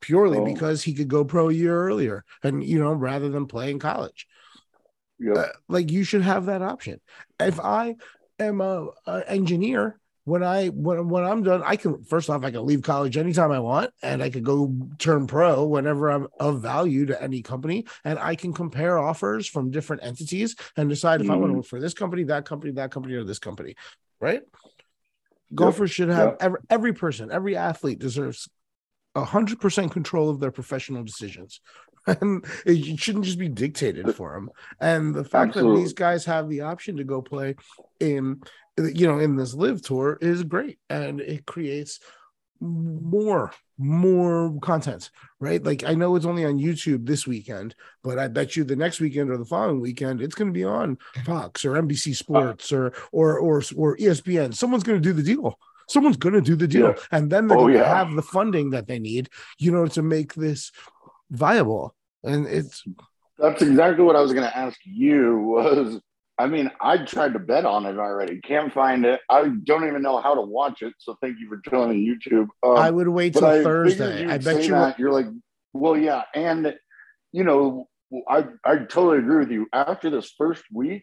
purely 0.00 0.38
Oh. 0.38 0.44
because 0.44 0.82
he 0.82 0.94
could 0.94 1.06
go 1.08 1.24
pro 1.24 1.48
a 1.48 1.52
year 1.52 1.80
earlier, 1.86 2.24
and 2.42 2.64
you 2.64 2.80
know 2.80 2.92
rather 2.92 3.28
than 3.28 3.46
play 3.46 3.70
in 3.70 3.78
college 3.78 4.26
Yep. 5.20 5.36
uh, 5.36 5.46
like 5.68 5.92
you 5.92 6.02
should 6.02 6.22
have 6.22 6.46
that 6.46 6.60
option. 6.60 7.00
If 7.38 7.60
I 7.60 7.94
am 8.40 8.60
a, 8.60 8.88
a 9.06 9.30
engineer, 9.30 10.00
when 10.24 10.42
I 10.44 10.68
when 10.68 11.08
when 11.08 11.24
I'm 11.24 11.42
done, 11.42 11.62
I 11.64 11.76
can 11.76 12.04
first 12.04 12.30
off 12.30 12.44
I 12.44 12.50
can 12.50 12.64
leave 12.64 12.82
college 12.82 13.16
anytime 13.16 13.50
I 13.50 13.58
want, 13.58 13.90
and 14.02 14.22
I 14.22 14.30
could 14.30 14.44
go 14.44 14.72
turn 14.98 15.26
pro 15.26 15.64
whenever 15.64 16.10
I'm 16.10 16.28
of 16.38 16.62
value 16.62 17.06
to 17.06 17.20
any 17.22 17.42
company, 17.42 17.86
and 18.04 18.18
I 18.18 18.36
can 18.36 18.52
compare 18.52 18.98
offers 18.98 19.48
from 19.48 19.70
different 19.70 20.04
entities 20.04 20.54
and 20.76 20.88
decide 20.88 21.20
if 21.20 21.30
I 21.30 21.34
want 21.36 21.50
to 21.50 21.54
Mhm. 21.54 21.56
work 21.56 21.66
for 21.66 21.80
this 21.80 21.94
company, 21.94 22.24
that 22.24 22.44
company, 22.44 22.72
that 22.74 22.90
company, 22.90 23.14
or 23.14 23.24
this 23.24 23.40
company, 23.40 23.74
right? 24.20 24.42
Golfers 25.54 25.90
should 25.90 26.08
have 26.08 26.30
Yep. 26.30 26.36
every, 26.40 26.58
every 26.70 26.92
person, 26.94 27.30
every 27.30 27.56
athlete 27.56 27.98
deserves 27.98 28.48
hundred 29.14 29.60
percent 29.60 29.92
control 29.92 30.30
of 30.30 30.40
their 30.40 30.50
professional 30.50 31.04
decisions, 31.04 31.60
and 32.06 32.44
it 32.64 32.98
shouldn't 32.98 33.26
just 33.26 33.38
be 33.38 33.48
dictated 33.48 34.10
for 34.10 34.32
them. 34.34 34.50
And 34.80 35.14
the 35.14 35.24
fact 35.24 35.54
that 35.54 35.64
these 35.74 35.92
guys 35.92 36.24
have 36.24 36.48
the 36.48 36.62
option 36.62 36.96
to 36.96 37.04
go 37.04 37.20
play 37.20 37.56
in, 38.00 38.40
you 38.78 39.06
know, 39.06 39.18
in 39.18 39.36
this 39.36 39.54
LIV 39.54 39.82
tour 39.82 40.18
is 40.20 40.42
great, 40.44 40.78
and 40.88 41.20
it 41.20 41.46
creates 41.46 42.00
more 42.60 43.52
more 43.76 44.56
content 44.60 45.10
right 45.40 45.64
like 45.64 45.82
i 45.82 45.94
know 45.94 46.14
it's 46.14 46.24
only 46.26 46.44
on 46.44 46.58
youtube 46.60 47.04
this 47.04 47.26
weekend 47.26 47.74
but 48.04 48.20
i 48.20 48.28
bet 48.28 48.54
you 48.54 48.62
the 48.62 48.76
next 48.76 49.00
weekend 49.00 49.30
or 49.30 49.36
the 49.36 49.44
following 49.44 49.80
weekend 49.80 50.20
it's 50.22 50.36
going 50.36 50.46
to 50.46 50.52
be 50.56 50.62
on 50.62 50.96
fox 51.24 51.64
or 51.64 51.72
nbc 51.72 52.14
sports 52.14 52.70
or 52.72 52.92
or 53.10 53.36
or 53.40 53.60
or 53.76 53.96
espn 53.96 54.54
someone's 54.54 54.84
going 54.84 54.96
to 54.96 55.02
do 55.02 55.12
the 55.12 55.24
deal 55.24 55.58
someone's 55.88 56.16
going 56.16 56.34
to 56.36 56.40
do 56.40 56.54
the 56.54 56.68
deal 56.68 56.90
Yeah. 56.90 56.94
and 57.10 57.30
then 57.32 57.48
they're 57.48 57.58
Oh, 57.58 57.62
going 57.62 57.72
to 57.72 57.78
yeah. 57.80 57.96
have 57.96 58.14
the 58.14 58.22
funding 58.22 58.70
that 58.70 58.86
they 58.86 59.00
need 59.00 59.28
you 59.58 59.72
know 59.72 59.86
to 59.88 60.02
make 60.02 60.34
this 60.34 60.70
viable 61.32 61.96
and 62.22 62.46
it's 62.46 62.84
That's 63.38 63.60
exactly 63.62 64.04
what 64.04 64.14
I 64.14 64.20
was 64.20 64.32
going 64.32 64.46
to 64.48 64.56
ask 64.56 64.78
you. 64.84 65.36
Was 65.38 66.00
I 66.42 66.48
mean, 66.48 66.68
I 66.80 66.98
tried 67.04 67.34
to 67.34 67.38
bet 67.38 67.64
on 67.64 67.86
it 67.86 67.98
already. 67.98 68.40
Can't 68.40 68.72
find 68.72 69.04
it. 69.06 69.20
I 69.30 69.48
don't 69.62 69.86
even 69.86 70.02
know 70.02 70.20
how 70.20 70.34
to 70.34 70.40
watch 70.40 70.82
it. 70.82 70.92
So 70.98 71.16
thank 71.20 71.38
you 71.38 71.48
for 71.48 71.60
telling 71.70 71.90
me 71.90 72.04
YouTube. 72.16 72.48
Um, 72.64 72.76
i 72.78 72.90
would 72.90 73.06
wait 73.06 73.34
till 73.34 73.46
I 73.46 73.62
thursday 73.62 74.26
i 74.26 74.38
bet 74.38 74.64
you 74.64 74.70
that. 74.72 74.98
you're 74.98 75.12
like, 75.12 75.26
well, 75.72 75.96
yeah, 75.96 76.22
and 76.34 76.74
you 77.30 77.44
know, 77.44 77.88
I 78.28 78.44
I 78.64 78.78
totally 78.78 79.18
agree 79.18 79.38
with 79.38 79.52
you. 79.52 79.68
After 79.72 80.10
this 80.10 80.32
first 80.36 80.64
week, 80.72 81.02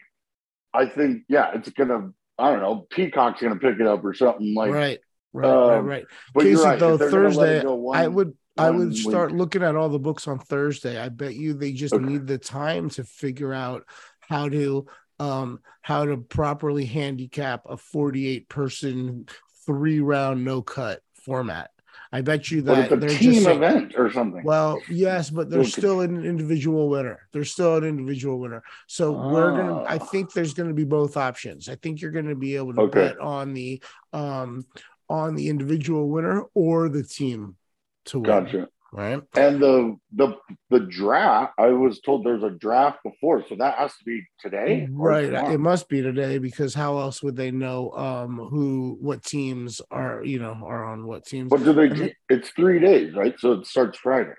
I 0.74 0.88
think 0.88 1.24
yeah, 1.30 1.52
it's 1.56 1.70
gonna. 1.70 2.12
I 2.38 2.52
don't 2.52 2.62
know. 2.62 2.86
Peacock's 2.90 3.42
gonna 3.42 3.56
pick 3.56 3.80
it 3.80 3.88
up 3.88 4.04
or 4.04 4.14
something 4.14 4.54
like. 4.54 4.72
right 4.72 5.00
right 5.32 5.50
right 5.50 5.78
um, 5.78 5.86
right 5.86 6.06
But 6.34 6.46
you're 6.46 6.58
Casey, 6.58 6.66
right. 6.70 6.80
though, 6.80 6.94
if 6.96 7.00
they're 7.00 7.10
gonna 7.12 7.28
let 7.30 7.50
it 7.50 7.62
Thursday, 7.62 7.68
one- 7.70 7.98
I 7.98 8.08
would 8.10 8.34
I 8.58 8.70
would 8.72 8.94
start 8.94 9.32
week. 9.32 9.40
looking 9.40 9.64
at 9.64 9.78
all 9.78 9.88
the 9.88 10.00
books 10.00 10.28
on 10.28 10.38
Thursday. 10.40 11.00
I 11.00 11.08
bet 11.08 11.34
you 11.36 11.54
they 11.54 11.72
just 11.72 11.94
Okay. 11.94 12.04
need 12.04 12.28
the 12.28 12.38
time 12.38 12.90
to 12.92 13.06
figure 13.06 13.54
out 13.54 13.86
how 14.20 14.50
to 14.50 14.86
um 15.20 15.60
how 15.82 16.06
to 16.06 16.18
properly 16.18 16.86
handicap 16.86 17.64
a 17.68 17.78
48 17.78 18.48
person 18.50 19.26
three 19.66 20.00
round 20.00 20.44
no 20.46 20.62
cut 20.62 21.02
format. 21.14 21.72
I 22.12 22.22
bet 22.22 22.50
you 22.50 22.62
that 22.64 22.90
they're 22.90 23.10
team 23.10 23.34
just 23.34 23.46
saying- 23.46 23.58
event 23.64 23.94
or 23.96 24.12
something. 24.12 24.44
well, 24.44 24.80
yes, 24.90 25.30
but 25.30 25.50
there's 25.52 25.72
still 25.74 26.02
an 26.02 26.26
individual 26.26 26.90
winner. 26.90 27.28
There's 27.34 27.52
still 27.52 27.76
an 27.76 27.84
individual 27.84 28.40
winner. 28.40 28.64
So 28.88 29.12
we're 29.12 29.52
gonna. 29.56 29.84
I 29.84 29.96
Ah. 29.98 30.06
think 30.06 30.34
there's 30.34 30.54
gonna 30.56 30.74
be 30.74 30.86
both 30.86 31.18
options. 31.18 31.70
I 31.70 31.76
think 31.76 32.02
you're 32.02 32.12
gonna 32.12 32.36
be 32.36 32.56
able 32.56 32.74
to 32.76 32.82
Okay. 32.82 33.10
bet 33.10 33.20
on 33.20 33.54
the 33.54 33.82
um 34.14 34.66
on 35.08 35.36
the 35.36 35.50
individual 35.50 36.10
winner 36.10 36.46
or 36.56 36.90
the 36.90 37.04
team 37.04 37.56
to 38.06 38.20
win. 38.20 38.26
Gotcha. 38.28 38.68
Right. 38.92 39.22
And 39.36 39.62
the 39.62 39.98
the 40.14 40.36
the 40.70 40.80
draft, 40.80 41.54
I 41.60 41.68
was 41.68 42.00
told 42.00 42.26
there's 42.26 42.44
a 42.44 42.50
draft 42.50 43.00
before, 43.04 43.46
so 43.48 43.56
that 43.56 43.78
has 43.78 43.92
to 43.98 44.04
be 44.04 44.24
today. 44.40 44.88
Right. 44.90 45.28
tomorrow? 45.28 45.54
It 45.54 45.60
must 45.60 45.90
be 45.90 46.02
today 46.02 46.40
because 46.40 46.74
how 46.74 46.98
else 46.98 47.22
would 47.22 47.36
they 47.36 47.52
know 47.52 47.92
um 47.92 48.38
who 48.38 48.98
what 49.00 49.24
teams 49.24 49.80
are 49.92 50.24
you 50.24 50.40
know 50.40 50.58
are 50.64 50.86
on 50.86 51.06
what 51.06 51.26
teams? 51.26 51.50
But 51.50 51.64
do 51.64 51.74
they? 51.74 52.16
It's 52.30 52.50
three 52.50 52.80
days, 52.80 53.14
right? 53.14 53.36
So 53.40 53.54
it 53.54 53.68
starts 53.68 54.00
Friday. 54.00 54.34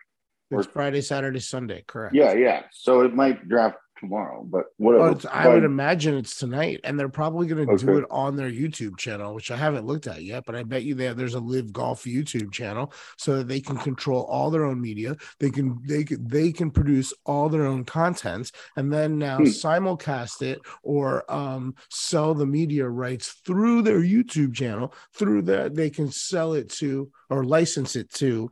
It's 0.51 0.67
Friday, 0.67 1.01
Saturday, 1.01 1.39
Sunday, 1.39 1.85
correct? 1.87 2.13
Yeah, 2.13 2.33
yeah. 2.33 2.63
So 2.73 3.03
it 3.03 3.15
might 3.15 3.49
draft 3.49 3.77
tomorrow, 4.01 4.43
but 4.45 4.67
Oh, 4.97 5.07
whatever. 5.07 5.11
it's, 5.13 5.25
I 5.25 5.49
would 5.49 5.65
imagine 5.65 6.17
it's 6.17 6.37
tonight, 6.39 6.81
and 6.85 6.99
they're 6.99 7.09
probably 7.09 7.47
going 7.47 7.67
to 7.67 7.77
do 7.77 7.97
it 7.97 8.05
on 8.11 8.37
their 8.37 8.51
YouTube 8.51 8.99
channel, 8.99 9.35
which 9.35 9.51
I 9.51 9.57
haven't 9.57 9.87
looked 9.87 10.07
at 10.07 10.23
yet. 10.25 10.45
But 10.45 10.57
I 10.57 10.63
bet 10.65 10.83
you 10.83 10.95
there 10.95 11.15
there's 11.15 11.35
a 11.35 11.41
LIV 11.41 11.73
Golf 11.73 12.05
YouTube 12.05 12.53
channel, 12.53 12.93
so 13.17 13.37
that 13.39 13.49
they 13.49 13.61
can 13.61 13.79
control 13.79 14.25
all 14.25 14.51
their 14.51 14.65
own 14.65 14.81
media. 14.81 15.17
They 15.39 15.51
can 15.51 15.81
they 15.87 16.05
can 16.05 16.27
they 16.27 16.53
can 16.53 16.71
produce 16.71 17.13
all 17.25 17.49
their 17.49 17.65
own 17.67 17.85
content, 17.85 18.53
and 18.77 18.93
then 18.93 19.19
now 19.19 19.39
Hmm. 19.39 19.45
simulcast 19.45 20.43
it 20.43 20.61
or 20.83 21.31
um, 21.33 21.75
sell 21.89 22.35
the 22.35 22.47
media 22.47 22.87
rights 22.89 23.41
through 23.47 23.83
their 23.83 24.01
YouTube 24.01 24.55
channel. 24.55 24.93
Through 25.15 25.43
that, 25.43 25.75
they 25.75 25.89
can 25.89 26.11
sell 26.11 26.55
it 26.55 26.69
to 26.71 27.11
or 27.31 27.45
license 27.45 27.97
it 27.97 28.13
to 28.15 28.51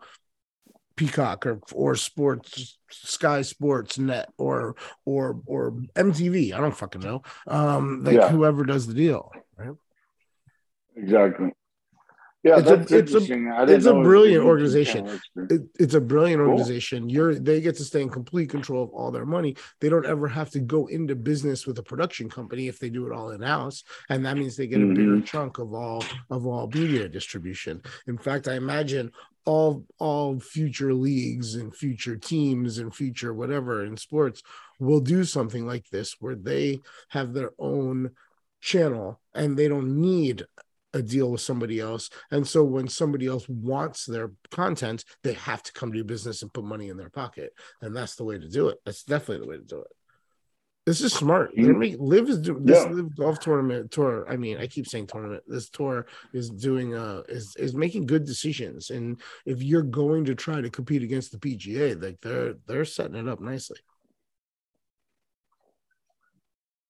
Peacock 1.02 1.46
or 1.46 1.60
or 1.72 1.94
Sports 1.94 2.76
Sky 2.90 3.42
Sports 3.42 3.98
Net 3.98 4.28
or 4.36 4.74
or 5.06 5.40
or 5.46 5.70
MTV. 5.94 6.52
I 6.52 6.58
don't 6.58 6.76
fucking 6.76 7.00
know. 7.00 7.22
Um, 7.46 8.02
like 8.04 8.16
Yeah. 8.16 8.28
whoever 8.30 8.64
does 8.64 8.86
the 8.88 8.94
deal, 8.94 9.30
right? 9.56 9.76
exactly. 10.96 11.52
Yeah, 12.44 12.60
It's 12.60 12.70
a- 12.70 12.74
it's 12.74 12.92
a- 12.92 12.98
interesting. 13.00 13.52
It's 13.52 13.86
a 13.86 13.92
brilliant 13.94 14.44
organization. 14.44 15.06
it, 15.50 15.62
it's 15.78 15.94
a 15.94 16.00
brilliant 16.00 16.40
Cool. 16.40 16.50
organization. 16.50 17.08
You're 17.10 17.34
they 17.34 17.60
get 17.60 17.74
to 17.76 17.84
stay 17.84 18.00
in 18.00 18.08
complete 18.10 18.48
control 18.48 18.84
of 18.84 18.90
all 18.90 19.10
their 19.10 19.26
money. 19.26 19.56
They 19.80 19.88
don't 19.88 20.06
ever 20.06 20.28
have 20.28 20.50
to 20.50 20.60
go 20.60 20.86
into 20.86 21.14
business 21.16 21.66
with 21.66 21.78
a 21.78 21.82
production 21.82 22.30
company 22.30 22.68
if 22.68 22.78
they 22.78 22.90
do 22.90 23.06
it 23.06 23.12
all 23.12 23.30
in 23.30 23.42
house, 23.42 23.82
and 24.08 24.24
that 24.24 24.36
means 24.38 24.56
they 24.56 24.68
get 24.68 24.80
a 24.80 24.86
bigger 24.86 25.16
Mhm. 25.18 25.24
chunk 25.26 25.58
of 25.58 25.74
all 25.74 26.02
of 26.30 26.46
all 26.46 26.68
media 26.68 27.08
distribution. 27.08 27.82
In 28.06 28.16
fact, 28.18 28.46
I 28.48 28.54
imagine 28.54 29.10
all 29.48 29.82
all 29.98 30.38
future 30.38 30.92
leagues 30.92 31.54
and 31.54 31.74
future 31.74 32.16
teams 32.16 32.76
and 32.76 32.94
future 32.94 33.32
whatever 33.32 33.82
in 33.82 33.96
sports 33.96 34.42
will 34.78 35.00
do 35.00 35.24
something 35.24 35.66
like 35.66 35.88
this 35.88 36.16
where 36.20 36.34
they 36.34 36.78
have 37.08 37.32
their 37.32 37.52
own 37.58 38.10
channel 38.60 39.18
and 39.34 39.56
they 39.56 39.66
don't 39.66 39.98
need 39.98 40.44
a 40.92 41.00
deal 41.00 41.30
with 41.30 41.40
somebody 41.40 41.80
else. 41.80 42.10
And 42.30 42.46
so 42.46 42.62
when 42.62 42.88
somebody 42.88 43.26
else 43.26 43.48
wants 43.48 44.04
their 44.04 44.32
content, 44.50 45.04
they 45.22 45.32
have 45.34 45.62
to 45.62 45.72
come 45.72 45.92
to 45.92 45.96
your 45.96 46.04
business 46.04 46.42
and 46.42 46.52
put 46.52 46.64
money 46.64 46.90
in 46.90 46.98
their 46.98 47.10
pocket. 47.10 47.52
And 47.80 47.96
that's 47.96 48.16
the 48.16 48.24
way 48.24 48.38
to 48.38 48.48
do 48.48 48.68
it. 48.68 48.78
That's 48.84 49.02
definitely 49.02 49.46
the 49.46 49.50
way 49.50 49.56
to 49.56 49.64
do 49.64 49.80
it. 49.80 49.97
This 50.88 51.02
is 51.02 51.12
smart. 51.12 51.54
Mm. 51.54 51.76
make, 51.76 51.96
LIV 51.98 52.30
is 52.30 52.38
doing 52.38 52.64
this 52.64 52.82
Yeah. 52.82 52.90
LIV 52.90 53.14
golf 53.14 53.40
tournament 53.40 53.90
tour. 53.90 54.24
I 54.26 54.38
mean, 54.38 54.56
I 54.56 54.66
keep 54.66 54.86
saying 54.86 55.08
tournament. 55.08 55.42
This 55.46 55.68
tour 55.68 56.06
is 56.32 56.48
doing 56.48 56.94
uh 56.94 57.24
is 57.28 57.54
is 57.56 57.74
making 57.74 58.06
good 58.06 58.24
decisions. 58.24 58.88
And 58.88 59.20
if 59.44 59.62
you're 59.62 59.82
going 59.82 60.24
to 60.24 60.34
try 60.34 60.62
to 60.62 60.70
compete 60.70 61.02
against 61.02 61.30
the 61.30 61.36
PGA, 61.36 62.02
like 62.02 62.22
they're 62.22 62.54
they're 62.66 62.86
setting 62.86 63.16
it 63.16 63.28
up 63.28 63.38
nicely. 63.38 63.76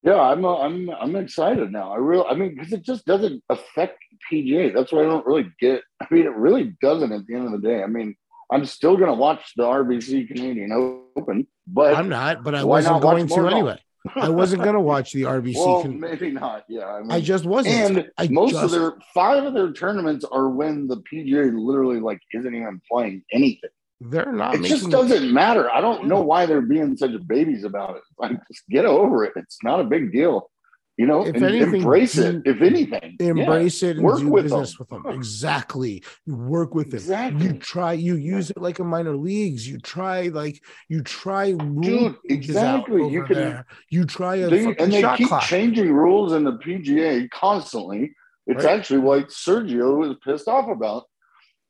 Yeah, 0.04 0.20
I'm 0.20 0.44
uh, 0.44 0.58
I'm 0.58 0.90
I'm 0.90 1.16
excited 1.16 1.72
now. 1.72 1.90
I 1.90 1.96
really, 1.96 2.24
I 2.24 2.34
mean, 2.34 2.54
because 2.54 2.72
it 2.72 2.82
just 2.82 3.04
doesn't 3.04 3.42
affect 3.48 3.98
PGA. 4.30 4.72
That's 4.72 4.92
why 4.92 5.00
I 5.00 5.06
don't 5.06 5.26
really 5.26 5.50
get. 5.58 5.82
I 6.00 6.06
mean, 6.08 6.26
it 6.26 6.36
really 6.36 6.76
doesn't. 6.80 7.10
At 7.10 7.26
the 7.26 7.34
end 7.34 7.46
of 7.46 7.50
the 7.60 7.66
day, 7.66 7.82
I 7.82 7.88
mean, 7.88 8.14
I'm 8.52 8.64
still 8.64 8.96
gonna 8.96 9.14
watch 9.14 9.54
the 9.56 9.64
RBC 9.64 10.28
Canadian 10.28 10.70
Open, 11.16 11.48
but 11.66 11.96
I'm 11.96 12.08
not, 12.08 12.44
but 12.44 12.54
I 12.54 12.62
wasn't 12.62 13.02
going 13.02 13.26
to 13.26 13.48
anyway. 13.48 13.80
I 14.14 14.28
wasn't 14.28 14.62
going 14.62 14.74
to 14.74 14.80
watch 14.80 15.12
the 15.12 15.22
RBC. 15.22 15.54
well, 15.56 15.82
con- 15.82 16.00
maybe 16.00 16.30
not. 16.30 16.64
Yeah, 16.68 16.86
I, 16.86 17.00
mean, 17.00 17.10
I 17.10 17.20
just 17.20 17.44
wasn't. 17.44 17.74
and 17.74 18.10
I 18.16 18.28
most 18.28 18.52
just, 18.52 18.64
of 18.64 18.70
their 18.70 18.94
five 19.14 19.44
of 19.44 19.54
their 19.54 19.72
tournaments 19.72 20.24
are 20.30 20.48
when 20.48 20.86
the 20.86 21.02
PGA 21.12 21.52
literally 21.54 22.00
like 22.00 22.20
isn't 22.32 22.54
even 22.54 22.80
playing 22.90 23.22
anything. 23.32 23.70
they're 24.00 24.32
not 24.32 24.54
it 24.54 24.64
just 24.64 24.90
doesn't 24.90 25.32
matter. 25.32 25.70
I 25.70 25.80
don't 25.80 26.06
know 26.06 26.22
why 26.22 26.46
they're 26.46 26.60
being 26.60 26.96
such 26.96 27.12
babies 27.26 27.64
about 27.64 27.96
it. 27.96 28.02
Like, 28.18 28.38
just 28.50 28.66
get 28.68 28.84
over 28.84 29.24
it. 29.24 29.32
It's 29.36 29.58
not 29.62 29.80
a 29.80 29.84
big 29.84 30.12
deal. 30.12 30.50
You 30.98 31.06
know, 31.06 31.24
If 31.24 31.36
anything, 31.40 31.76
embrace 31.76 32.18
it. 32.18 32.42
If 32.44 32.60
anything, 32.60 33.16
Yeah, 33.20 33.28
embrace 33.28 33.84
it 33.84 33.98
and 33.98 34.04
Work 34.04 34.18
do 34.18 34.28
with 34.30 34.44
business 34.46 34.76
them. 34.76 34.86
with 34.90 35.04
them. 35.04 35.12
Exactly. 35.14 36.02
You 36.26 36.34
work 36.34 36.74
with 36.74 36.90
them. 36.90 36.98
exactly. 36.98 37.46
You 37.46 37.52
try, 37.52 37.92
you 37.92 38.16
use 38.16 38.50
it 38.50 38.58
like 38.60 38.80
a 38.80 38.84
minor 38.84 39.16
leagues. 39.16 39.68
You 39.68 39.78
try 39.78 40.22
like 40.22 40.60
you 40.88 41.02
try 41.04 41.50
rule 41.50 41.80
Dude, 41.82 42.06
out 42.12 42.16
exactly. 42.24 43.00
You 43.12 43.18
over 43.20 43.26
can- 43.26 43.34
there. 43.36 43.66
You 43.90 44.04
try 44.06 44.36
a 44.36 44.48
They- 44.50 44.64
and 44.74 44.92
they 44.92 45.02
keep 45.16 45.28
clock. 45.28 45.42
changing 45.44 45.92
rules 45.92 46.32
in 46.32 46.42
the 46.42 46.54
PGA 46.58 47.28
constantly. 47.30 48.12
It's 48.48 48.64
Right. 48.64 48.78
actually 48.78 48.98
what 48.98 49.28
Sergio 49.28 50.04
is 50.10 50.16
pissed 50.24 50.48
off 50.48 50.68
about. 50.68 51.04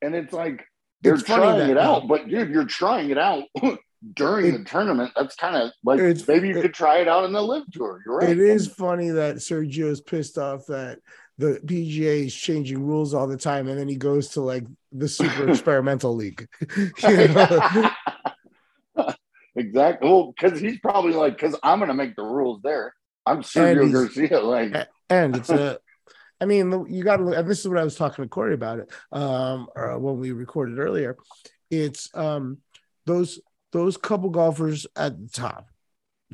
And 0.00 0.14
it's 0.14 0.32
like 0.32 0.64
they're 1.02 1.14
It's 1.14 1.22
trying 1.24 1.68
it 1.68 1.76
out, 1.76 2.08
but 2.08 2.28
dude, 2.28 2.48
you're 2.48 2.64
trying 2.64 3.10
it 3.10 3.18
out 3.18 3.44
during 4.14 4.46
It- 4.54 4.58
the 4.58 4.64
tournament. 4.64 5.12
That's 5.16 5.34
kind 5.36 5.56
of 5.56 5.72
like 5.84 5.98
It's- 6.00 6.26
maybe 6.28 6.48
you 6.48 6.58
it- 6.58 6.62
could 6.62 6.74
try 6.74 6.98
it 6.98 7.08
out 7.08 7.24
in 7.24 7.32
the 7.32 7.42
LIV 7.42 7.64
tour. 7.72 8.00
You're 8.06 8.16
right. 8.18 8.30
It 8.30 8.38
is 8.38 8.66
funny 8.68 9.10
that 9.10 9.36
Sergio's 9.36 10.00
pissed 10.00 10.38
off 10.38 10.66
that 10.66 11.00
the 11.38 11.60
PGA 11.64 12.26
is 12.26 12.34
changing 12.34 12.84
rules 12.84 13.14
all 13.14 13.26
the 13.26 13.36
time, 13.36 13.68
and 13.68 13.78
then 13.78 13.88
he 13.88 13.96
goes 13.96 14.30
to 14.30 14.40
like 14.40 14.64
the 14.92 15.08
super 15.08 15.48
experimental 15.50 16.14
league. 16.14 16.48
Exactly. 19.56 20.08
Well, 20.08 20.32
because 20.38 20.60
he's 20.60 20.78
probably 20.78 21.14
like, 21.14 21.34
because 21.34 21.58
I'm 21.64 21.80
going 21.80 21.88
to 21.88 21.94
make 21.94 22.14
the 22.14 22.22
rules 22.22 22.60
there. 22.62 22.94
I'm 23.26 23.42
Sergio 23.42 23.92
Garcia. 23.92 24.40
Like, 24.40 24.88
and 25.10 25.34
it's 25.36 25.50
a 25.50 25.78
i 26.40 26.44
mean 26.44 26.86
you 26.88 27.02
got 27.02 27.16
to 27.16 27.26
and 27.32 27.48
this 27.50 27.58
is 27.58 27.66
what 27.68 27.78
i 27.78 27.82
was 27.82 27.96
talking 27.96 28.24
to 28.24 28.28
Cory 28.28 28.54
about 28.54 28.78
it 28.78 28.88
um 29.10 29.66
or 29.74 29.98
when 29.98 30.20
we 30.20 30.30
recorded 30.30 30.78
earlier 30.78 31.16
it's 31.68 32.08
um 32.14 32.58
those 33.06 33.40
those 33.72 33.96
couple 33.96 34.30
golfers 34.30 34.86
at 34.96 35.18
the 35.20 35.28
top 35.28 35.68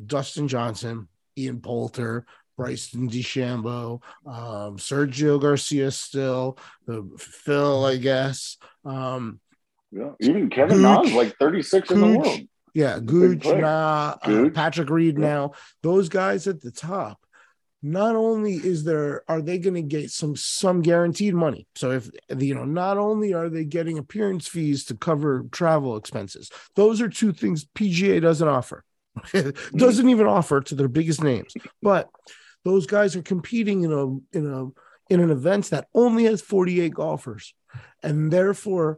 dustin 0.05 0.47
johnson 0.47 1.07
ian 1.37 1.59
poulter 1.59 2.25
Bryson 2.57 3.09
DeChambeau, 3.09 4.01
um, 4.25 4.77
Sergio 4.77 5.41
Garcia 5.41 5.91
still, 5.91 6.57
the 6.87 7.05
Phil, 7.17 7.83
I 7.83 7.97
guess. 7.97 8.55
Um, 8.85 9.41
yeah. 9.91 10.11
even 10.21 10.49
Kevin 10.49 10.77
Gooch- 10.77 11.03
Na's 11.07 11.11
like 11.11 11.35
36 11.37 11.91
in 11.91 11.99
the 11.99 12.17
world. 12.17 12.39
Yeah, 12.73 12.99
Gooch, 13.03 13.43
now, 13.43 14.17
uh, 14.23 14.49
Patrick 14.51 14.89
Reed 14.89 15.17
Yeah. 15.19 15.27
now, 15.27 15.51
those 15.83 16.07
guys 16.07 16.47
at 16.47 16.61
the 16.61 16.71
top. 16.71 17.19
Not 17.85 18.15
only 18.15 18.55
is 18.55 18.83
there 18.83 19.23
are 19.27 19.43
they 19.43 19.59
going 19.59 19.75
to 19.75 19.83
get 19.83 20.09
some 20.09 20.35
some 20.35 20.81
guaranteed 20.81 21.35
money. 21.35 21.67
So 21.75 21.91
if 21.91 22.09
you 22.35 22.55
know, 22.55 22.65
not 22.65 22.97
only 22.97 23.35
are 23.35 23.47
they 23.47 23.63
getting 23.63 23.99
appearance 23.99 24.47
fees 24.47 24.85
to 24.85 24.95
cover 24.95 25.45
travel 25.51 25.95
expenses, 25.95 26.49
those 26.75 26.99
are 26.99 27.09
two 27.09 27.31
things 27.31 27.63
PGA 27.63 28.19
doesn't 28.19 28.47
offer. 28.47 28.83
doesn't 29.75 30.09
even 30.09 30.25
offer 30.25 30.61
to 30.61 30.73
their 30.73 30.87
biggest 30.87 31.21
names. 31.21 31.53
But 31.83 32.09
those 32.63 32.87
guys 32.87 33.15
are 33.15 33.21
competing 33.21 33.83
in 33.83 33.91
a 33.91 34.07
in 34.35 34.51
a 34.51 35.13
in 35.13 35.19
an 35.19 35.29
event 35.29 35.69
that 35.69 35.87
only 35.93 36.23
has 36.23 36.41
48 36.41 36.91
golfers. 36.91 37.53
And 38.01 38.33
therefore 38.33 38.97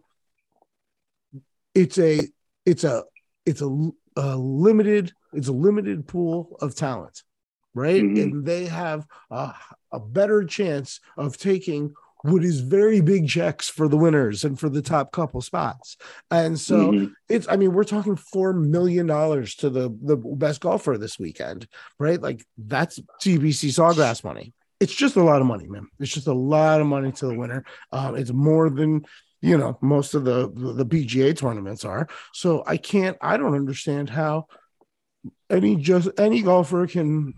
it's 1.76 1.98
a 1.98 2.22
it's 2.66 2.86
a 2.86 3.04
it's 3.46 3.62
a, 3.62 3.90
a 4.16 4.38
limited 4.38 5.12
it's 5.34 5.50
a 5.50 5.52
limited 5.52 6.08
pool 6.08 6.56
of 6.62 6.74
talent 6.74 7.22
right? 7.78 8.04
Mhm. 8.04 8.22
and 8.22 8.46
they 8.46 8.66
have 8.66 9.06
a, 9.32 9.54
a 9.92 10.00
better 10.00 10.44
chance 10.44 11.00
of 11.18 11.38
taking 11.38 11.94
what 12.24 12.44
is 12.44 12.60
very 12.62 13.00
big 13.00 13.30
checks 13.30 13.70
for 13.70 13.88
the 13.88 13.96
winners 13.96 14.44
and 14.44 14.60
for 14.60 14.70
the 14.70 14.82
top 14.82 15.12
couple 15.12 15.40
spots. 15.40 15.96
And 16.32 16.60
so 16.60 16.92
Mhm. 16.92 17.12
it's 17.30 17.48
i 17.48 17.56
mean 17.56 17.72
we're 17.74 17.84
talking 17.84 18.16
four 18.16 18.54
million 18.54 19.06
dollars 19.06 19.56
to 19.56 19.70
the 19.70 19.90
the 20.02 20.18
best 20.18 20.60
golfer 20.62 20.98
this 20.98 21.20
weekend 21.20 21.68
right? 22.00 22.20
Like 22.22 22.44
that's 22.58 23.00
TPC 23.22 23.70
Sawgrass 23.70 24.24
money. 24.24 24.54
It's 24.80 24.94
just 24.94 25.16
a 25.16 25.24
lot 25.24 25.42
of 25.42 25.48
money 25.48 25.68
man. 25.68 25.88
It's 26.00 26.12
just 26.12 26.28
a 26.28 26.34
lot 26.34 26.82
of 26.82 26.88
money 26.88 27.12
to 27.14 27.28
the 27.28 27.36
winner. 27.38 27.64
Um, 27.92 28.16
it's 28.16 28.34
more 28.34 28.70
than 28.70 29.06
you 29.42 29.56
know 29.58 29.78
most 29.82 30.16
of 30.16 30.26
the 30.26 30.52
the 30.76 30.86
pga 30.86 31.38
tournaments 31.38 31.86
are. 31.86 32.08
So 32.34 32.64
i 32.66 32.78
can't 32.78 33.16
i 33.22 33.38
don't 33.38 33.54
understand 33.56 34.10
how 34.10 34.48
any 35.50 35.76
just 35.76 36.10
any 36.18 36.42
golfer 36.42 36.88
can 36.88 37.34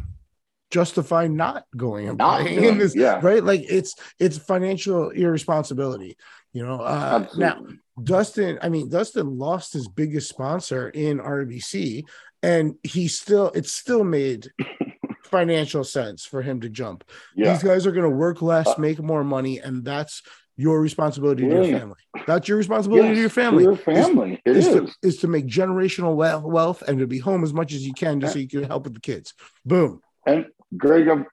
justify 0.72 1.28
not 1.28 1.66
going 1.76 2.08
and 2.10 2.18
Not 2.18 2.42
playing 2.42 2.60
doing 2.60 2.70
in 2.74 2.78
this 2.78 2.96
yeah. 2.96 3.20
right 3.24 3.44
like 3.44 3.66
it's 3.70 3.96
it's 4.20 4.38
financial 4.38 5.10
irresponsibility 5.10 6.16
you 6.54 6.66
know 6.66 6.80
uh 6.82 7.28
now 7.38 7.62
Dustin, 8.04 8.60
I 8.62 8.70
mean, 8.70 8.90
Dustin 8.90 9.38
lost 9.38 9.74
his 9.74 9.88
biggest 9.88 10.30
sponsor 10.30 10.90
in 10.90 11.20
RBC, 11.20 12.06
and 12.42 12.76
he 12.84 13.08
still, 13.08 13.52
it 13.54 13.66
still 13.66 14.04
made 14.04 14.48
financial 15.24 15.84
sense 15.84 16.26
for 16.26 16.42
him 16.42 16.62
to 16.62 16.70
jump. 16.70 17.04
yeah. 17.36 17.54
These 17.54 17.64
guys 17.64 17.86
are 17.86 17.92
going 17.92 18.10
to 18.10 18.16
work 18.16 18.42
less, 18.42 18.68
Uh, 18.68 18.76
make 18.78 19.00
more 19.02 19.24
money, 19.24 19.60
and 19.60 19.84
that's 19.84 20.22
your 20.56 20.82
responsibility 20.82 21.44
to 21.44 21.50
your 21.50 21.80
family. 21.80 21.96
That's 22.28 22.48
your 22.48 22.58
responsibility 22.58 23.10
to 23.10 23.16
your 23.16 23.24
Yes, 23.24 23.34
family. 23.34 23.64
Your 23.64 23.76
family. 23.78 24.42
It 24.46 24.58
is, 24.58 24.68
is. 24.68 24.74
to, 24.76 25.08
is 25.08 25.18
to 25.18 25.28
make 25.28 25.46
generational 25.46 26.16
wealth, 26.16 26.44
wealth 26.44 26.82
and 26.82 27.00
to 27.00 27.08
be 27.08 27.20
home 27.20 27.44
as 27.44 27.54
much 27.54 27.74
as 27.74 27.86
you 27.86 27.94
can 27.94 28.20
just 28.20 28.34
so 28.34 28.40
you 28.40 28.48
can 28.48 28.64
help 28.64 28.84
with 28.84 28.94
the 28.94 29.00
kids. 29.00 29.34
Boom. 29.66 30.02
And 30.26 30.48
Greg, 30.78 31.08
I'm, 31.08 31.26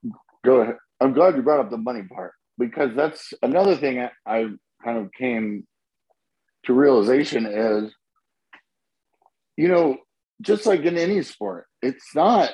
go 0.45 0.61
ahead. 0.61 0.77
I'm 1.01 1.13
glad 1.13 1.37
you 1.37 1.43
brought 1.43 1.61
up 1.61 1.71
the 1.71 1.77
money 1.77 2.03
part 2.03 2.33
because 2.59 2.95
that's 2.97 3.33
another 3.43 3.77
thing 3.77 4.01
I, 4.01 4.11
I 4.27 4.49
kind 4.83 4.99
of 4.99 5.13
came 5.13 5.67
to 6.65 6.73
realization 6.73 7.47
is, 7.47 7.95
you 9.57 9.69
know, 9.69 9.99
just 10.43 10.67
like 10.67 10.83
in 10.83 10.99
any 10.99 11.23
sport, 11.23 11.67
it's 11.83 12.15
not. 12.15 12.51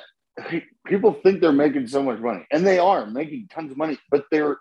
People 0.87 1.13
think 1.13 1.41
they're 1.41 1.51
making 1.51 1.87
so 1.87 2.01
much 2.01 2.19
money, 2.19 2.45
and 2.51 2.65
they 2.65 2.79
are 2.79 3.05
making 3.05 3.47
tons 3.49 3.71
of 3.71 3.77
money, 3.77 3.97
but 4.09 4.25
they're 4.31 4.57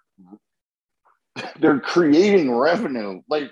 they're 1.60 1.80
creating 1.80 2.54
revenue 2.54 3.22
like 3.28 3.50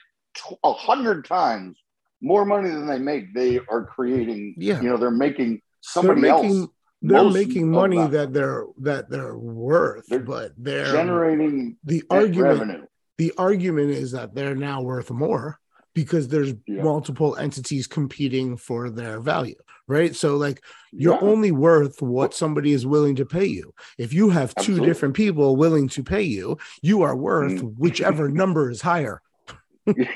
a 0.62 0.72
hundred 0.72 1.24
times 1.24 1.78
more 2.20 2.44
money 2.44 2.68
than 2.68 2.86
they 2.86 2.98
make. 2.98 3.32
They 3.34 3.58
are 3.58 3.84
creating. 3.84 4.54
Yeah. 4.58 4.80
you 4.80 4.90
know, 4.90 4.96
they're 4.96 5.10
making 5.10 5.50
They're 5.52 5.60
somebody 5.80 6.20
making 6.20 6.58
else 6.60 6.68
they're 7.02 7.22
most 7.24 7.34
making 7.34 7.70
money 7.70 8.06
that. 8.06 8.32
they're 8.32 8.66
that 8.78 9.08
they're 9.10 9.36
worth, 9.36 10.06
They're 10.08 10.18
but 10.20 10.52
they're 10.58 10.92
generating 10.92 11.76
the 11.84 12.02
argument 12.10 12.58
revenue. 12.60 12.86
the 13.18 13.32
argument 13.38 13.90
is 13.90 14.12
that 14.12 14.34
they're 14.34 14.54
now 14.54 14.82
worth 14.82 15.10
more 15.10 15.58
because 15.94 16.28
there's 16.28 16.54
Yeah. 16.66 16.82
multiple 16.82 17.36
entities 17.36 17.86
competing 17.86 18.56
for 18.56 18.90
their 18.90 19.18
value, 19.20 19.56
right? 19.88 20.14
So 20.14 20.36
like 20.36 20.62
you're 20.92 21.14
Yeah. 21.14 21.20
only 21.28 21.50
worth 21.52 22.00
what 22.02 22.32
somebody 22.34 22.72
is 22.72 22.86
willing 22.86 23.16
to 23.16 23.26
pay 23.26 23.46
you. 23.46 23.74
If 23.98 24.12
you 24.12 24.30
have 24.30 24.54
two 24.54 24.60
Absolutely. 24.60 24.86
different 24.86 25.14
people 25.14 25.56
willing 25.56 25.88
to 25.88 26.02
pay 26.02 26.22
you, 26.22 26.58
you 26.82 27.02
are 27.02 27.16
worth 27.16 27.60
Mm. 27.62 27.74
whichever 27.78 28.28
number 28.42 28.70
is 28.70 28.82
higher. 28.82 29.20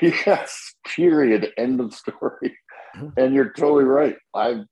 yes, 0.01 0.75
period. 0.87 1.53
End 1.57 1.81
of 1.81 1.95
story. 1.95 2.57
And 3.17 3.35
you're 3.35 3.51
totally 3.51 3.83
right. 3.83 4.17
I 4.35 4.63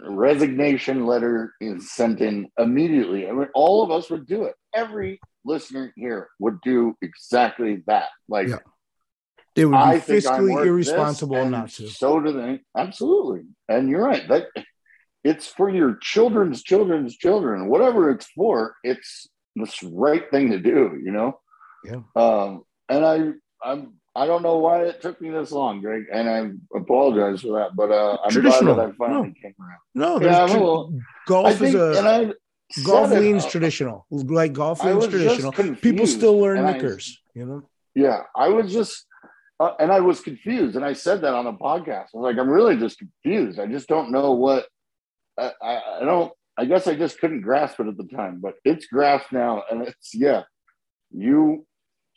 resignation 0.00 1.06
letter 1.06 1.54
is 1.60 1.92
sent 1.92 2.20
in 2.20 2.48
immediately. 2.58 3.28
I 3.28 3.32
mean, 3.32 3.48
all 3.54 3.82
of 3.82 3.90
us 3.90 4.10
would 4.10 4.26
do 4.26 4.44
it. 4.44 4.54
Every 4.74 5.20
listener 5.44 5.92
here 5.96 6.28
would 6.38 6.60
do 6.62 6.94
exactly 7.02 7.82
that. 7.86 8.08
Like 8.28 8.48
Yeah. 8.48 8.58
It 9.54 9.66
would 9.66 9.72
be 9.72 9.76
I 9.76 10.00
fiscally 10.00 10.66
irresponsible 10.66 11.44
not 11.44 11.68
to. 11.70 11.88
So 11.88 12.20
do 12.20 12.32
they. 12.32 12.60
Absolutely. 12.76 13.42
And 13.68 13.90
you're 13.90 14.04
right. 14.04 14.26
That 14.28 14.46
it's 15.24 15.46
for 15.46 15.68
your 15.68 15.98
children's 16.00 16.62
children's 16.62 17.16
children. 17.16 17.68
Whatever 17.68 18.10
it's 18.10 18.26
for, 18.34 18.76
it's 18.82 19.28
the 19.54 19.70
right 19.92 20.30
thing 20.30 20.50
to 20.50 20.58
do, 20.58 20.98
you 21.04 21.12
know? 21.12 21.38
Yeah. 21.84 22.00
Um, 22.16 22.62
and 22.88 23.04
I 23.04 23.32
I'm 23.62 23.94
I 24.14 24.26
don't 24.26 24.42
know 24.42 24.58
why 24.58 24.82
it 24.84 25.00
took 25.00 25.20
me 25.20 25.30
this 25.30 25.50
long, 25.52 25.80
Greg, 25.80 26.04
and 26.12 26.28
I 26.28 26.50
apologize 26.78 27.40
for 27.40 27.58
that, 27.58 27.74
but 27.74 27.90
uh, 27.90 28.18
I'm 28.22 28.30
Traditional. 28.30 28.74
glad 28.74 28.88
that 28.88 28.92
I 28.94 28.96
finally 28.96 29.34
came 29.40 29.54
around. 29.58 29.78
No, 29.94 30.14
Yeah, 30.14 30.18
there's 30.20 30.36
I'm 30.36 30.44
a 30.44 30.48
tra- 30.52 30.60
little- 30.60 31.00
golf 31.26 31.46
I 31.46 31.52
think, 31.54 31.74
is 31.76 31.98
and 31.98 32.06
a 32.06 32.10
I 32.10 32.82
golf 32.84 33.10
leans 33.10 33.46
traditional. 33.46 34.06
Like 34.10 34.52
golf 34.52 34.84
leans 34.84 35.06
traditional. 35.08 35.52
People 35.76 36.06
still 36.06 36.38
wear 36.38 36.56
and 36.56 36.66
I- 36.66 36.72
knickers, 36.72 37.18
you 37.34 37.46
know. 37.46 37.62
Yeah, 37.94 38.22
I 38.36 38.48
was 38.48 38.72
just, 38.72 39.06
uh, 39.60 39.72
and 39.78 39.90
I 39.92 40.00
was 40.00 40.20
confused, 40.20 40.76
and 40.76 40.84
I 40.84 40.92
said 40.94 41.20
that 41.22 41.34
on 41.34 41.46
a 41.46 41.52
podcast. 41.54 42.06
I 42.14 42.18
was 42.18 42.24
like, 42.24 42.38
I'm 42.38 42.48
really 42.50 42.76
just 42.76 42.98
confused. 42.98 43.58
I 43.60 43.66
just 43.66 43.86
don't 43.88 44.10
know 44.10 44.32
what. 44.32 44.66
I, 45.38 45.52
I, 45.62 45.80
I 46.00 46.04
don't. 46.04 46.32
I 46.58 46.66
guess 46.66 46.86
I 46.86 46.94
just 46.94 47.18
couldn't 47.18 47.40
grasp 47.40 47.80
it 47.80 47.86
at 47.86 47.96
the 47.96 48.04
time, 48.08 48.40
but 48.42 48.54
it's 48.64 48.86
grasped 48.86 49.32
now, 49.32 49.62
and 49.70 49.82
it's 49.88 50.14
yeah. 50.14 50.42
You, 51.10 51.66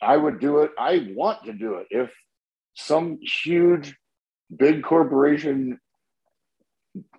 I 0.02 0.16
would 0.16 0.40
do 0.40 0.58
it. 0.60 0.70
I 0.78 1.08
want 1.14 1.44
to 1.44 1.52
do 1.52 1.74
it 1.74 1.86
if 1.90 2.10
some 2.74 3.18
huge, 3.22 3.96
big 4.54 4.82
corporation 4.82 5.78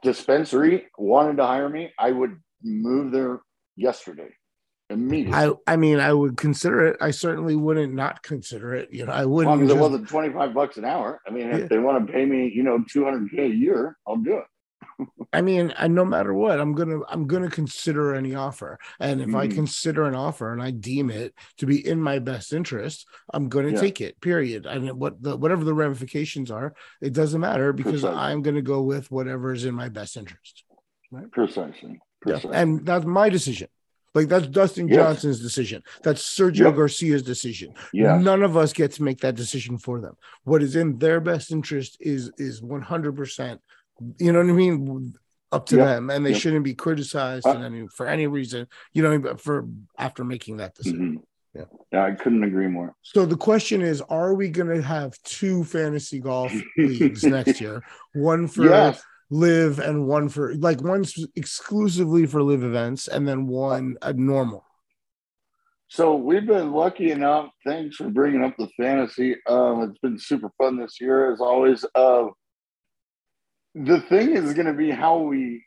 dispensary 0.01 0.87
wanted 0.97 1.37
to 1.37 1.45
hire 1.45 1.69
me. 1.69 1.91
I 1.99 2.11
would 2.11 2.37
move 2.63 3.11
there 3.11 3.41
yesterday, 3.75 4.29
immediately. 4.89 5.33
I 5.67 5.73
I 5.73 5.75
mean, 5.75 5.99
I 5.99 6.13
would 6.13 6.37
consider 6.37 6.85
it. 6.87 6.97
I 7.01 7.11
certainly 7.11 7.55
wouldn't 7.55 7.93
not 7.93 8.23
consider 8.23 8.73
it. 8.73 8.89
You 8.91 9.05
know, 9.05 9.11
I 9.11 9.25
wouldn't. 9.25 9.53
As 9.53 9.59
long 9.59 9.69
as 9.69 9.75
it 9.75 9.79
wasn't 9.79 10.07
25 10.09 10.53
bucks 10.53 10.77
an 10.77 10.85
hour. 10.85 11.21
I 11.27 11.31
mean, 11.31 11.47
Yeah. 11.47 11.57
if 11.57 11.69
they 11.69 11.79
want 11.79 12.05
to 12.05 12.13
pay 12.13 12.25
me, 12.25 12.51
you 12.53 12.63
know, 12.63 12.79
200K 12.93 13.39
a 13.39 13.47
year, 13.47 13.97
I'll 14.07 14.17
do 14.17 14.37
it. 14.37 14.45
I 15.33 15.41
mean, 15.41 15.73
I, 15.77 15.87
no 15.87 16.05
matter 16.05 16.33
what, 16.33 16.59
I'm 16.59 16.73
gonna 16.73 16.99
I'm 17.09 17.27
gonna 17.27 17.49
consider 17.49 18.15
any 18.15 18.33
offer, 18.35 18.79
and 18.99 19.21
if 19.21 19.33
I 19.35 19.47
Mhm. 19.47 19.53
consider 19.53 20.05
an 20.05 20.15
offer 20.15 20.51
and 20.53 20.61
I 20.61 20.71
deem 20.71 21.09
it 21.09 21.33
to 21.57 21.65
be 21.65 21.85
in 21.85 22.01
my 22.01 22.19
best 22.19 22.53
interest, 22.53 23.05
I'm 23.33 23.49
gonna 23.49 23.71
Yeah. 23.71 23.81
take 23.81 24.01
it. 24.01 24.19
Period. 24.21 24.65
And 24.65 24.91
what 24.99 25.21
the 25.21 25.35
whatever 25.37 25.63
the 25.63 25.73
ramifications 25.73 26.49
are, 26.51 26.73
it 27.01 27.13
doesn't 27.13 27.41
matter 27.41 27.73
because 27.73 28.01
Precisely. 28.01 28.17
I'm 28.17 28.41
gonna 28.41 28.61
go 28.61 28.81
with 28.81 29.11
whatever 29.11 29.51
is 29.53 29.65
in 29.65 29.75
my 29.75 29.89
best 29.89 30.17
interest. 30.17 30.63
Right? 31.11 31.29
Precisely. 31.31 31.91
Yeah. 32.25 32.33
Precisely. 32.33 32.55
And 32.55 32.85
that's 32.85 33.05
my 33.05 33.29
decision. 33.29 33.67
Like 34.15 34.29
that's 34.29 34.47
Dustin 34.47 34.87
Yes. 34.87 34.95
Johnson's 34.97 35.39
decision. 35.41 35.83
That's 36.01 36.23
Sergio 36.23 36.65
Yep. 36.65 36.75
Garcia's 36.75 37.21
decision. 37.21 37.73
yeah. 37.93 38.17
None 38.17 38.41
of 38.41 38.57
us 38.57 38.73
get 38.73 38.91
to 38.93 39.03
make 39.03 39.19
that 39.19 39.35
decision 39.35 39.77
for 39.77 40.01
them. 40.01 40.15
What 40.43 40.63
is 40.63 40.75
in 40.75 40.97
their 40.97 41.19
best 41.19 41.51
interest 41.51 41.97
is 41.99 42.31
is 42.37 42.61
100%, 42.63 43.61
you 44.19 44.31
know 44.31 44.39
what 44.39 44.49
I 44.49 44.53
mean, 44.53 45.13
up 45.51 45.65
to 45.67 45.77
Yep. 45.77 45.85
them 45.85 46.09
and 46.09 46.25
they 46.25 46.31
Yep. 46.31 46.39
shouldn't 46.41 46.63
be 46.65 46.75
criticized 46.75 47.45
Uh, 47.47 47.59
any, 47.59 47.87
for 47.95 48.05
any 48.07 48.27
reason, 48.27 48.67
you 48.93 49.01
know, 49.03 49.35
for 49.37 49.65
after 49.97 50.23
making 50.23 50.57
that 50.57 50.75
decision. 50.75 51.17
Mhm. 51.19 51.23
Yeah. 51.55 51.65
Yeah, 51.91 52.03
I 52.03 52.11
couldn't 52.11 52.43
agree 52.43 52.67
more. 52.67 52.95
So 53.01 53.25
the 53.25 53.37
question 53.37 53.81
is, 53.81 54.01
are 54.01 54.33
we 54.35 54.49
going 54.49 54.67
to 54.75 54.81
have 54.81 55.17
two 55.23 55.63
fantasy 55.63 56.19
golf 56.19 56.53
leagues 56.77 57.23
next 57.37 57.59
year? 57.61 57.81
One 58.13 58.47
for 58.47 58.65
Yes. 58.65 59.01
LIV 59.31 59.79
and 59.79 60.05
one 60.07 60.29
for 60.29 60.53
like 60.55 60.81
one 60.81 61.03
exclusively 61.35 62.25
for 62.25 62.41
LIV 62.43 62.63
events 62.63 63.07
and 63.07 63.27
then 63.27 63.47
one 63.47 63.97
a 64.01 64.13
normal. 64.13 64.63
So 65.89 66.15
we've 66.15 66.45
been 66.45 66.71
lucky 66.73 67.11
enough. 67.11 67.49
Thanks 67.65 67.95
for 67.95 68.09
bringing 68.09 68.43
up 68.43 68.55
the 68.57 68.67
fantasy. 68.77 69.37
Um, 69.47 69.83
it's 69.83 69.99
been 69.99 70.19
super 70.19 70.49
fun 70.57 70.77
this 70.77 70.99
year, 70.99 71.31
as 71.31 71.39
always. 71.39 71.85
Uh, 71.95 72.25
the 73.85 74.01
thing 74.01 74.31
is 74.35 74.53
going 74.53 74.67
to 74.67 74.73
be 74.73 74.89
how 74.91 75.17
we, 75.19 75.63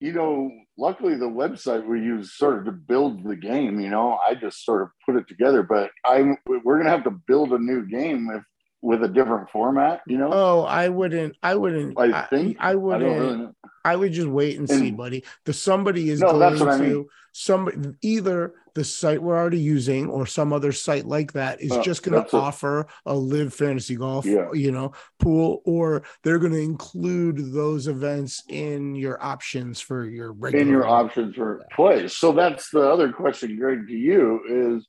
you 0.00 0.12
know, 0.12 0.50
luckily 0.78 1.16
the 1.16 1.26
website 1.28 1.86
we 1.86 2.00
use 2.00 2.36
sort 2.36 2.58
of 2.58 2.64
to 2.66 2.72
build 2.72 3.24
the 3.24 3.36
game. 3.36 3.80
You 3.80 3.90
know, 3.90 4.18
I 4.26 4.34
just 4.34 4.64
sort 4.64 4.82
of 4.82 4.88
put 5.06 5.16
it 5.16 5.28
together, 5.28 5.62
but 5.62 5.90
I'm 6.04 6.36
we're 6.46 6.76
going 6.76 6.84
to 6.86 6.90
have 6.90 7.04
to 7.04 7.10
build 7.10 7.52
a 7.52 7.58
new 7.58 7.86
game 7.86 8.28
if 8.34 8.42
with 8.82 9.02
a 9.04 9.08
different 9.08 9.50
format. 9.50 10.00
You 10.06 10.16
know, 10.18 10.30
Oh, 10.32 10.62
I 10.62 10.88
wouldn't. 10.88 11.36
I 11.42 11.54
wouldn't. 11.54 11.98
I 12.00 12.22
think 12.30 12.56
I, 12.60 12.70
I 12.70 12.74
wouldn't. 12.76 13.02
don't 13.04 13.38
really. 13.40 13.52
I 13.84 13.96
would 13.96 14.12
just 14.12 14.28
wait 14.28 14.58
and 14.58 14.68
see, 14.68 14.90
buddy. 14.90 15.24
The 15.44 15.52
somebody 15.52 16.10
is 16.10 16.20
No, 16.20 16.28
going 16.32 16.40
that's 16.40 16.60
what 16.60 16.70
I 16.70 16.78
to 16.78 16.82
mean. 16.82 17.06
somebody 17.32 17.78
either 18.02 18.54
the 18.74 18.84
site 18.84 19.22
we're 19.22 19.36
already 19.36 19.58
using 19.60 20.08
or 20.08 20.26
some 20.26 20.52
other 20.52 20.72
site 20.72 21.04
like 21.04 21.32
that 21.32 21.60
is 21.60 21.72
Uh, 21.72 21.82
just 21.82 22.02
going 22.02 22.24
to 22.24 22.36
offer 22.36 22.86
a 23.06 23.14
LIV 23.14 23.52
fantasy 23.54 23.96
golf, 23.96 24.24
Yeah. 24.26 24.48
you 24.52 24.70
know, 24.72 24.92
pool, 25.18 25.62
or 25.64 26.02
they're 26.22 26.38
going 26.38 26.52
to 26.52 26.60
include 26.60 27.52
those 27.52 27.86
events 27.88 28.42
in 28.48 28.94
your 28.94 29.22
options 29.22 29.80
for 29.80 30.04
your 30.04 30.32
regular. 30.32 30.62
in 30.62 30.68
your 30.70 30.86
options 30.86 31.34
for 31.34 31.62
play. 31.74 32.08
So 32.08 32.32
that's 32.32 32.70
the 32.70 32.82
other 32.88 33.12
question, 33.12 33.56
Greg, 33.56 33.86
to 33.88 33.94
you 33.94 34.40
is 34.48 34.86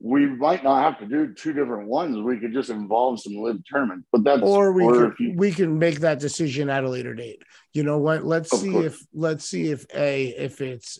we 0.00 0.26
might 0.26 0.62
not 0.62 0.82
have 0.82 0.98
to 0.98 1.06
do 1.06 1.32
two 1.32 1.52
different 1.54 1.88
ones. 1.88 2.18
We 2.18 2.38
could 2.38 2.52
just 2.52 2.68
involve 2.68 3.20
some 3.20 3.34
LIV 3.36 3.62
tournaments, 3.70 4.06
but 4.12 4.22
that's 4.22 4.42
or 4.42 4.72
we 4.72 4.84
or 4.84 5.12
can 5.12 5.26
you, 5.30 5.34
we 5.36 5.50
can 5.50 5.78
make 5.78 6.00
that 6.00 6.18
decision 6.20 6.68
at 6.68 6.84
a 6.84 6.90
later 6.90 7.14
date. 7.14 7.42
You 7.72 7.84
know 7.84 7.98
what? 7.98 8.24
Let's 8.24 8.50
see 8.50 8.70
course. 8.72 8.84
if 8.86 9.00
let's 9.14 9.44
see 9.48 9.70
if 9.70 9.86
a 9.94 10.26
if 10.26 10.60
it's 10.60 10.98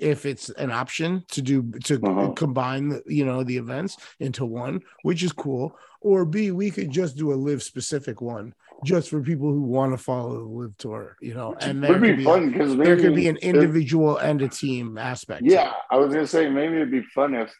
if 0.00 0.26
it's 0.26 0.48
an 0.50 0.70
option 0.70 1.24
to 1.30 1.42
do 1.42 1.70
to 1.84 2.00
Uh-huh. 2.02 2.30
combine 2.32 2.88
the, 2.88 3.02
you 3.06 3.24
know 3.24 3.44
the 3.44 3.56
events 3.56 3.96
into 4.18 4.44
one, 4.44 4.80
which 5.02 5.22
is 5.22 5.32
cool. 5.32 5.76
Or 6.00 6.24
B, 6.24 6.50
we 6.50 6.70
could 6.70 6.90
just 6.90 7.16
do 7.16 7.32
a 7.32 7.34
LIV 7.36 7.62
specific 7.62 8.20
one 8.22 8.54
just 8.84 9.10
for 9.10 9.20
people 9.20 9.48
who 9.52 9.60
want 9.62 9.92
to 9.92 9.98
follow 10.02 10.38
the 10.38 10.44
LIV 10.48 10.76
tour. 10.78 11.16
You 11.20 11.34
know, 11.34 11.54
and 11.60 11.82
there 11.84 11.98
could 11.98 12.16
be 12.16 12.24
fun 12.24 12.50
because 12.50 12.76
there 12.76 12.96
could 12.96 13.14
be 13.14 13.28
an 13.28 13.36
if- 13.36 13.42
individual 13.42 14.16
and 14.16 14.40
a 14.42 14.48
team 14.48 14.96
aspect. 14.96 15.42
Yeah, 15.44 15.72
I 15.90 15.96
was 15.98 16.12
gonna 16.12 16.26
say 16.26 16.48
maybe 16.48 16.76
it'd 16.76 16.90
be 16.90 17.02
fun 17.02 17.34
if 17.34 17.52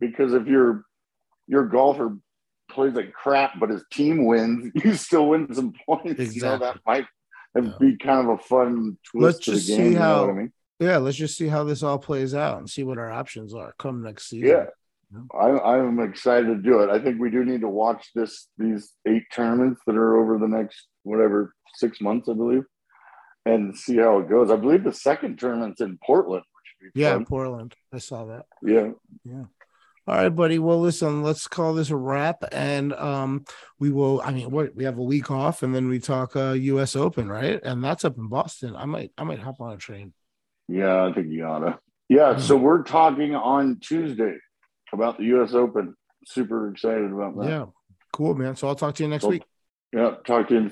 because 0.00 0.34
if 0.34 0.46
your 0.46 0.84
your 1.46 1.64
golfer 1.66 2.16
plays 2.70 2.94
like 2.94 3.12
crap, 3.12 3.60
but 3.60 3.70
his 3.70 3.84
team 3.92 4.24
wins, 4.24 4.72
you 4.84 4.94
still 4.94 5.28
win 5.28 5.52
some 5.54 5.72
points. 5.86 6.06
You 6.34 6.42
know 6.42 6.54
Exactly. 6.54 6.66
that 6.66 6.80
might 6.86 7.06
Yeah. 7.56 7.72
be 7.78 7.96
kind 7.96 8.26
of 8.28 8.34
a 8.34 8.38
fun 8.42 8.98
twist 9.08 9.22
Let's 9.24 9.38
to 9.44 9.50
the 9.52 9.56
just 9.58 9.68
game. 9.68 9.76
see 9.76 9.84
you 9.90 9.94
know 9.94 10.00
how- 10.00 10.28
I 10.30 10.32
mean? 10.32 10.52
Yeah, 10.84 10.98
let's 10.98 11.16
just 11.16 11.36
see 11.36 11.48
how 11.48 11.64
this 11.64 11.82
all 11.82 11.98
plays 11.98 12.34
out 12.34 12.58
and 12.58 12.68
see 12.68 12.84
what 12.84 12.98
our 12.98 13.10
options 13.10 13.54
are 13.54 13.74
come 13.78 14.02
next 14.02 14.28
season. 14.28 14.48
Yeah. 14.48 14.66
I, 15.32 15.76
I'm 15.76 16.00
excited 16.00 16.46
to 16.46 16.56
do 16.56 16.80
it. 16.80 16.90
I 16.90 16.98
think 16.98 17.20
we 17.20 17.30
do 17.30 17.44
need 17.44 17.60
to 17.60 17.68
watch 17.68 18.10
this 18.14 18.48
these 18.58 18.92
eight 19.06 19.24
tournaments 19.32 19.80
that 19.86 19.96
are 19.96 20.16
over 20.16 20.38
the 20.38 20.48
next 20.48 20.88
whatever 21.04 21.54
six 21.74 22.00
months, 22.00 22.28
I 22.28 22.34
believe, 22.34 22.64
and 23.46 23.76
see 23.76 23.96
how 23.96 24.18
it 24.18 24.28
goes. 24.28 24.50
I 24.50 24.56
believe 24.56 24.84
the 24.84 24.92
second 24.92 25.38
tournament's 25.38 25.80
in 25.80 25.98
Portland, 26.04 26.44
which 26.80 26.92
Yeah, 26.94 27.14
fun. 27.14 27.26
Portland. 27.26 27.74
I 27.92 27.98
saw 27.98 28.24
that. 28.26 28.46
Yeah, 28.62 28.90
yeah. 29.24 29.44
All 30.06 30.16
right, 30.16 30.28
buddy. 30.28 30.58
Well, 30.58 30.80
listen, 30.80 31.22
let's 31.22 31.48
call 31.48 31.72
this 31.72 31.88
a 31.90 31.96
wrap, 31.96 32.44
and 32.52 32.92
um, 32.92 33.44
we 33.78 33.90
will. 33.90 34.20
I 34.20 34.32
mean, 34.32 34.50
what 34.50 34.74
we 34.74 34.84
have 34.84 34.98
a 34.98 35.02
week 35.02 35.30
off, 35.30 35.62
and 35.62 35.74
then 35.74 35.88
we 35.88 35.98
talk 35.98 36.36
uh, 36.36 36.52
U.S. 36.52 36.94
Open, 36.94 37.28
right? 37.28 37.58
And 37.62 37.82
that's 37.82 38.04
up 38.04 38.18
in 38.18 38.28
Boston. 38.28 38.76
I 38.76 38.84
might, 38.84 39.12
I 39.16 39.24
might 39.24 39.38
hop 39.38 39.60
on 39.60 39.72
a 39.72 39.78
train. 39.78 40.12
Yeah, 40.68 41.04
I 41.04 41.12
think 41.12 41.28
you 41.28 41.44
oughta. 41.44 41.78
Yeah, 42.08 42.34
Hmm. 42.34 42.40
so 42.40 42.56
we're 42.56 42.82
talking 42.82 43.34
on 43.34 43.78
Tuesday 43.80 44.36
about 44.92 45.18
the 45.18 45.24
U.S. 45.24 45.54
Open. 45.54 45.94
Super 46.26 46.68
excited 46.70 47.12
about 47.12 47.36
that. 47.38 47.48
Yeah, 47.48 47.66
cool, 48.12 48.34
man. 48.34 48.56
So 48.56 48.68
I'll 48.68 48.74
talk 48.74 48.94
to 48.96 49.02
you 49.02 49.08
next 49.08 49.24
week. 49.24 49.42
Yeah, 49.92 50.14
talk 50.26 50.48
to 50.48 50.54
you 50.54 50.60
in 50.60 50.70